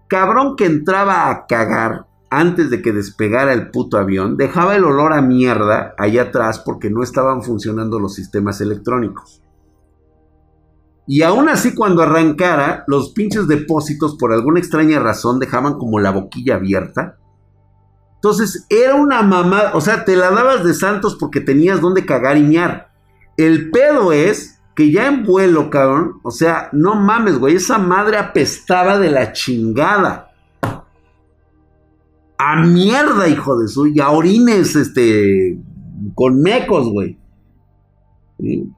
Cabrón 0.08 0.56
que 0.56 0.66
entraba 0.66 1.30
a 1.30 1.46
cagar 1.46 2.08
antes 2.32 2.70
de 2.70 2.82
que 2.82 2.92
despegara 2.92 3.54
el 3.54 3.70
puto 3.70 3.98
avión, 3.98 4.38
dejaba 4.38 4.76
el 4.76 4.86
olor 4.86 5.14
a 5.14 5.22
mierda 5.22 5.94
allá 5.98 6.24
atrás 6.24 6.60
porque 6.60 6.90
no 6.90 7.04
estaban 7.04 7.44
funcionando 7.44 8.00
los 8.00 8.16
sistemas 8.16 8.62
electrónicos. 8.62 9.42
Y 11.08 11.24
aún 11.24 11.50
así 11.50 11.74
cuando 11.74 12.04
arrancara, 12.04 12.84
los 12.88 13.12
pinches 13.14 13.48
depósitos 13.48 14.16
por 14.16 14.32
alguna 14.32 14.60
extraña 14.60 15.00
razón 15.00 15.40
dejaban 15.40 15.80
como 15.80 16.00
la 16.00 16.12
boquilla 16.12 16.56
abierta 16.56 17.19
entonces, 18.20 18.66
era 18.68 18.96
una 18.96 19.22
mamá, 19.22 19.72
o 19.74 19.80
sea, 19.80 20.04
te 20.04 20.18
la 20.18 20.30
dabas 20.30 20.66
de 20.66 20.74
santos 20.74 21.16
porque 21.18 21.40
tenías 21.40 21.80
donde 21.80 22.06
cagar 22.06 22.36
y 22.36 22.44
miar. 22.44 22.92
El 23.38 23.72
pedo 23.72 24.12
es 24.12 24.60
que 24.76 24.92
ya 24.92 25.08
en 25.08 25.24
vuelo, 25.24 25.70
cabrón, 25.70 26.20
o 26.24 26.30
sea, 26.30 26.68
no 26.74 26.96
mames, 26.96 27.40
güey, 27.40 27.56
esa 27.56 27.78
madre 27.78 28.18
apestaba 28.18 29.00
de 29.00 29.10
la 29.10 29.32
chingada. 29.32 30.32
A 32.38 32.62
mierda, 32.62 33.30
hijo 33.30 33.58
de 33.58 33.70
su, 33.70 33.88
y 33.88 34.02
a 34.02 34.10
orines, 34.10 34.76
este, 34.76 35.58
con 36.14 36.42
mecos, 36.42 36.90
güey. 36.90 37.18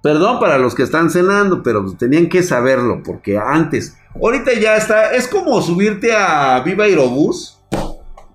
Perdón 0.04 0.40
para 0.40 0.60
los 0.60 0.76
que 0.76 0.84
están 0.84 1.10
cenando, 1.10 1.64
pero 1.64 1.84
tenían 1.94 2.30
que 2.30 2.44
saberlo, 2.44 3.02
porque 3.04 3.40
antes, 3.40 3.98
ahorita 4.14 4.54
ya 4.54 4.76
está, 4.76 5.16
es 5.16 5.28
como 5.28 5.60
subirte 5.64 6.14
a 6.14 6.60
Viva 6.60 6.84
Aerobús 6.84 7.61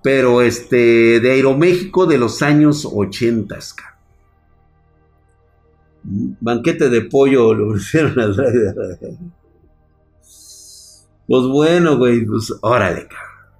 pero 0.07 0.41
este, 0.41 1.19
de 1.19 1.31
Aeroméxico 1.33 2.05
de 2.05 2.17
los 2.17 2.41
años 2.41 2.87
80, 2.89 3.57
Banquete 6.39 6.87
de 6.87 7.01
pollo 7.01 7.53
lo 7.53 7.75
hicieron 7.75 8.17
al 8.17 8.33
Pues 11.27 11.43
bueno, 11.51 11.97
güey, 11.97 12.25
pues 12.25 12.53
órale, 12.61 13.09
cabrón. 13.09 13.51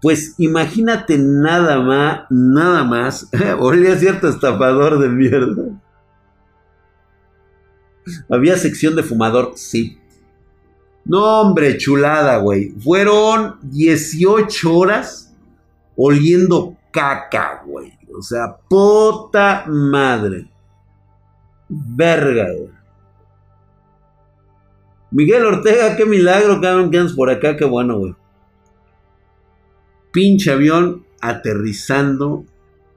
Pues 0.00 0.36
imagínate 0.38 1.18
nada 1.18 1.80
más, 1.80 2.20
nada 2.30 2.84
más. 2.84 3.28
Olía 3.58 3.98
cierto 3.98 4.28
estafador 4.28 5.00
de 5.00 5.08
mierda. 5.08 5.64
Había 8.30 8.56
sección 8.56 8.94
de 8.94 9.02
fumador, 9.02 9.54
sí. 9.56 9.98
No, 11.04 11.40
hombre, 11.40 11.76
chulada, 11.78 12.38
güey. 12.38 12.70
Fueron 12.70 13.58
18 13.62 14.74
horas 14.74 15.34
oliendo 15.96 16.76
caca, 16.90 17.62
güey. 17.66 17.92
O 18.16 18.22
sea, 18.22 18.56
puta 18.68 19.64
madre. 19.66 20.48
Verga, 21.68 22.46
güey. 22.56 22.80
Miguel 25.12 25.44
Ortega, 25.44 25.96
qué 25.96 26.06
milagro, 26.06 26.60
cabrón, 26.60 26.90
que 26.90 26.98
andas 26.98 27.14
por 27.14 27.30
acá, 27.30 27.56
qué 27.56 27.64
bueno, 27.64 27.98
güey. 27.98 28.14
Pinche 30.12 30.52
avión 30.52 31.04
aterrizando 31.20 32.44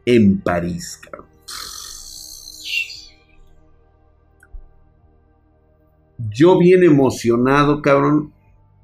en 0.06 0.40
París, 0.40 1.00
cabrón. 1.02 1.23
Yo 6.30 6.58
bien 6.58 6.84
emocionado, 6.84 7.82
cabrón. 7.82 8.32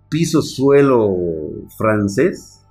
Piso 0.10 0.42
suelo 0.42 1.16
francés. 1.78 2.62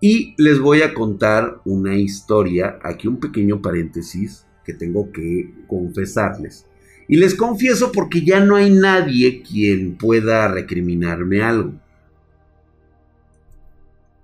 Y 0.00 0.34
les 0.36 0.60
voy 0.60 0.82
a 0.82 0.94
contar 0.94 1.60
una 1.64 1.96
historia, 1.96 2.78
aquí 2.82 3.08
un 3.08 3.18
pequeño 3.18 3.62
paréntesis 3.62 4.46
que 4.64 4.74
tengo 4.74 5.10
que 5.12 5.54
confesarles. 5.66 6.66
Y 7.08 7.16
les 7.16 7.34
confieso 7.34 7.90
porque 7.92 8.24
ya 8.24 8.40
no 8.40 8.56
hay 8.56 8.70
nadie 8.70 9.42
quien 9.42 9.96
pueda 9.96 10.48
recriminarme 10.48 11.42
algo. 11.42 11.72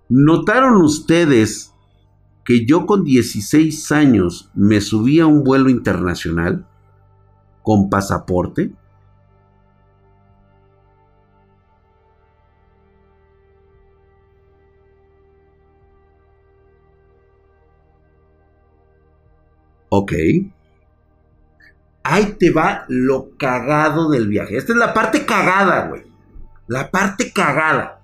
¿Notaron 0.09 0.83
ustedes 0.83 1.73
que 2.45 2.67
yo 2.67 2.87
con 2.87 3.05
16 3.05 3.93
años 3.93 4.51
me 4.55 4.81
subí 4.81 5.21
a 5.21 5.27
un 5.27 5.45
vuelo 5.45 5.71
internacional 5.71 6.67
con 7.71 7.89
pasaporte? 7.89 8.73
Ok. 19.89 20.13
Ahí 22.03 22.25
te 22.41 22.51
va 22.51 22.87
lo 22.89 23.37
cagado 23.39 24.11
del 24.11 24.27
viaje. 24.27 24.57
Esta 24.57 24.73
es 24.73 24.79
la 24.79 24.93
parte 24.93 25.25
cagada, 25.25 25.87
güey. 25.87 26.03
La 26.67 26.91
parte 26.91 27.33
cagada. 27.33 28.03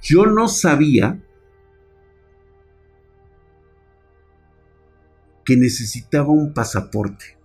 Yo 0.00 0.26
no 0.26 0.48
sabía 0.48 1.20
que 5.46 5.56
necesitaba 5.56 6.28
un 6.28 6.52
pasaporte. 6.52 7.38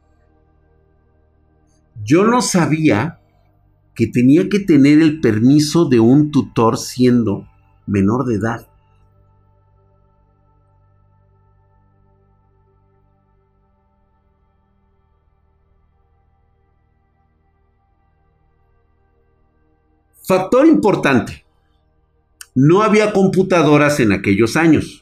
Yo 2.04 2.26
no 2.26 2.42
sabía 2.42 3.20
que 3.94 4.08
tenía 4.08 4.50
que 4.50 4.60
tener 4.60 5.02
el 5.02 5.22
permiso 5.22 5.86
de 5.86 6.00
un 6.00 6.32
tutor 6.32 6.78
siendo 6.78 7.48
menor 7.86 8.26
de 8.26 8.36
edad. 8.36 8.68
Factor 20.24 20.66
importante. 20.66 21.46
No 22.56 22.82
había 22.82 23.14
computadoras 23.14 24.00
en 24.00 24.12
aquellos 24.12 24.56
años. 24.56 25.01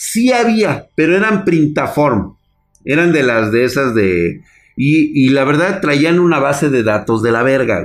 Sí 0.00 0.32
había, 0.32 0.88
pero 0.94 1.16
eran 1.16 1.44
printaform. 1.44 2.36
Eran 2.84 3.12
de 3.12 3.24
las 3.24 3.50
de 3.50 3.64
esas 3.64 3.96
de... 3.96 4.44
Y, 4.76 5.30
la 5.30 5.42
verdad 5.42 5.80
traían 5.80 6.20
una 6.20 6.38
base 6.38 6.70
de 6.70 6.84
datos 6.84 7.20
de 7.20 7.32
la 7.32 7.42
verga. 7.42 7.84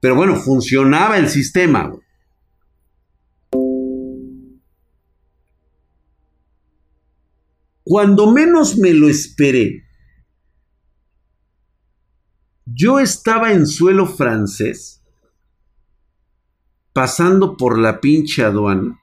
Pero 0.00 0.14
bueno, 0.14 0.34
funcionaba 0.36 1.18
el 1.18 1.28
sistema. 1.28 1.94
Cuando 7.82 8.32
menos 8.32 8.78
me 8.78 8.94
lo 8.94 9.10
esperé, 9.10 9.84
yo 12.64 12.98
estaba 12.98 13.52
en 13.52 13.66
suelo 13.66 14.06
francés, 14.06 15.02
pasando 16.94 17.58
por 17.58 17.78
la 17.78 18.00
pinche 18.00 18.42
aduana. 18.42 18.98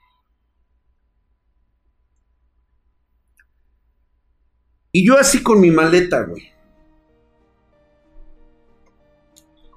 Y 4.92 5.06
yo 5.06 5.18
así 5.18 5.42
con 5.42 5.60
mi 5.60 5.72
maleta, 5.72 6.24
güey. 6.24 6.52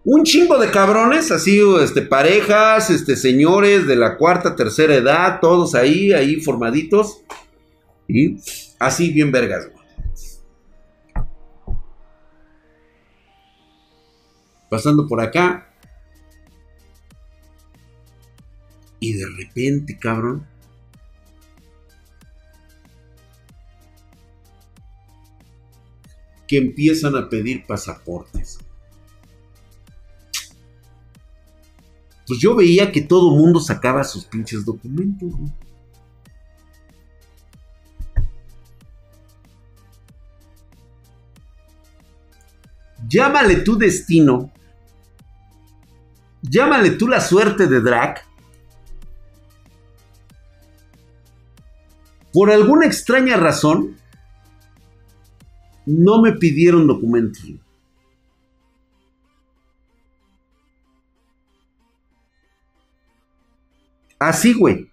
Un 0.05 0.23
chingo 0.25 0.59
de 0.59 0.71
cabrones, 0.71 1.31
así, 1.31 1.61
este, 1.81 2.03
parejas, 2.03 2.91
este, 2.91 3.17
señores 3.17 3.87
de 3.87 3.97
la 3.97 4.19
cuarta, 4.19 4.55
tercera 4.55 4.95
edad, 4.95 5.41
todos 5.41 5.75
ahí, 5.75 6.12
ahí 6.12 6.37
formaditos. 6.37 7.23
Y 8.07 8.37
así 8.79 9.12
bien 9.12 9.33
vergas, 9.33 9.71
güey. 9.73 9.85
pasando 14.75 15.07
por 15.07 15.21
acá. 15.21 15.73
Y 18.99 19.12
de 19.12 19.27
repente, 19.39 19.97
cabrón. 19.97 20.49
Que 26.47 26.59
empiezan 26.59 27.16
a 27.16 27.28
pedir 27.28 27.66
pasaportes. 27.66 28.59
Pues 32.26 32.40
yo 32.40 32.55
veía 32.55 32.90
que 32.90 33.03
todo 33.03 33.36
mundo 33.36 33.61
sacaba 33.61 34.05
sus 34.05 34.24
pinches 34.24 34.64
documentos. 34.64 35.32
Llámale 43.07 43.57
tu 43.57 43.76
destino 43.76 44.51
Llámale 46.51 46.90
tú 46.90 47.09
la 47.09 47.20
suerte 47.20 47.66
de 47.66 47.80
Drac. 47.80 48.26
Por 52.32 52.51
alguna 52.51 52.86
extraña 52.86 53.36
razón, 53.36 53.97
no 55.87 56.22
me 56.22 56.32
pidieron 56.32 56.87
documentos. 56.87 57.45
Así, 64.18 64.55
güey. 64.55 64.89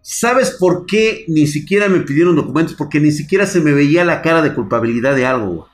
¿Sabes 0.00 0.50
por 0.52 0.86
qué 0.86 1.24
ni 1.28 1.46
siquiera 1.46 1.88
me 1.88 2.00
pidieron 2.00 2.36
documentos? 2.36 2.74
Porque 2.74 3.00
ni 3.00 3.12
siquiera 3.12 3.46
se 3.46 3.60
me 3.60 3.72
veía 3.72 4.04
la 4.04 4.20
cara 4.22 4.42
de 4.42 4.54
culpabilidad 4.54 5.16
de 5.16 5.26
algo, 5.26 5.46
güey. 5.46 5.72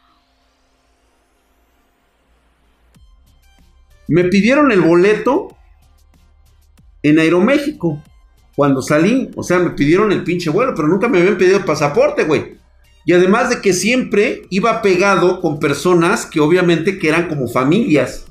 Me 4.06 4.24
pidieron 4.24 4.72
el 4.72 4.80
boleto 4.80 5.54
en 7.02 7.18
Aeroméxico 7.18 8.02
cuando 8.58 8.82
salí. 8.82 9.30
O 9.36 9.44
sea, 9.44 9.60
me 9.60 9.70
pidieron 9.70 10.10
el 10.10 10.24
pinche 10.24 10.50
vuelo, 10.50 10.72
pero 10.74 10.88
nunca 10.88 11.06
me 11.06 11.20
habían 11.20 11.38
pedido 11.38 11.64
pasaporte, 11.64 12.24
güey. 12.24 12.56
Y 13.04 13.12
además 13.12 13.50
de 13.50 13.60
que 13.60 13.72
siempre 13.72 14.42
iba 14.50 14.82
pegado 14.82 15.40
con 15.40 15.60
personas 15.60 16.26
que 16.26 16.40
obviamente 16.40 16.98
que 16.98 17.08
eran 17.08 17.28
como 17.28 17.46
familias. 17.46 18.26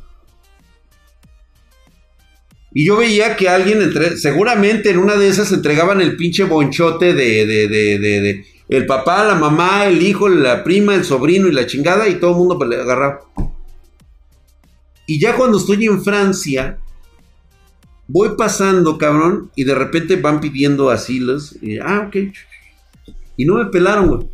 Y 2.73 2.85
yo 2.85 2.97
veía 2.97 3.37
que 3.37 3.47
alguien, 3.47 3.81
entre, 3.81 4.17
seguramente 4.17 4.89
en 4.89 4.97
una 4.97 5.15
de 5.15 5.29
esas 5.29 5.53
entregaban 5.53 6.01
el 6.01 6.17
pinche 6.17 6.43
bonchote 6.43 7.13
de, 7.13 7.45
de, 7.45 7.67
de, 7.69 7.97
de, 7.97 8.45
el 8.67 8.85
papá, 8.85 9.23
la 9.23 9.35
mamá, 9.35 9.85
el 9.85 10.01
hijo, 10.01 10.27
la 10.27 10.61
prima, 10.61 10.93
el 10.93 11.05
sobrino 11.05 11.47
y 11.47 11.53
la 11.53 11.65
chingada 11.67 12.09
y 12.09 12.15
todo 12.15 12.31
el 12.31 12.37
mundo 12.37 12.65
le 12.65 12.75
agarraba. 12.75 13.21
Y 15.05 15.21
ya 15.21 15.37
cuando 15.37 15.57
estoy 15.57 15.85
en 15.85 16.03
Francia, 16.03 16.79
voy 18.07 18.35
pasando, 18.37 18.97
cabrón, 18.97 19.51
y 19.55 19.63
de 19.63 19.75
repente 19.75 20.15
van 20.15 20.39
pidiendo 20.39 20.89
asilos. 20.89 21.57
Y, 21.61 21.79
ah, 21.79 22.05
ok. 22.07 22.15
Y 23.35 23.45
no 23.45 23.55
me 23.55 23.65
pelaron, 23.65 24.07
güey. 24.07 24.29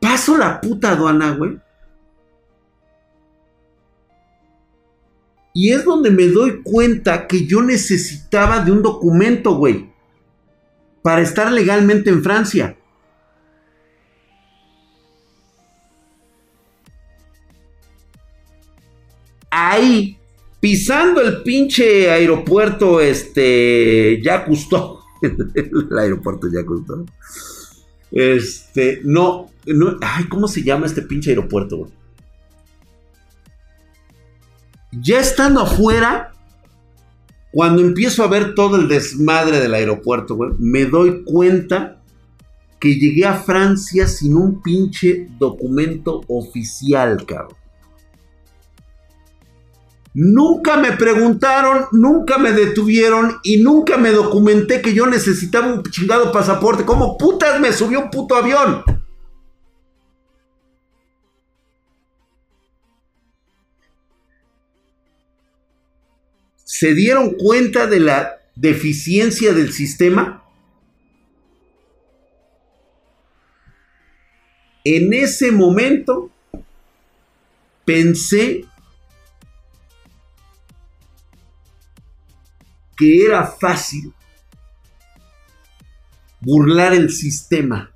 Paso 0.00 0.36
la 0.36 0.60
puta 0.60 0.92
aduana, 0.92 1.34
güey. 1.36 1.58
Y 5.54 5.72
es 5.72 5.84
donde 5.84 6.10
me 6.10 6.28
doy 6.28 6.62
cuenta 6.62 7.26
que 7.26 7.46
yo 7.46 7.62
necesitaba 7.62 8.60
de 8.64 8.72
un 8.72 8.82
documento, 8.82 9.54
güey. 9.56 9.90
Para 11.02 11.20
estar 11.20 11.52
legalmente 11.52 12.10
en 12.10 12.22
Francia. 12.22 12.76
Ahí, 19.54 20.16
pisando 20.60 21.20
el 21.20 21.42
pinche 21.42 22.10
aeropuerto, 22.10 23.02
este, 23.02 24.18
ya 24.24 24.46
custó. 24.46 25.00
el 25.22 25.98
aeropuerto 25.98 26.48
ya 26.50 26.64
custó. 26.64 27.04
Este, 28.10 29.02
no, 29.04 29.50
no, 29.66 29.98
ay, 30.00 30.24
¿cómo 30.24 30.48
se 30.48 30.62
llama 30.62 30.86
este 30.86 31.02
pinche 31.02 31.30
aeropuerto, 31.30 31.76
güey? 31.76 31.90
Ya 34.92 35.20
estando 35.20 35.60
afuera, 35.60 36.32
cuando 37.50 37.82
empiezo 37.82 38.24
a 38.24 38.28
ver 38.28 38.54
todo 38.54 38.76
el 38.76 38.88
desmadre 38.88 39.60
del 39.60 39.74
aeropuerto, 39.74 40.34
güey, 40.34 40.52
me 40.58 40.86
doy 40.86 41.24
cuenta 41.24 42.02
que 42.80 42.94
llegué 42.94 43.26
a 43.26 43.34
Francia 43.34 44.08
sin 44.08 44.34
un 44.34 44.62
pinche 44.62 45.28
documento 45.38 46.22
oficial, 46.26 47.26
cabrón. 47.26 47.61
Nunca 50.14 50.76
me 50.76 50.92
preguntaron, 50.92 51.86
nunca 51.92 52.36
me 52.36 52.52
detuvieron 52.52 53.38
y 53.42 53.62
nunca 53.62 53.96
me 53.96 54.10
documenté 54.10 54.82
que 54.82 54.92
yo 54.92 55.06
necesitaba 55.06 55.72
un 55.72 55.82
chingado 55.84 56.30
pasaporte. 56.32 56.84
¿Cómo 56.84 57.16
putas 57.16 57.58
me 57.60 57.72
subió 57.72 58.00
un 58.00 58.10
puto 58.10 58.34
avión? 58.34 58.82
¿Se 66.62 66.94
dieron 66.94 67.30
cuenta 67.30 67.86
de 67.86 68.00
la 68.00 68.40
deficiencia 68.54 69.54
del 69.54 69.72
sistema? 69.72 70.42
En 74.84 75.12
ese 75.14 75.52
momento 75.52 76.30
pensé 77.84 78.66
era 83.04 83.46
fácil 83.46 84.12
burlar 86.40 86.92
el 86.92 87.10
sistema. 87.10 87.92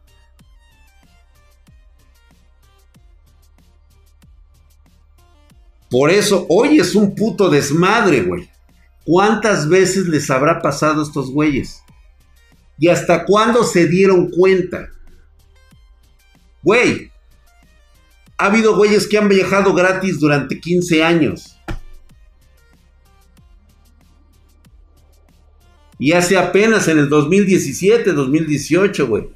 Por 5.91 6.11
eso 6.11 6.47
hoy 6.49 6.79
es 6.81 6.95
un 6.95 7.15
puto 7.15 7.49
desmadre, 7.49 8.23
güey. 8.23 8.51
¿Cuántas 9.05 9.69
veces 9.69 10.09
les 10.09 10.31
habrá 10.31 10.61
pasado 10.61 11.01
a 11.01 11.05
estos 11.05 11.31
güeyes? 11.31 11.83
¿Y 12.79 12.89
hasta 12.89 13.25
cuándo 13.25 13.65
se 13.65 13.87
dieron 13.87 14.31
cuenta? 14.31 14.91
Güey, 16.63 17.13
ha 18.37 18.47
habido 18.47 18.77
güeyes 18.77 19.07
que 19.07 19.17
han 19.17 19.29
viajado 19.29 19.73
gratis 19.73 20.19
durante 20.19 20.61
15 20.61 21.05
años. 21.05 21.56
Y 25.99 26.13
hace 26.13 26.37
apenas 26.37 26.89
en 26.89 26.99
el 26.99 27.09
2017, 27.09 28.13
2018, 28.13 29.07
güey. 29.07 29.29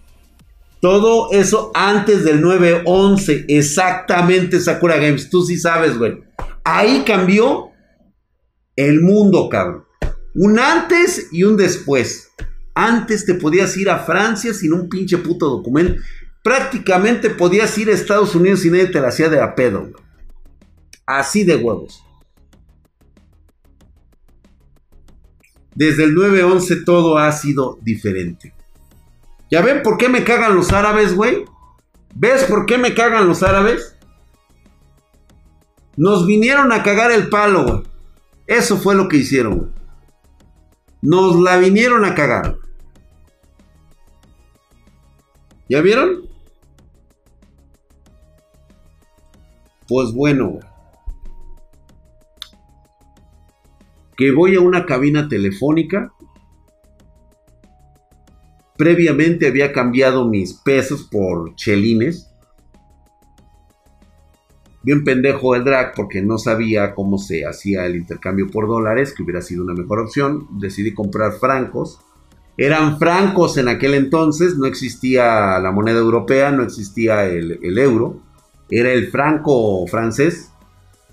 Todo 0.81 1.31
eso 1.33 1.71
antes 1.75 2.25
del 2.25 2.43
9-11. 2.43 3.47
Exactamente, 3.49 4.61
Sakura 4.61 4.97
Games. 4.97 5.29
Tú 5.31 5.43
sí 5.43 5.59
sabes, 5.59 5.99
güey. 5.99 6.23
Ahí 6.65 7.03
cambió 7.07 7.71
el 8.77 9.01
mundo, 9.01 9.49
cabrón. 9.49 9.85
Un 10.35 10.59
antes 10.59 11.29
y 11.33 11.43
un 11.45 11.57
después. 11.57 12.31
Antes 12.75 13.27
te 13.27 13.35
podías 13.35 13.77
ir 13.77 13.91
a 13.91 13.99
Francia 13.99 14.55
sin 14.55 14.73
un 14.73 14.89
pinche 14.89 15.19
puto 15.19 15.51
documento. 15.51 16.01
Prácticamente 16.43 17.29
podías 17.29 17.77
ir 17.77 17.91
a 17.91 17.93
Estados 17.93 18.35
Unidos 18.35 18.65
y 18.65 18.71
nadie 18.71 18.87
te 18.87 19.01
la 19.01 19.09
hacía 19.09 19.29
de 19.29 19.41
a 19.41 19.55
pedo. 19.55 19.91
Así 21.05 21.45
de 21.45 21.57
huevos. 21.57 22.03
Desde 25.81 26.05
el 26.05 26.15
9-11 26.15 26.85
todo 26.85 27.17
ha 27.17 27.33
sido 27.33 27.79
diferente. 27.81 28.53
¿Ya 29.51 29.63
ven 29.63 29.81
por 29.83 29.97
qué 29.97 30.11
me 30.11 30.25
cagan 30.25 30.55
los 30.55 30.73
árabes, 30.73 31.17
güey? 31.17 31.47
¿Ves 32.15 32.45
por 32.45 32.67
qué 32.67 32.77
me 32.77 32.93
cagan 32.93 33.27
los 33.27 33.43
árabes? 33.43 33.97
Nos 35.97 36.27
vinieron 36.27 36.71
a 36.71 36.83
cagar 36.83 37.13
el 37.13 37.31
palo, 37.31 37.65
güey. 37.65 37.83
Eso 38.47 38.77
fue 38.77 38.95
lo 38.95 39.09
que 39.09 39.17
hicieron. 39.17 39.73
Nos 41.01 41.41
la 41.41 41.57
vinieron 41.57 42.05
a 42.05 42.15
cagar. 42.15 42.59
¿Ya 45.67 45.81
vieron? 45.81 46.29
Pues 49.89 50.13
bueno. 50.13 50.59
Que 54.21 54.31
voy 54.31 54.55
a 54.55 54.61
una 54.61 54.87
cabina 54.87 55.29
telefónica. 55.29 56.13
Previamente 58.77 59.49
había 59.49 59.73
cambiado 59.73 60.29
mis 60.29 60.55
pesos 60.55 61.09
por 61.11 61.57
chelines 61.57 62.31
bien 64.83 65.05
pendejo 65.05 65.55
el 65.55 65.65
drag 65.65 65.95
porque 65.95 66.23
no 66.23 66.39
sabía 66.39 66.95
cómo 66.95 67.19
se 67.19 67.47
hacía 67.47 67.87
el 67.87 67.97
intercambio 67.97 68.49
por 68.49 68.67
dólares, 68.67 69.13
que 69.15 69.23
hubiera 69.23 69.43
sido 69.43 69.65
una 69.65 69.75
mejor 69.75 70.01
opción. 70.01 70.47
Decidí 70.59 70.95
comprar 70.95 71.33
francos. 71.33 72.01
Eran 72.57 72.99
francos 72.99 73.57
en 73.57 73.69
aquel 73.69 73.95
entonces, 73.95 74.57
no 74.57 74.67
existía 74.67 75.59
la 75.61 75.73
moneda 75.73 75.99
europea, 75.99 76.51
no 76.51 76.63
existía 76.63 77.27
el, 77.27 77.79
euro. 77.79 78.21
Era 78.69 78.93
el 78.93 79.09
franco 79.09 79.87
francés. 79.87 80.50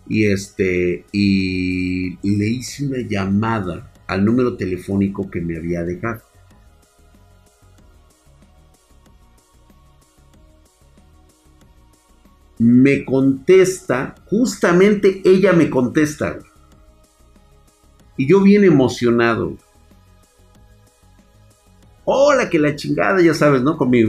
Y 0.10 0.26
este, 0.26 1.05
y 1.12 2.18
le 2.24 2.47
hice 2.47 2.86
una 2.86 2.99
llamada 3.08 3.91
al 4.08 4.24
número 4.24 4.55
telefónico 4.55 5.30
que 5.30 5.41
me 5.41 5.58
había 5.58 5.84
dejado. 5.84 6.22
me 12.60 13.05
contesta, 13.05 14.16
justamente 14.26 15.22
ella 15.26 15.53
me 15.53 15.70
contesta. 15.70 16.39
Y 18.18 18.28
yo 18.28 18.41
bien 18.41 18.64
emocionado. 18.64 19.58
Hola, 22.10 22.49
que 22.49 22.58
la 22.58 22.74
chingada, 22.76 23.22
ya 23.22 23.34
sabes, 23.34 23.64
¿no? 23.64 23.78
Con 23.78 23.89
mi, 23.89 24.01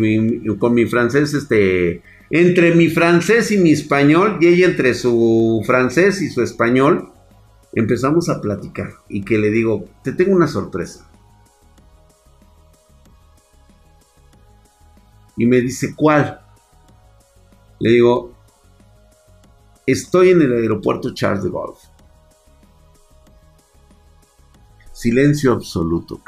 con 0.57 0.73
mi 0.73 0.87
francés, 0.87 1.35
este, 1.35 2.03
entre 2.31 2.77
mi 2.77 2.89
francés 2.89 3.51
y 3.51 3.59
mi 3.59 3.73
español, 3.73 4.39
y 4.41 4.47
ella 4.47 4.67
entre 4.67 4.95
su 4.95 5.63
francés 5.67 6.23
y 6.23 6.31
su 6.31 6.41
español, 6.43 7.11
empezamos 7.73 8.29
a 8.29 8.41
platicar. 8.41 8.93
Y 9.09 9.25
que 9.25 9.37
le 9.39 9.51
digo, 9.51 9.85
te 10.05 10.13
tengo 10.13 10.37
una 10.37 10.47
sorpresa. 10.47 11.11
Y 15.37 15.47
me 15.47 15.61
dice, 15.61 15.95
¿cuál? 15.97 16.41
Le 17.81 17.91
digo, 17.91 18.39
Estoy 19.89 20.29
en 20.29 20.43
el 20.43 20.53
aeropuerto 20.53 21.15
Charles 21.15 21.45
de 21.45 21.51
Gaulle. 21.51 21.81
Silencio 24.93 25.55
absoluto. 25.55 26.21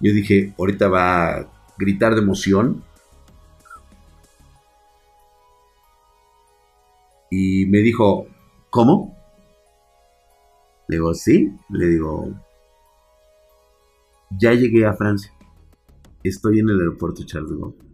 Yo 0.00 0.12
dije, 0.12 0.54
ahorita 0.58 0.88
va 0.88 1.28
a 1.28 1.46
gritar 1.78 2.14
de 2.14 2.20
emoción. 2.20 2.82
Y 7.30 7.66
me 7.66 7.78
dijo, 7.78 8.26
¿cómo? 8.70 9.16
Le 10.88 10.96
digo, 10.96 11.14
sí. 11.14 11.52
Le 11.70 11.86
digo, 11.86 12.32
ya 14.30 14.52
llegué 14.54 14.86
a 14.86 14.94
Francia. 14.94 15.32
Estoy 16.22 16.60
en 16.60 16.68
el 16.68 16.80
aeropuerto 16.80 17.24
Charles 17.24 17.50
de 17.50 17.56
Gaulle. 17.56 17.88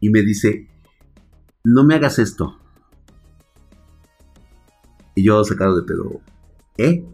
y 0.00 0.10
me 0.10 0.22
dice, 0.22 0.68
no 1.64 1.84
me 1.84 1.94
hagas 1.94 2.18
esto. 2.18 2.56
Y 5.14 5.24
yo 5.24 5.42
sacado 5.44 5.76
de 5.76 5.82
pedo, 5.82 6.20
¿eh? 6.76 7.04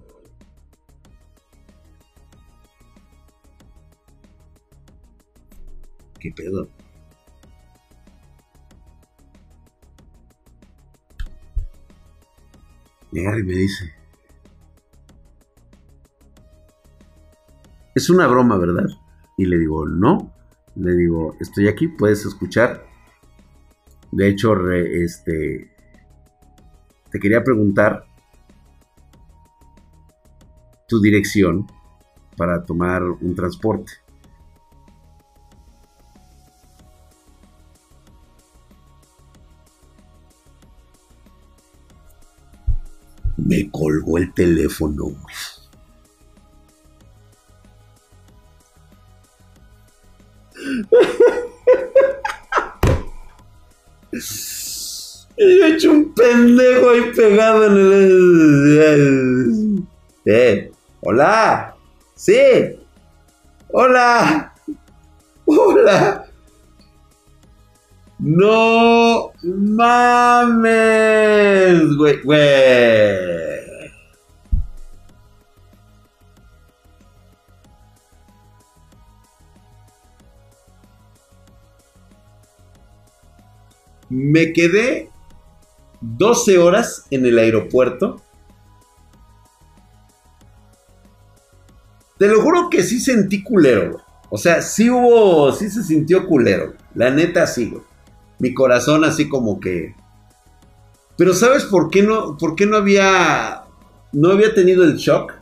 ¿Qué 6.25 6.33
pedo? 6.33 6.67
Y 13.13 13.19
y 13.19 13.43
me 13.43 13.53
dice, 13.53 13.93
es 17.95 18.09
una 18.09 18.27
broma, 18.27 18.57
¿verdad? 18.57 18.87
Y 19.37 19.45
le 19.45 19.59
digo, 19.59 19.87
no. 19.87 20.33
Le 20.77 20.97
digo, 20.97 21.37
estoy 21.41 21.69
aquí, 21.69 21.89
puedes 21.89 22.25
escuchar. 22.25 22.87
De 24.11 24.27
hecho, 24.27 24.55
este, 24.73 25.71
te 27.11 27.21
quería 27.21 27.45
preguntar 27.45 28.07
tu 30.89 31.03
dirección 31.03 31.67
para 32.39 32.65
tomar 32.65 33.03
un 33.03 33.35
transporte. 33.35 34.04
Me 43.47 43.71
colgó 43.71 44.17
el 44.17 44.33
teléfono. 44.33 45.15
Y 55.37 55.61
he 55.61 55.75
hecho 55.75 55.91
un 55.91 56.15
pendejo 56.15 56.91
ahí 56.91 57.13
pegado 57.15 57.67
en 57.67 57.77
el. 58.83 59.85
Eh, 60.25 60.73
hola. 61.01 61.77
Sí. 62.15 62.79
Hola. 63.69 64.55
Hola. 65.45 66.27
No 68.19 69.33
mames, 69.43 70.75
güey, 71.97 72.23
güey. 72.23 73.35
Me 84.09 84.53
quedé 84.53 85.11
12 86.01 86.59
horas 86.59 87.07
en 87.11 87.27
el 87.27 87.39
aeropuerto. 87.39 88.23
Te 92.19 92.29
lo 92.29 92.41
juro 92.41 92.71
que 92.71 92.83
sí 92.85 93.01
sentí 93.01 93.43
culero, 93.43 94.01
O 94.31 94.39
sea, 94.39 94.63
sí 94.63 94.89
hubo, 94.89 95.51
sí 95.53 95.69
se 95.69 95.83
sintió 95.83 96.27
culero. 96.27 96.75
La 96.95 97.11
neta 97.11 97.47
sí. 97.47 97.75
Mi 98.39 98.55
corazón 98.55 99.05
así 99.05 99.29
como 99.29 99.61
que... 99.61 99.95
Pero 101.17 101.33
¿sabes 101.35 101.65
por 101.65 101.91
qué 101.91 102.03
no, 102.03 102.37
por 102.37 102.57
qué 102.57 102.67
no 102.67 102.77
había, 102.77 103.65
no 104.13 104.31
había 104.31 104.53
tenido 104.53 104.83
el 104.85 104.97
shock? 104.97 105.33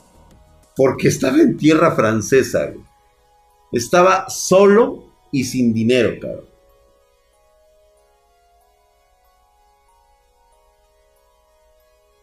Porque 0.76 1.09
estaba 1.09 1.38
en 1.38 1.57
tierra 1.57 1.95
francesa. 1.95 2.72
Estaba 3.72 4.28
solo 4.28 5.05
y 5.30 5.45
sin 5.45 5.72
dinero, 5.72 6.18
cabrón. 6.20 6.53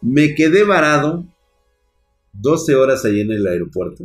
Me 0.00 0.34
quedé 0.34 0.64
varado 0.64 1.24
12 2.32 2.74
horas 2.74 3.04
allí 3.04 3.20
en 3.20 3.32
el 3.32 3.46
aeropuerto. 3.46 4.04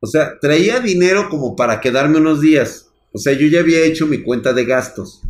O 0.00 0.06
sea, 0.06 0.38
traía 0.40 0.80
dinero 0.80 1.28
como 1.28 1.54
para 1.54 1.80
quedarme 1.80 2.18
unos 2.18 2.40
días. 2.40 2.83
O 3.14 3.18
sea, 3.18 3.32
yo 3.32 3.46
ya 3.46 3.60
había 3.60 3.84
hecho 3.84 4.08
mi 4.08 4.24
cuenta 4.24 4.52
de 4.52 4.64
gastos. 4.64 5.22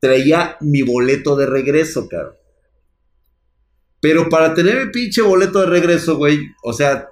Traía 0.00 0.56
mi 0.60 0.82
boleto 0.82 1.36
de 1.36 1.46
regreso, 1.46 2.08
cabrón. 2.08 2.34
Pero 4.00 4.28
para 4.28 4.52
tener 4.52 4.86
mi 4.86 4.90
pinche 4.90 5.22
boleto 5.22 5.60
de 5.60 5.66
regreso, 5.66 6.16
güey, 6.16 6.40
o 6.64 6.72
sea, 6.72 7.08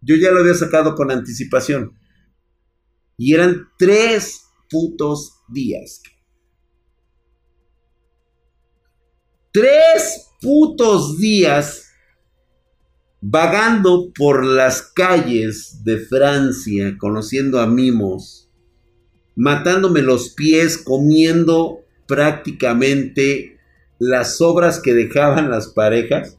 yo 0.00 0.16
ya 0.16 0.30
lo 0.30 0.40
había 0.40 0.54
sacado 0.54 0.94
con 0.94 1.10
anticipación. 1.10 1.92
Y 3.18 3.34
eran 3.34 3.68
tres 3.78 4.46
putos 4.70 5.42
días. 5.48 6.02
Tres 9.52 10.30
putos 10.40 11.18
días 11.18 11.85
vagando 13.28 14.12
por 14.12 14.44
las 14.44 14.82
calles 14.82 15.82
de 15.82 15.98
Francia, 15.98 16.96
conociendo 16.96 17.60
a 17.60 17.66
mimos, 17.66 18.48
matándome 19.34 20.00
los 20.00 20.30
pies, 20.30 20.78
comiendo 20.78 21.80
prácticamente 22.06 23.58
las 23.98 24.40
obras 24.40 24.78
que 24.80 24.94
dejaban 24.94 25.50
las 25.50 25.66
parejas. 25.66 26.38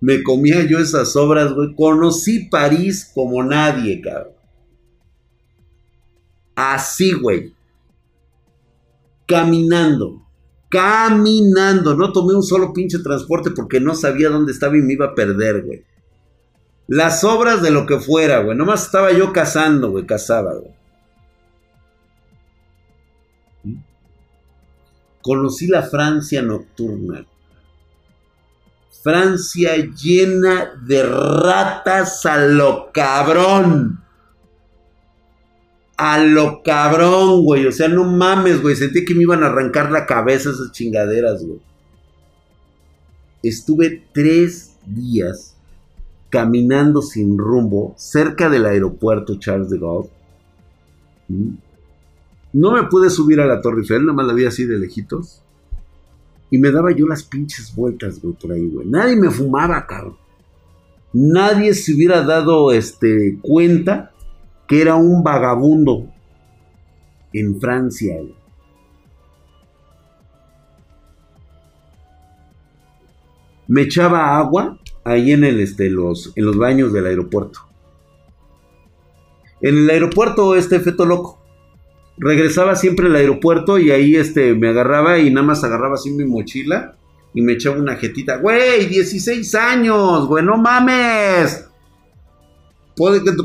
Me 0.00 0.22
comía 0.22 0.64
yo 0.64 0.78
esas 0.78 1.16
obras, 1.16 1.52
güey. 1.52 1.74
Conocí 1.74 2.48
París 2.48 3.10
como 3.12 3.42
nadie, 3.42 4.00
cabrón. 4.00 4.34
Así, 6.54 7.12
güey. 7.12 7.54
Caminando 9.26 10.24
caminando. 10.70 11.94
No 11.94 12.12
tomé 12.12 12.32
un 12.34 12.42
solo 12.42 12.72
pinche 12.72 13.00
transporte 13.00 13.50
porque 13.50 13.80
no 13.80 13.94
sabía 13.94 14.30
dónde 14.30 14.52
estaba 14.52 14.78
y 14.78 14.80
me 14.80 14.94
iba 14.94 15.06
a 15.06 15.14
perder, 15.14 15.62
güey. 15.64 15.84
Las 16.86 17.22
obras 17.24 17.60
de 17.60 17.70
lo 17.70 17.84
que 17.84 17.98
fuera, 17.98 18.40
güey. 18.40 18.56
Nomás 18.56 18.86
estaba 18.86 19.12
yo 19.12 19.32
cazando, 19.32 19.90
güey. 19.90 20.06
Cazaba, 20.06 20.54
güey. 20.54 20.74
Conocí 25.20 25.66
la 25.66 25.82
Francia 25.82 26.40
nocturna. 26.40 27.26
Francia 29.02 29.76
llena 29.76 30.72
de 30.82 31.02
ratas 31.02 32.24
a 32.26 32.38
lo 32.38 32.90
cabrón 32.92 34.02
a 36.00 36.16
lo 36.24 36.62
cabrón, 36.62 37.44
güey. 37.44 37.66
O 37.66 37.72
sea, 37.72 37.86
no 37.86 38.04
mames, 38.04 38.62
güey. 38.62 38.74
Sentí 38.74 39.04
que 39.04 39.14
me 39.14 39.22
iban 39.22 39.42
a 39.42 39.48
arrancar 39.48 39.92
la 39.92 40.06
cabeza 40.06 40.48
esas 40.48 40.72
chingaderas, 40.72 41.44
güey. 41.44 41.60
Estuve 43.42 44.02
tres 44.14 44.76
días 44.86 45.58
caminando 46.30 47.02
sin 47.02 47.36
rumbo 47.36 47.94
cerca 47.98 48.48
del 48.48 48.64
aeropuerto 48.64 49.38
Charles 49.38 49.68
de 49.68 49.78
Gaulle. 49.78 50.08
¿Mm? 51.28 51.50
No 52.54 52.72
me 52.72 52.84
pude 52.84 53.10
subir 53.10 53.38
a 53.40 53.46
la 53.46 53.60
Torre 53.60 53.82
Eiffel, 53.82 54.06
nada 54.06 54.14
más 54.14 54.26
la 54.26 54.32
vi 54.32 54.46
así 54.46 54.64
de 54.64 54.78
lejitos. 54.78 55.42
Y 56.50 56.56
me 56.56 56.70
daba 56.72 56.92
yo 56.92 57.06
las 57.06 57.24
pinches 57.24 57.74
vueltas, 57.74 58.22
güey, 58.22 58.34
por 58.34 58.52
ahí, 58.52 58.66
güey. 58.68 58.86
Nadie 58.88 59.16
me 59.16 59.30
fumaba, 59.30 59.86
cabrón. 59.86 60.16
Nadie 61.12 61.74
se 61.74 61.92
hubiera 61.92 62.22
dado 62.22 62.72
este, 62.72 63.38
cuenta 63.42 64.12
que 64.70 64.80
era 64.80 64.94
un 64.94 65.24
vagabundo 65.24 66.06
en 67.32 67.60
Francia. 67.60 68.20
Me 73.66 73.82
echaba 73.82 74.38
agua 74.38 74.78
ahí 75.02 75.32
en, 75.32 75.42
el, 75.42 75.58
este, 75.58 75.90
los, 75.90 76.32
en 76.36 76.44
los 76.44 76.56
baños 76.56 76.92
del 76.92 77.06
aeropuerto. 77.06 77.58
En 79.60 79.76
el 79.76 79.90
aeropuerto, 79.90 80.54
este 80.54 80.78
feto 80.78 81.04
loco. 81.04 81.40
Regresaba 82.16 82.76
siempre 82.76 83.06
al 83.06 83.16
aeropuerto 83.16 83.76
y 83.76 83.90
ahí 83.90 84.14
este, 84.14 84.54
me 84.54 84.68
agarraba 84.68 85.18
y 85.18 85.32
nada 85.32 85.48
más 85.48 85.64
agarraba 85.64 85.96
así 85.96 86.12
mi 86.12 86.24
mochila 86.24 86.96
y 87.34 87.42
me 87.42 87.54
echaba 87.54 87.76
una 87.76 87.96
jetita. 87.96 88.36
Güey, 88.36 88.86
16 88.86 89.52
años, 89.56 90.28
güey, 90.28 90.44
no 90.44 90.58
mames 90.58 91.69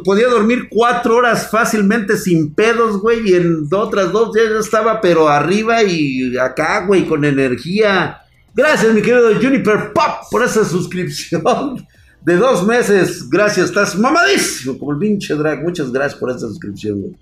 podía 0.04 0.28
dormir 0.28 0.68
cuatro 0.70 1.18
horas 1.18 1.50
fácilmente 1.50 2.18
sin 2.18 2.54
pedos, 2.54 3.02
güey, 3.02 3.30
y 3.30 3.34
en 3.34 3.68
otras 3.72 4.12
dos 4.12 4.36
ya 4.36 4.60
estaba, 4.60 5.02
pero 5.02 5.30
arriba 5.30 5.84
y 5.84 6.38
acá, 6.38 6.86
güey, 6.86 7.06
con 7.06 7.26
energía. 7.26 8.20
Gracias, 8.54 8.94
mi 8.94 9.02
querido 9.02 9.34
Juniper 9.36 9.94
Pop, 9.94 10.30
por 10.32 10.44
esa 10.44 10.64
suscripción 10.64 11.86
de 12.24 12.38
dos 12.38 12.66
meses. 12.66 13.30
Gracias, 13.30 13.68
estás 13.68 13.98
mamadísimo, 13.98 14.78
como 14.78 14.94
el 14.94 15.00
pinche 15.00 15.36
drag. 15.36 15.64
Muchas 15.64 15.92
gracias 15.92 16.20
por 16.20 16.30
esa 16.30 16.48
suscripción, 16.48 17.02
güey. 17.02 17.18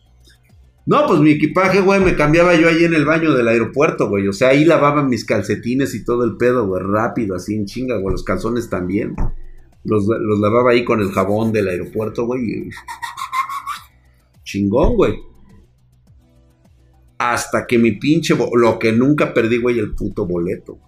No, 0.86 1.08
pues 1.08 1.22
mi 1.22 1.32
equipaje, 1.32 1.80
güey, 1.80 2.02
me 2.02 2.16
cambiaba 2.16 2.56
yo 2.56 2.68
ahí 2.68 2.84
en 2.84 2.94
el 2.94 3.06
baño 3.06 3.34
del 3.34 3.48
aeropuerto, 3.48 4.10
güey. 4.10 4.28
O 4.28 4.34
sea, 4.34 4.50
ahí 4.50 4.66
lavaban 4.66 5.08
mis 5.08 5.24
calcetines 5.24 5.96
y 5.96 6.04
todo 6.04 6.26
el 6.26 6.36
pedo, 6.36 6.68
güey, 6.68 6.84
rápido, 6.84 7.36
así 7.36 7.56
en 7.56 7.66
chinga, 7.66 7.98
güey. 7.98 8.12
Los 8.12 8.24
calzones 8.24 8.70
también. 8.70 9.16
Los, 9.84 10.08
lavaba 10.08 10.72
ahí 10.72 10.84
con 10.84 11.02
el 11.02 11.12
jabón 11.12 11.52
del 11.52 11.68
aeropuerto, 11.68 12.26
güey. 12.26 12.70
Chingón, 14.44 14.96
güey. 14.96 15.20
Hasta 17.18 17.66
que 17.68 17.78
mi 17.78 17.94
pinche... 17.94 18.36
Lo 18.36 18.80
que 18.80 18.92
nunca 18.92 19.34
perdí, 19.34 19.58
güey, 19.58 19.80
el 19.80 19.94
puto 19.94 20.26
boleto. 20.26 20.80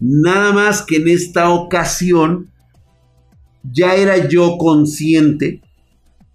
Nada 0.00 0.52
más 0.52 0.82
que 0.82 0.96
en 0.96 1.08
esta 1.08 1.50
ocasión 1.50 2.50
ya 3.62 3.94
era 3.94 4.28
yo 4.28 4.58
consciente 4.58 5.62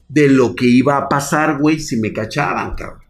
de 0.07 0.27
lo 0.29 0.55
que 0.55 0.65
iba 0.65 0.97
a 0.97 1.07
pasar, 1.07 1.59
güey, 1.59 1.79
si 1.79 1.97
me 1.97 2.11
cachaban, 2.11 2.75
cabrón. 2.75 3.08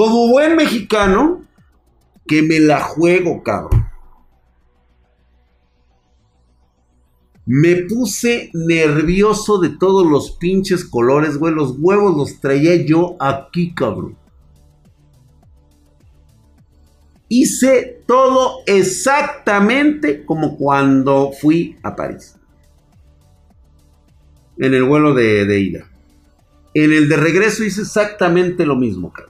Como 0.00 0.28
buen 0.28 0.56
mexicano, 0.56 1.44
que 2.26 2.40
me 2.40 2.58
la 2.58 2.80
juego, 2.80 3.42
cabrón. 3.42 3.86
Me 7.44 7.76
puse 7.82 8.50
nervioso 8.54 9.58
de 9.58 9.68
todos 9.68 10.06
los 10.06 10.38
pinches 10.38 10.86
colores, 10.86 11.36
güey. 11.36 11.52
Los 11.52 11.74
huevos 11.78 12.16
los 12.16 12.40
traía 12.40 12.76
yo 12.76 13.16
aquí, 13.20 13.74
cabrón. 13.74 14.16
Hice 17.28 18.02
todo 18.06 18.62
exactamente 18.64 20.24
como 20.24 20.56
cuando 20.56 21.30
fui 21.38 21.76
a 21.82 21.94
París. 21.94 22.36
En 24.56 24.72
el 24.72 24.84
vuelo 24.84 25.12
de, 25.12 25.60
ida. 25.60 25.90
En 26.72 26.90
el 26.90 27.06
de 27.06 27.16
regreso 27.18 27.64
hice 27.64 27.82
exactamente 27.82 28.64
lo 28.64 28.76
mismo, 28.76 29.12
cabrón. 29.12 29.29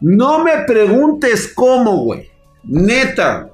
No 0.00 0.44
me 0.44 0.58
preguntes 0.66 1.52
cómo, 1.54 2.04
güey. 2.04 2.30
Neta. 2.64 3.50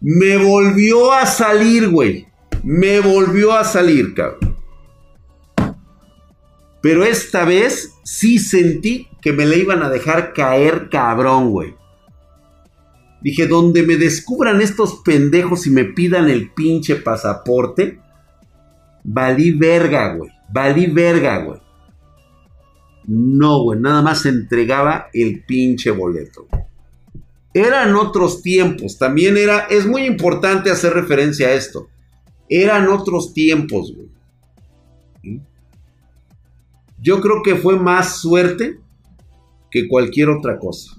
Me 0.00 0.36
volvió 0.36 1.12
a 1.12 1.26
salir, 1.26 1.90
güey. 1.90 2.26
Me 2.62 3.00
volvió 3.00 3.52
a 3.52 3.64
salir, 3.64 4.14
cabrón. 4.14 4.56
Pero 6.80 7.04
esta 7.04 7.44
vez 7.44 7.94
sí 8.04 8.38
sentí 8.38 9.08
que 9.20 9.32
me 9.32 9.46
le 9.46 9.58
iban 9.58 9.82
a 9.82 9.90
dejar 9.90 10.32
caer 10.32 10.88
cabrón, 10.88 11.50
güey. 11.50 11.74
Dije, 13.20 13.48
donde 13.48 13.82
me 13.82 13.96
descubran 13.96 14.60
estos 14.60 15.02
pendejos 15.04 15.66
y 15.66 15.70
me 15.70 15.84
pidan 15.84 16.28
el 16.28 16.52
pinche 16.52 16.96
pasaporte, 16.96 17.98
valí 19.02 19.50
verga, 19.50 20.14
güey. 20.14 20.30
Valí 20.50 20.86
verga, 20.86 21.38
güey. 21.38 21.60
No, 23.08 23.62
güey, 23.62 23.80
nada 23.80 24.02
más 24.02 24.26
entregaba 24.26 25.08
el 25.14 25.42
pinche 25.44 25.90
boleto. 25.90 26.46
Eran 27.54 27.96
otros 27.96 28.42
tiempos, 28.42 28.98
también 28.98 29.38
era, 29.38 29.60
es 29.60 29.86
muy 29.86 30.04
importante 30.04 30.70
hacer 30.70 30.92
referencia 30.92 31.48
a 31.48 31.54
esto. 31.54 31.88
Eran 32.50 32.86
otros 32.88 33.32
tiempos, 33.32 33.94
güey. 33.96 35.40
Yo 37.00 37.22
creo 37.22 37.42
que 37.42 37.56
fue 37.56 37.78
más 37.78 38.20
suerte 38.20 38.78
que 39.70 39.88
cualquier 39.88 40.28
otra 40.28 40.58
cosa. 40.58 40.94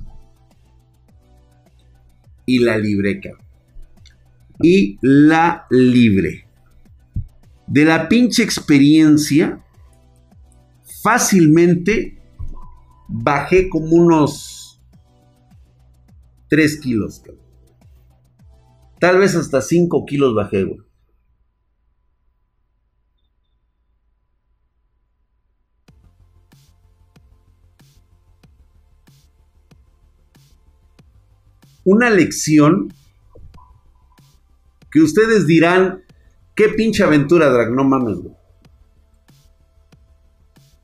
Y 2.47 2.57
la 2.57 2.75
libreca. 2.79 3.37
Y 4.63 4.97
la 5.01 5.67
libre. 5.69 6.47
De 7.67 7.85
la 7.85 8.09
pinche 8.09 8.41
experiencia 8.41 9.63
fácilmente 11.01 12.21
bajé 13.07 13.69
como 13.69 13.95
unos 13.95 14.81
3 16.49 16.79
kilos. 16.81 17.23
Tal 18.99 19.17
vez 19.19 19.35
hasta 19.35 19.61
5 19.61 20.05
kilos 20.05 20.35
bajé. 20.35 20.65
Una 31.85 32.09
lección 32.09 32.93
que 34.91 34.99
ustedes 35.01 35.47
dirán, 35.47 36.03
qué 36.55 36.69
pinche 36.69 37.03
aventura, 37.03 37.49
Drag, 37.49 37.71
mames. 37.71 38.38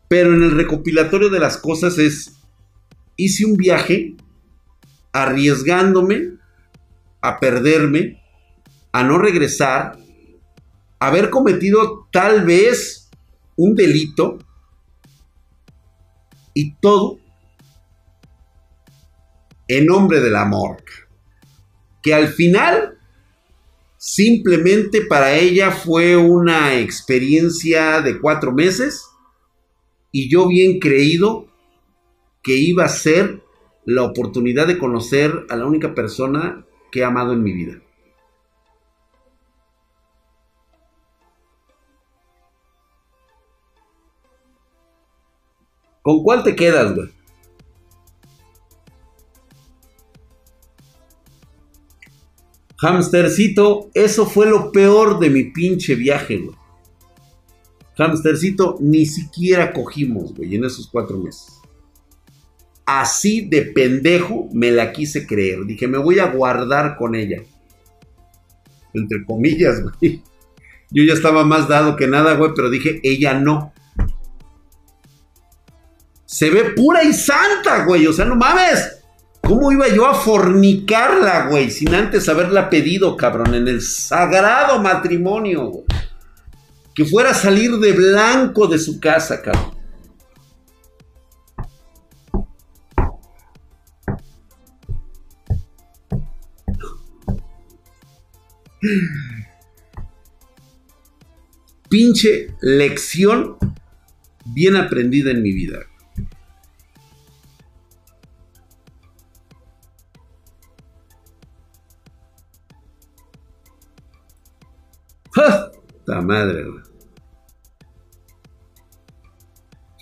Pero 0.07 0.33
en 0.33 0.43
el 0.43 0.51
recopilatorio 0.51 1.29
de 1.29 1.39
las 1.39 1.57
cosas 1.57 1.97
es, 1.97 2.33
hice 3.15 3.45
un 3.45 3.57
viaje 3.57 4.15
arriesgándome 5.11 6.33
a 7.21 7.39
perderme, 7.39 8.21
a 8.91 9.03
no 9.03 9.17
regresar, 9.17 9.97
a 10.99 11.07
haber 11.07 11.29
cometido 11.29 12.07
tal 12.11 12.45
vez 12.45 13.09
un 13.55 13.75
delito 13.75 14.37
y 16.53 16.75
todo 16.75 17.19
en 19.67 19.85
nombre 19.85 20.19
del 20.21 20.35
amor. 20.35 20.83
Que 22.01 22.13
al 22.13 22.27
final 22.27 22.97
simplemente 23.97 25.01
para 25.01 25.33
ella 25.33 25.71
fue 25.71 26.15
una 26.15 26.75
experiencia 26.75 28.01
de 28.01 28.19
cuatro 28.19 28.51
meses 28.51 29.05
y 30.15 30.29
yo 30.29 30.47
bien 30.47 30.79
creído 30.79 31.45
que 32.41 32.55
iba 32.55 32.85
a 32.85 32.87
ser 32.87 33.43
la 33.83 34.03
oportunidad 34.03 34.65
de 34.65 34.77
conocer 34.77 35.45
a 35.49 35.57
la 35.57 35.65
única 35.65 35.93
persona 35.93 36.65
que 36.89 37.01
he 37.01 37.03
amado 37.03 37.33
en 37.33 37.43
mi 37.43 37.51
vida. 37.51 37.81
¿Con 46.01 46.23
cuál 46.23 46.43
te 46.45 46.55
quedas, 46.55 46.95
güey? 46.95 47.09
Hamstercito, 52.77 53.89
eso 53.93 54.25
fue 54.25 54.45
lo 54.45 54.71
peor 54.71 55.19
de 55.19 55.29
mi 55.29 55.43
pinche 55.51 55.95
viaje, 55.95 56.37
güey. 56.37 56.64
Hamstercito, 57.97 58.77
ni 58.81 59.05
siquiera 59.05 59.71
cogimos, 59.71 60.33
güey, 60.33 60.55
en 60.55 60.65
esos 60.65 60.87
cuatro 60.87 61.17
meses. 61.17 61.59
Así 62.85 63.41
de 63.41 63.63
pendejo 63.63 64.49
me 64.53 64.71
la 64.71 64.91
quise 64.91 65.25
creer. 65.25 65.65
Dije, 65.65 65.87
me 65.87 65.97
voy 65.97 66.19
a 66.19 66.27
guardar 66.27 66.97
con 66.97 67.15
ella. 67.15 67.41
Entre 68.93 69.25
comillas, 69.25 69.81
güey. 69.81 70.21
Yo 70.91 71.03
ya 71.03 71.13
estaba 71.13 71.43
más 71.43 71.67
dado 71.67 71.95
que 71.95 72.07
nada, 72.07 72.35
güey, 72.35 72.51
pero 72.55 72.69
dije, 72.69 72.99
ella 73.03 73.33
no. 73.33 73.73
Se 76.25 76.49
ve 76.49 76.71
pura 76.75 77.03
y 77.03 77.13
santa, 77.13 77.85
güey. 77.85 78.05
O 78.07 78.13
sea, 78.13 78.25
no 78.25 78.35
mames. 78.35 78.99
¿Cómo 79.41 79.71
iba 79.71 79.87
yo 79.87 80.05
a 80.05 80.13
fornicarla, 80.13 81.47
güey? 81.49 81.71
Sin 81.71 81.93
antes 81.93 82.27
haberla 82.29 82.69
pedido, 82.69 83.15
cabrón, 83.15 83.53
en 83.55 83.67
el 83.67 83.81
sagrado 83.81 84.81
matrimonio, 84.81 85.67
güey 85.67 85.85
que 86.95 87.03
fuera 87.03 87.31
a 87.31 87.33
salir 87.33 87.71
de 87.71 87.91
blanco 87.91 88.67
de 88.67 88.79
su 88.79 89.01
casa, 89.01 89.41
cabrón. 89.41 89.75
Pinche 101.89 102.55
lección 102.61 103.57
bien 104.45 104.77
aprendida 104.77 105.31
en 105.31 105.41
mi 105.41 105.51
vida. 105.51 105.79
¡Ja! 115.31 115.71
¡Ta 116.05 116.21
madre! 116.21 116.84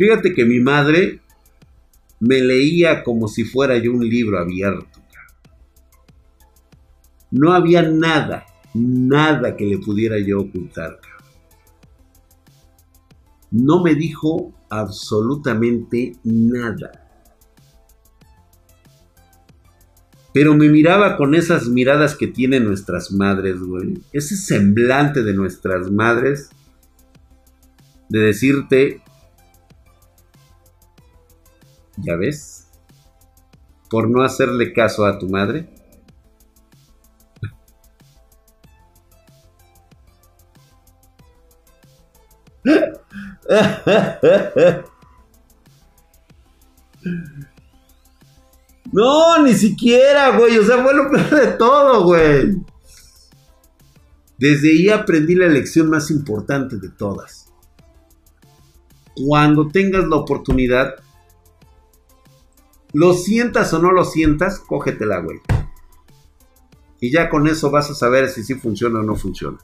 Fíjate 0.04 0.34
que 0.34 0.44
mi 0.44 0.60
madre 0.60 1.22
me 2.20 2.42
leía 2.42 3.06
como 3.06 3.30
si 3.30 3.46
fuera 3.46 3.78
yo 3.78 3.94
un 3.94 4.06
libro 4.06 4.38
abierto. 4.38 5.00
No 7.32 7.54
había 7.54 7.84
nada, 7.84 8.46
nada 8.74 9.56
que 9.56 9.66
le 9.66 9.78
pudiera 9.78 10.20
yo 10.20 10.42
ocultar. 10.42 11.00
No 13.50 13.82
me 13.82 13.96
dijo 13.96 14.54
absolutamente 14.70 16.18
nada. 16.26 16.92
Pero 20.34 20.54
me 20.54 20.68
miraba 20.68 21.16
con 21.16 21.34
esas 21.34 21.70
miradas 21.70 22.14
que 22.18 22.28
tienen 22.28 22.66
nuestras 22.66 23.10
madres, 23.14 23.58
güey. 23.62 24.04
Ese 24.12 24.36
semblante 24.36 25.24
de 25.24 25.34
nuestras 25.34 25.90
madres. 25.90 26.50
De 28.10 28.20
decirte, 28.20 29.02
¿Ya 32.04 32.16
ves? 32.16 32.68
Por 33.90 34.10
no 34.10 34.24
hacerle 34.24 34.74
caso 34.74 35.06
a 35.06 35.18
tu 35.18 35.30
madre. 35.30 35.70
No, 48.92 49.42
ni 49.44 49.54
siquiera, 49.54 50.38
güey. 50.38 50.58
O 50.58 50.64
sea, 50.64 50.84
fue 50.84 50.94
lo 50.94 51.10
peor 51.10 51.30
de 51.30 51.48
todo, 51.54 52.04
güey. 52.04 52.62
Desde 54.38 54.70
ahí 54.70 54.90
aprendí 54.90 55.36
la 55.36 55.48
lección 55.48 55.90
más 55.90 56.12
importante 56.12 56.78
de 56.78 56.90
todas. 56.90 57.52
Cuando 59.16 59.68
tengas 59.68 60.06
la 60.08 60.18
oportunidad, 60.18 60.96
lo 62.94 63.14
sientas 63.14 63.74
o 63.74 63.80
no 63.80 63.92
lo 63.92 64.06
sientas, 64.06 64.60
cógetela, 64.60 65.20
güey. 65.20 65.42
Y 67.02 67.12
ya 67.12 67.30
con 67.30 67.48
eso 67.48 67.70
vas 67.70 67.90
a 67.90 67.96
saber 67.96 68.30
si 68.30 68.44
sí 68.44 68.56
funciona 68.56 69.00
o 69.00 69.04
no 69.04 69.16
funciona. 69.16 69.58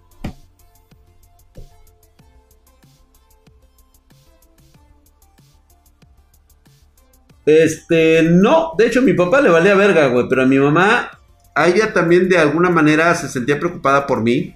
Este, 7.45 8.23
no, 8.23 8.73
de 8.77 8.87
hecho 8.87 8.99
a 8.99 9.03
mi 9.03 9.13
papá 9.13 9.41
le 9.41 9.49
valía 9.49 9.73
verga, 9.73 10.07
güey, 10.07 10.27
pero 10.29 10.43
a 10.43 10.45
mi 10.45 10.59
mamá, 10.59 11.09
a 11.55 11.67
ella 11.67 11.93
también 11.93 12.29
de 12.29 12.37
alguna 12.37 12.69
manera 12.69 13.15
se 13.15 13.27
sentía 13.27 13.59
preocupada 13.59 14.05
por 14.05 14.21
mí, 14.21 14.55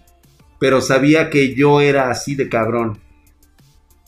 pero 0.59 0.81
sabía 0.81 1.29
que 1.29 1.55
yo 1.55 1.81
era 1.81 2.09
así 2.09 2.35
de 2.35 2.49
cabrón. 2.49 2.99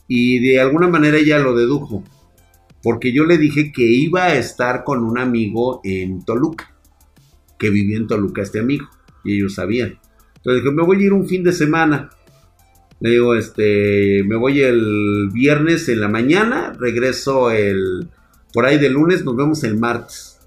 Y 0.07 0.39
de 0.39 0.59
alguna 0.61 0.87
manera 0.87 1.17
ella 1.17 1.39
lo 1.39 1.55
dedujo, 1.55 2.03
porque 2.85 3.11
yo 3.11 3.25
le 3.25 3.39
dije 3.39 3.71
que 3.71 3.81
iba 3.81 4.25
a 4.25 4.35
estar 4.35 4.83
con 4.83 5.03
un 5.03 5.17
amigo 5.17 5.81
en 5.83 6.23
Toluca, 6.23 6.71
que 7.57 7.71
vivía 7.71 7.97
en 7.97 8.05
Toluca 8.05 8.43
este 8.43 8.59
amigo, 8.59 8.87
y 9.23 9.37
ellos 9.37 9.55
sabían. 9.55 9.99
Entonces 10.35 10.61
dije, 10.61 10.75
me 10.75 10.83
voy 10.83 11.01
a 11.01 11.05
ir 11.07 11.11
un 11.11 11.27
fin 11.27 11.43
de 11.43 11.51
semana. 11.51 12.11
Le 12.99 13.09
digo, 13.09 13.33
este, 13.33 14.23
me 14.27 14.35
voy 14.35 14.61
el 14.61 15.31
viernes 15.33 15.89
en 15.89 15.99
la 15.99 16.09
mañana, 16.09 16.73
regreso 16.79 17.49
el 17.49 18.07
por 18.53 18.67
ahí 18.67 18.77
de 18.77 18.91
lunes, 18.91 19.25
nos 19.25 19.35
vemos 19.35 19.63
el 19.63 19.79
martes. 19.79 20.39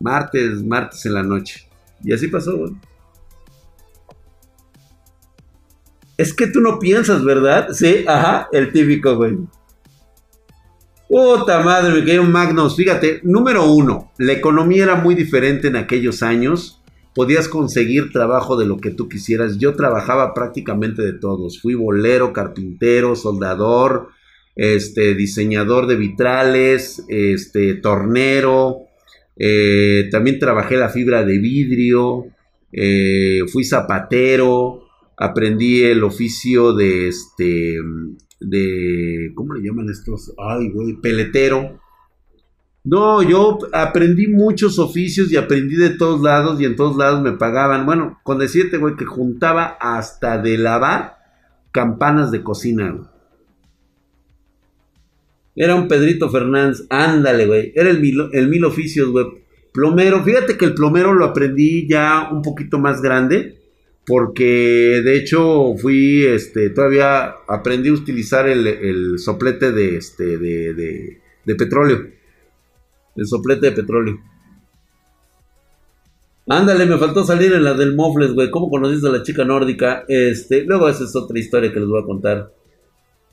Martes, 0.00 0.64
martes 0.64 1.04
en 1.04 1.12
la 1.12 1.22
noche. 1.22 1.68
Y 2.02 2.14
así 2.14 2.28
pasó, 2.28 2.56
güey. 2.56 2.72
Es 6.16 6.32
que 6.32 6.46
tú 6.46 6.62
no 6.62 6.78
piensas, 6.78 7.22
¿verdad? 7.22 7.68
Sí, 7.72 8.06
ajá, 8.08 8.48
el 8.50 8.72
típico, 8.72 9.14
güey. 9.14 9.36
Puta 11.08 11.62
madre, 11.62 12.02
me 12.02 12.20
un 12.20 12.30
Magnus. 12.30 12.76
Fíjate, 12.76 13.20
número 13.22 13.72
uno, 13.72 14.12
la 14.18 14.32
economía 14.34 14.84
era 14.84 14.96
muy 14.96 15.14
diferente 15.14 15.68
en 15.68 15.76
aquellos 15.76 16.22
años. 16.22 16.82
Podías 17.14 17.48
conseguir 17.48 18.12
trabajo 18.12 18.56
de 18.58 18.66
lo 18.66 18.76
que 18.76 18.90
tú 18.90 19.08
quisieras. 19.08 19.58
Yo 19.58 19.74
trabajaba 19.74 20.34
prácticamente 20.34 21.02
de 21.02 21.14
todos. 21.14 21.60
Fui 21.62 21.74
bolero, 21.74 22.34
carpintero, 22.34 23.16
soldador, 23.16 24.08
este, 24.54 25.14
diseñador 25.14 25.86
de 25.86 25.96
vitrales, 25.96 27.02
este, 27.08 27.74
tornero, 27.74 28.88
eh, 29.36 30.08
también 30.10 30.38
trabajé 30.38 30.76
la 30.76 30.88
fibra 30.88 31.24
de 31.24 31.38
vidrio, 31.38 32.26
eh, 32.72 33.42
fui 33.50 33.64
zapatero, 33.64 34.82
aprendí 35.16 35.84
el 35.84 36.02
oficio 36.02 36.72
de 36.72 37.08
este, 37.08 37.76
de, 38.40 39.32
¿cómo 39.34 39.54
le 39.54 39.66
llaman 39.66 39.88
estos? 39.90 40.32
Ay, 40.38 40.70
güey, 40.70 40.94
peletero. 40.94 41.80
No, 42.84 43.22
yo 43.22 43.58
aprendí 43.72 44.28
muchos 44.28 44.78
oficios 44.78 45.30
y 45.30 45.36
aprendí 45.36 45.76
de 45.76 45.90
todos 45.90 46.22
lados 46.22 46.60
y 46.60 46.64
en 46.64 46.76
todos 46.76 46.96
lados 46.96 47.22
me 47.22 47.32
pagaban. 47.32 47.84
Bueno, 47.84 48.18
con 48.22 48.38
decirte, 48.38 48.78
güey, 48.78 48.96
que 48.96 49.04
juntaba 49.04 49.76
hasta 49.80 50.38
de 50.38 50.56
lavar 50.56 51.18
campanas 51.70 52.30
de 52.30 52.42
cocina, 52.42 53.10
era 55.60 55.74
un 55.74 55.88
Pedrito 55.88 56.30
Fernández. 56.30 56.86
Ándale, 56.88 57.46
güey. 57.46 57.72
Era 57.74 57.90
el 57.90 58.00
mil, 58.00 58.28
el 58.32 58.48
mil 58.48 58.64
oficios, 58.64 59.10
güey. 59.10 59.26
Plomero. 59.72 60.22
Fíjate 60.22 60.56
que 60.56 60.64
el 60.64 60.74
plomero 60.74 61.12
lo 61.12 61.24
aprendí 61.24 61.88
ya 61.88 62.28
un 62.30 62.42
poquito 62.42 62.78
más 62.78 63.02
grande. 63.02 63.57
Porque 64.08 65.02
de 65.04 65.18
hecho 65.18 65.74
fui, 65.76 66.24
este, 66.24 66.70
todavía 66.70 67.26
aprendí 67.46 67.90
a 67.90 67.92
utilizar 67.92 68.48
el, 68.48 69.18
soplete 69.18 69.70
de, 69.70 69.96
este, 69.96 70.38
de, 70.38 70.72
de, 70.72 71.20
de 71.44 71.54
petróleo. 71.54 72.08
El 73.14 73.26
soplete 73.26 73.66
de 73.66 73.72
petróleo. 73.72 74.18
Ándale, 76.48 76.86
me 76.86 76.96
faltó 76.96 77.22
salir 77.22 77.52
en 77.52 77.62
la 77.62 77.74
del 77.74 77.94
Mofles, 77.94 78.32
güey. 78.32 78.50
¿Cómo 78.50 78.70
conociste 78.70 79.08
a 79.08 79.10
la 79.10 79.22
chica 79.22 79.44
nórdica? 79.44 80.06
Este, 80.08 80.64
luego 80.64 80.88
esa 80.88 81.04
es 81.04 81.14
otra 81.14 81.38
historia 81.38 81.70
que 81.70 81.78
les 81.78 81.88
voy 81.88 82.00
a 82.02 82.06
contar. 82.06 82.50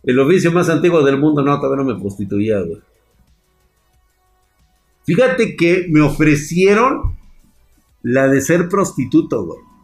El 0.04 0.20
oficio 0.20 0.52
más 0.52 0.68
antiguo 0.68 1.02
del 1.04 1.18
mundo, 1.18 1.42
no, 1.42 1.58
todavía 1.58 1.86
no 1.86 1.94
me 1.94 2.02
prostituía, 2.02 2.60
güey. 2.60 2.82
Fíjate 5.06 5.56
que 5.56 5.88
me 5.90 6.02
ofrecieron 6.02 7.16
la 8.04 8.28
de 8.28 8.42
ser 8.42 8.68
prostituto, 8.68 9.46
güey. 9.46 9.75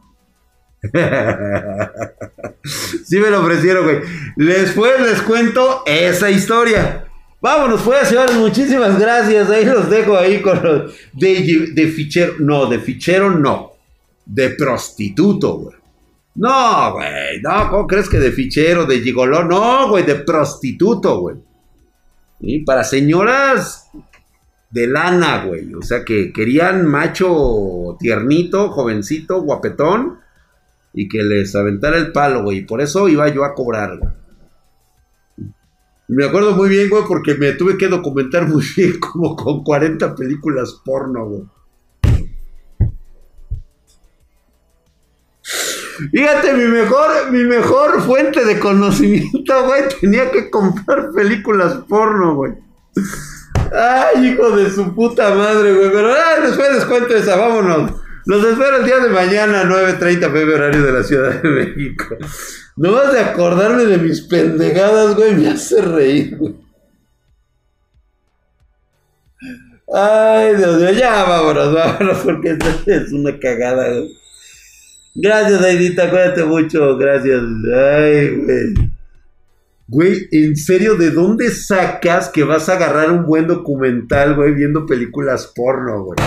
sí 3.05 3.19
me 3.19 3.29
lo 3.29 3.41
ofrecieron, 3.41 3.83
güey. 3.83 3.99
Después 4.35 4.99
les 5.01 5.21
cuento 5.21 5.83
esa 5.85 6.31
historia. 6.31 7.05
Vámonos, 7.39 7.81
pues, 7.81 8.07
señores, 8.07 8.35
muchísimas 8.35 8.99
gracias. 8.99 9.49
Ahí 9.49 9.65
los 9.65 9.89
dejo 9.89 10.17
ahí 10.17 10.41
con 10.41 10.61
los 10.63 10.93
de, 11.13 11.91
fichero. 11.95 12.33
No, 12.39 12.65
de 12.65 12.79
fichero 12.79 13.31
no. 13.31 13.73
De 14.25 14.51
prostituto, 14.51 15.53
güey. 15.57 15.75
No, 16.33 16.93
güey, 16.93 17.41
no, 17.41 17.69
¿cómo 17.69 17.87
crees 17.87 18.07
que 18.07 18.17
de 18.17 18.31
fichero, 18.31 18.85
de 18.85 19.01
gigoló? 19.01 19.43
No, 19.43 19.89
güey, 19.89 20.05
de 20.05 20.15
prostituto, 20.15 21.19
güey. 21.19 21.35
Y 22.39 22.63
para 22.63 22.83
señoras 22.83 23.89
de 24.69 24.87
lana, 24.87 25.43
güey. 25.45 25.73
O 25.75 25.81
sea, 25.81 26.05
que 26.05 26.31
querían 26.31 26.87
macho 26.87 27.97
tiernito, 27.99 28.69
jovencito, 28.69 29.41
guapetón, 29.41 30.19
y 30.93 31.07
que 31.07 31.23
les 31.23 31.55
aventara 31.55 31.97
el 31.97 32.11
palo, 32.11 32.43
güey. 32.43 32.65
Por 32.65 32.81
eso 32.81 33.07
iba 33.07 33.27
yo 33.29 33.43
a 33.43 33.53
cobrar. 33.53 33.99
Me 36.07 36.25
acuerdo 36.25 36.55
muy 36.55 36.67
bien, 36.67 36.89
güey, 36.89 37.03
porque 37.07 37.35
me 37.35 37.53
tuve 37.53 37.77
que 37.77 37.87
documentar 37.87 38.47
muy 38.49 38.63
bien, 38.75 38.99
como 38.99 39.35
con 39.35 39.63
40 39.63 40.15
películas 40.15 40.81
porno, 40.83 41.25
güey. 41.25 41.43
Fíjate, 46.11 46.53
mi 46.53 46.65
mejor, 46.65 47.31
mi 47.31 47.43
mejor 47.43 48.01
fuente 48.01 48.43
de 48.43 48.59
conocimiento, 48.59 49.65
güey, 49.65 49.83
tenía 49.99 50.31
que 50.31 50.49
comprar 50.49 51.11
películas 51.11 51.75
porno, 51.87 52.35
güey. 52.35 52.53
Ay, 53.71 54.27
hijo 54.27 54.51
de 54.51 54.69
su 54.69 54.93
puta 54.93 55.33
madre, 55.35 55.73
güey. 55.73 55.91
Pero 55.91 56.09
ay, 56.09 56.41
después 56.43 56.73
les 56.73 56.85
cuento 56.85 57.15
esa, 57.15 57.35
vámonos. 57.37 57.91
Los 58.25 58.45
espero 58.45 58.77
el 58.77 58.85
día 58.85 58.99
de 58.99 59.09
mañana, 59.09 59.63
9.30 59.63 60.31
pm 60.31 60.53
horario 60.53 60.83
de 60.83 60.91
la 60.91 61.03
Ciudad 61.03 61.41
de 61.41 61.49
México. 61.49 62.17
No 62.75 62.91
vas 62.91 63.13
de 63.13 63.19
acordarme 63.19 63.85
de 63.85 63.97
mis 63.97 64.21
pendejadas, 64.21 65.15
güey, 65.15 65.35
me 65.35 65.49
hace 65.49 65.81
reír, 65.81 66.37
güey. 66.37 66.55
Ay, 69.93 70.55
Dios 70.55 70.79
mío, 70.79 70.91
ya 70.91 71.23
vámonos, 71.23 71.73
vámonos, 71.73 72.17
porque 72.19 72.51
esto 72.51 72.69
es 72.85 73.11
una 73.11 73.37
cagada, 73.39 73.89
güey. 73.89 74.17
Gracias, 75.15 75.61
Aidita, 75.61 76.09
cuídate 76.09 76.45
mucho, 76.45 76.97
gracias. 76.97 77.41
Ay, 77.75 78.29
güey. 78.37 78.91
Güey, 79.87 80.27
¿en 80.31 80.55
serio 80.55 80.95
de 80.95 81.11
dónde 81.11 81.51
sacas 81.51 82.29
que 82.29 82.45
vas 82.45 82.69
a 82.69 82.75
agarrar 82.75 83.11
un 83.11 83.25
buen 83.25 83.47
documental, 83.47 84.35
güey, 84.35 84.53
viendo 84.53 84.85
películas 84.85 85.51
porno, 85.53 86.05
güey? 86.05 86.17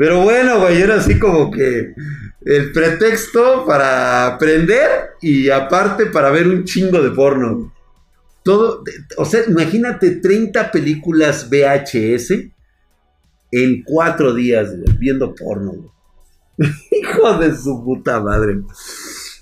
Pero 0.00 0.22
bueno, 0.22 0.60
güey, 0.60 0.80
era 0.80 0.94
así 0.94 1.18
como 1.18 1.50
que 1.50 1.92
el 2.40 2.72
pretexto 2.72 3.66
para 3.66 4.28
aprender 4.28 5.10
y 5.20 5.50
aparte 5.50 6.06
para 6.06 6.30
ver 6.30 6.48
un 6.48 6.64
chingo 6.64 7.02
de 7.02 7.10
porno. 7.10 7.70
Todo, 8.42 8.82
o 9.18 9.26
sea, 9.26 9.42
imagínate 9.46 10.12
30 10.12 10.72
películas 10.72 11.50
VHS 11.50 12.30
en 13.52 13.82
cuatro 13.84 14.32
días, 14.32 14.70
güey, 14.70 14.96
viendo 14.96 15.34
porno, 15.34 15.72
güey. 15.72 15.90
Hijo 16.92 17.36
de 17.36 17.54
su 17.54 17.84
puta 17.84 18.20
madre. 18.20 18.58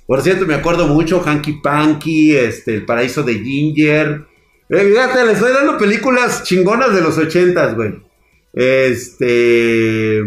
Por 0.09 0.23
cierto, 0.23 0.45
me 0.45 0.55
acuerdo 0.55 0.89
mucho 0.89 1.23
Hanky 1.25 1.61
Panky, 1.63 2.35
este, 2.35 2.75
El 2.75 2.85
Paraíso 2.85 3.23
de 3.23 3.35
Ginger. 3.35 4.27
Eh, 4.71 4.85
fíjate, 4.89 5.25
les 5.25 5.35
estoy 5.35 5.53
dando 5.53 5.79
películas 5.79 6.43
chingonas 6.43 6.93
de 6.93 7.01
los 7.01 7.17
ochentas, 7.17 7.77
güey. 7.77 8.08
Este. 8.53 10.23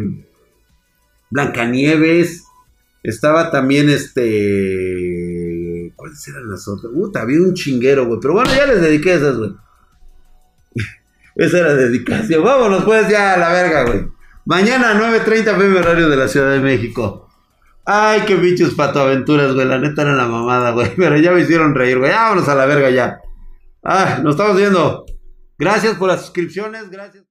Blancanieves. 1.30 2.46
Estaba 3.04 3.52
también 3.52 3.90
este. 3.90 5.92
¿Cuáles 5.96 6.28
eran 6.28 6.50
las 6.50 6.68
otras? 6.68 6.94
Puta, 6.94 7.22
había 7.22 7.42
un 7.42 7.54
chinguero, 7.54 8.06
güey. 8.06 8.20
Pero 8.22 8.36
bueno, 8.36 8.52
ya 8.56 8.68
les 8.68 8.82
dediqué 8.82 9.14
esas, 9.14 9.38
güey. 9.38 9.52
Esa 11.36 11.60
era 11.60 11.74
dedicación. 11.74 12.44
Vámonos, 12.44 12.84
pues, 12.84 13.10
ya 13.10 13.34
a 13.34 13.38
la 13.38 13.52
verga, 13.52 13.86
güey. 13.86 14.08
Mañana 14.46 14.94
9.30 14.94 15.58
pm 15.58 15.80
horario 15.80 16.10
de 16.10 16.18
la 16.18 16.28
Ciudad 16.28 16.52
de 16.52 16.60
México. 16.60 17.28
Ay, 17.86 18.22
qué 18.28 18.36
bichos 18.36 18.76
patoaventuras, 18.76 19.54
güey. 19.54 19.68
La 19.68 19.80
neta 19.80 20.04
era 20.04 20.14
la 20.14 20.28
mamada, 20.28 20.72
güey. 20.72 20.94
Pero 20.96 21.18
ya 21.18 21.32
me 21.32 21.42
hicieron 21.42 21.74
reír, 21.74 21.98
güey. 21.98 22.12
Vámonos 22.12 22.48
a 22.48 22.56
la 22.56 22.66
verga 22.66 22.90
ya. 22.90 23.20
Ah, 23.84 24.20
nos 24.22 24.36
estamos 24.36 24.58
viendo. 24.58 25.06
Gracias 25.58 25.98
por 25.98 26.10
las 26.10 26.22
suscripciones, 26.22 26.90
gracias. 26.90 27.24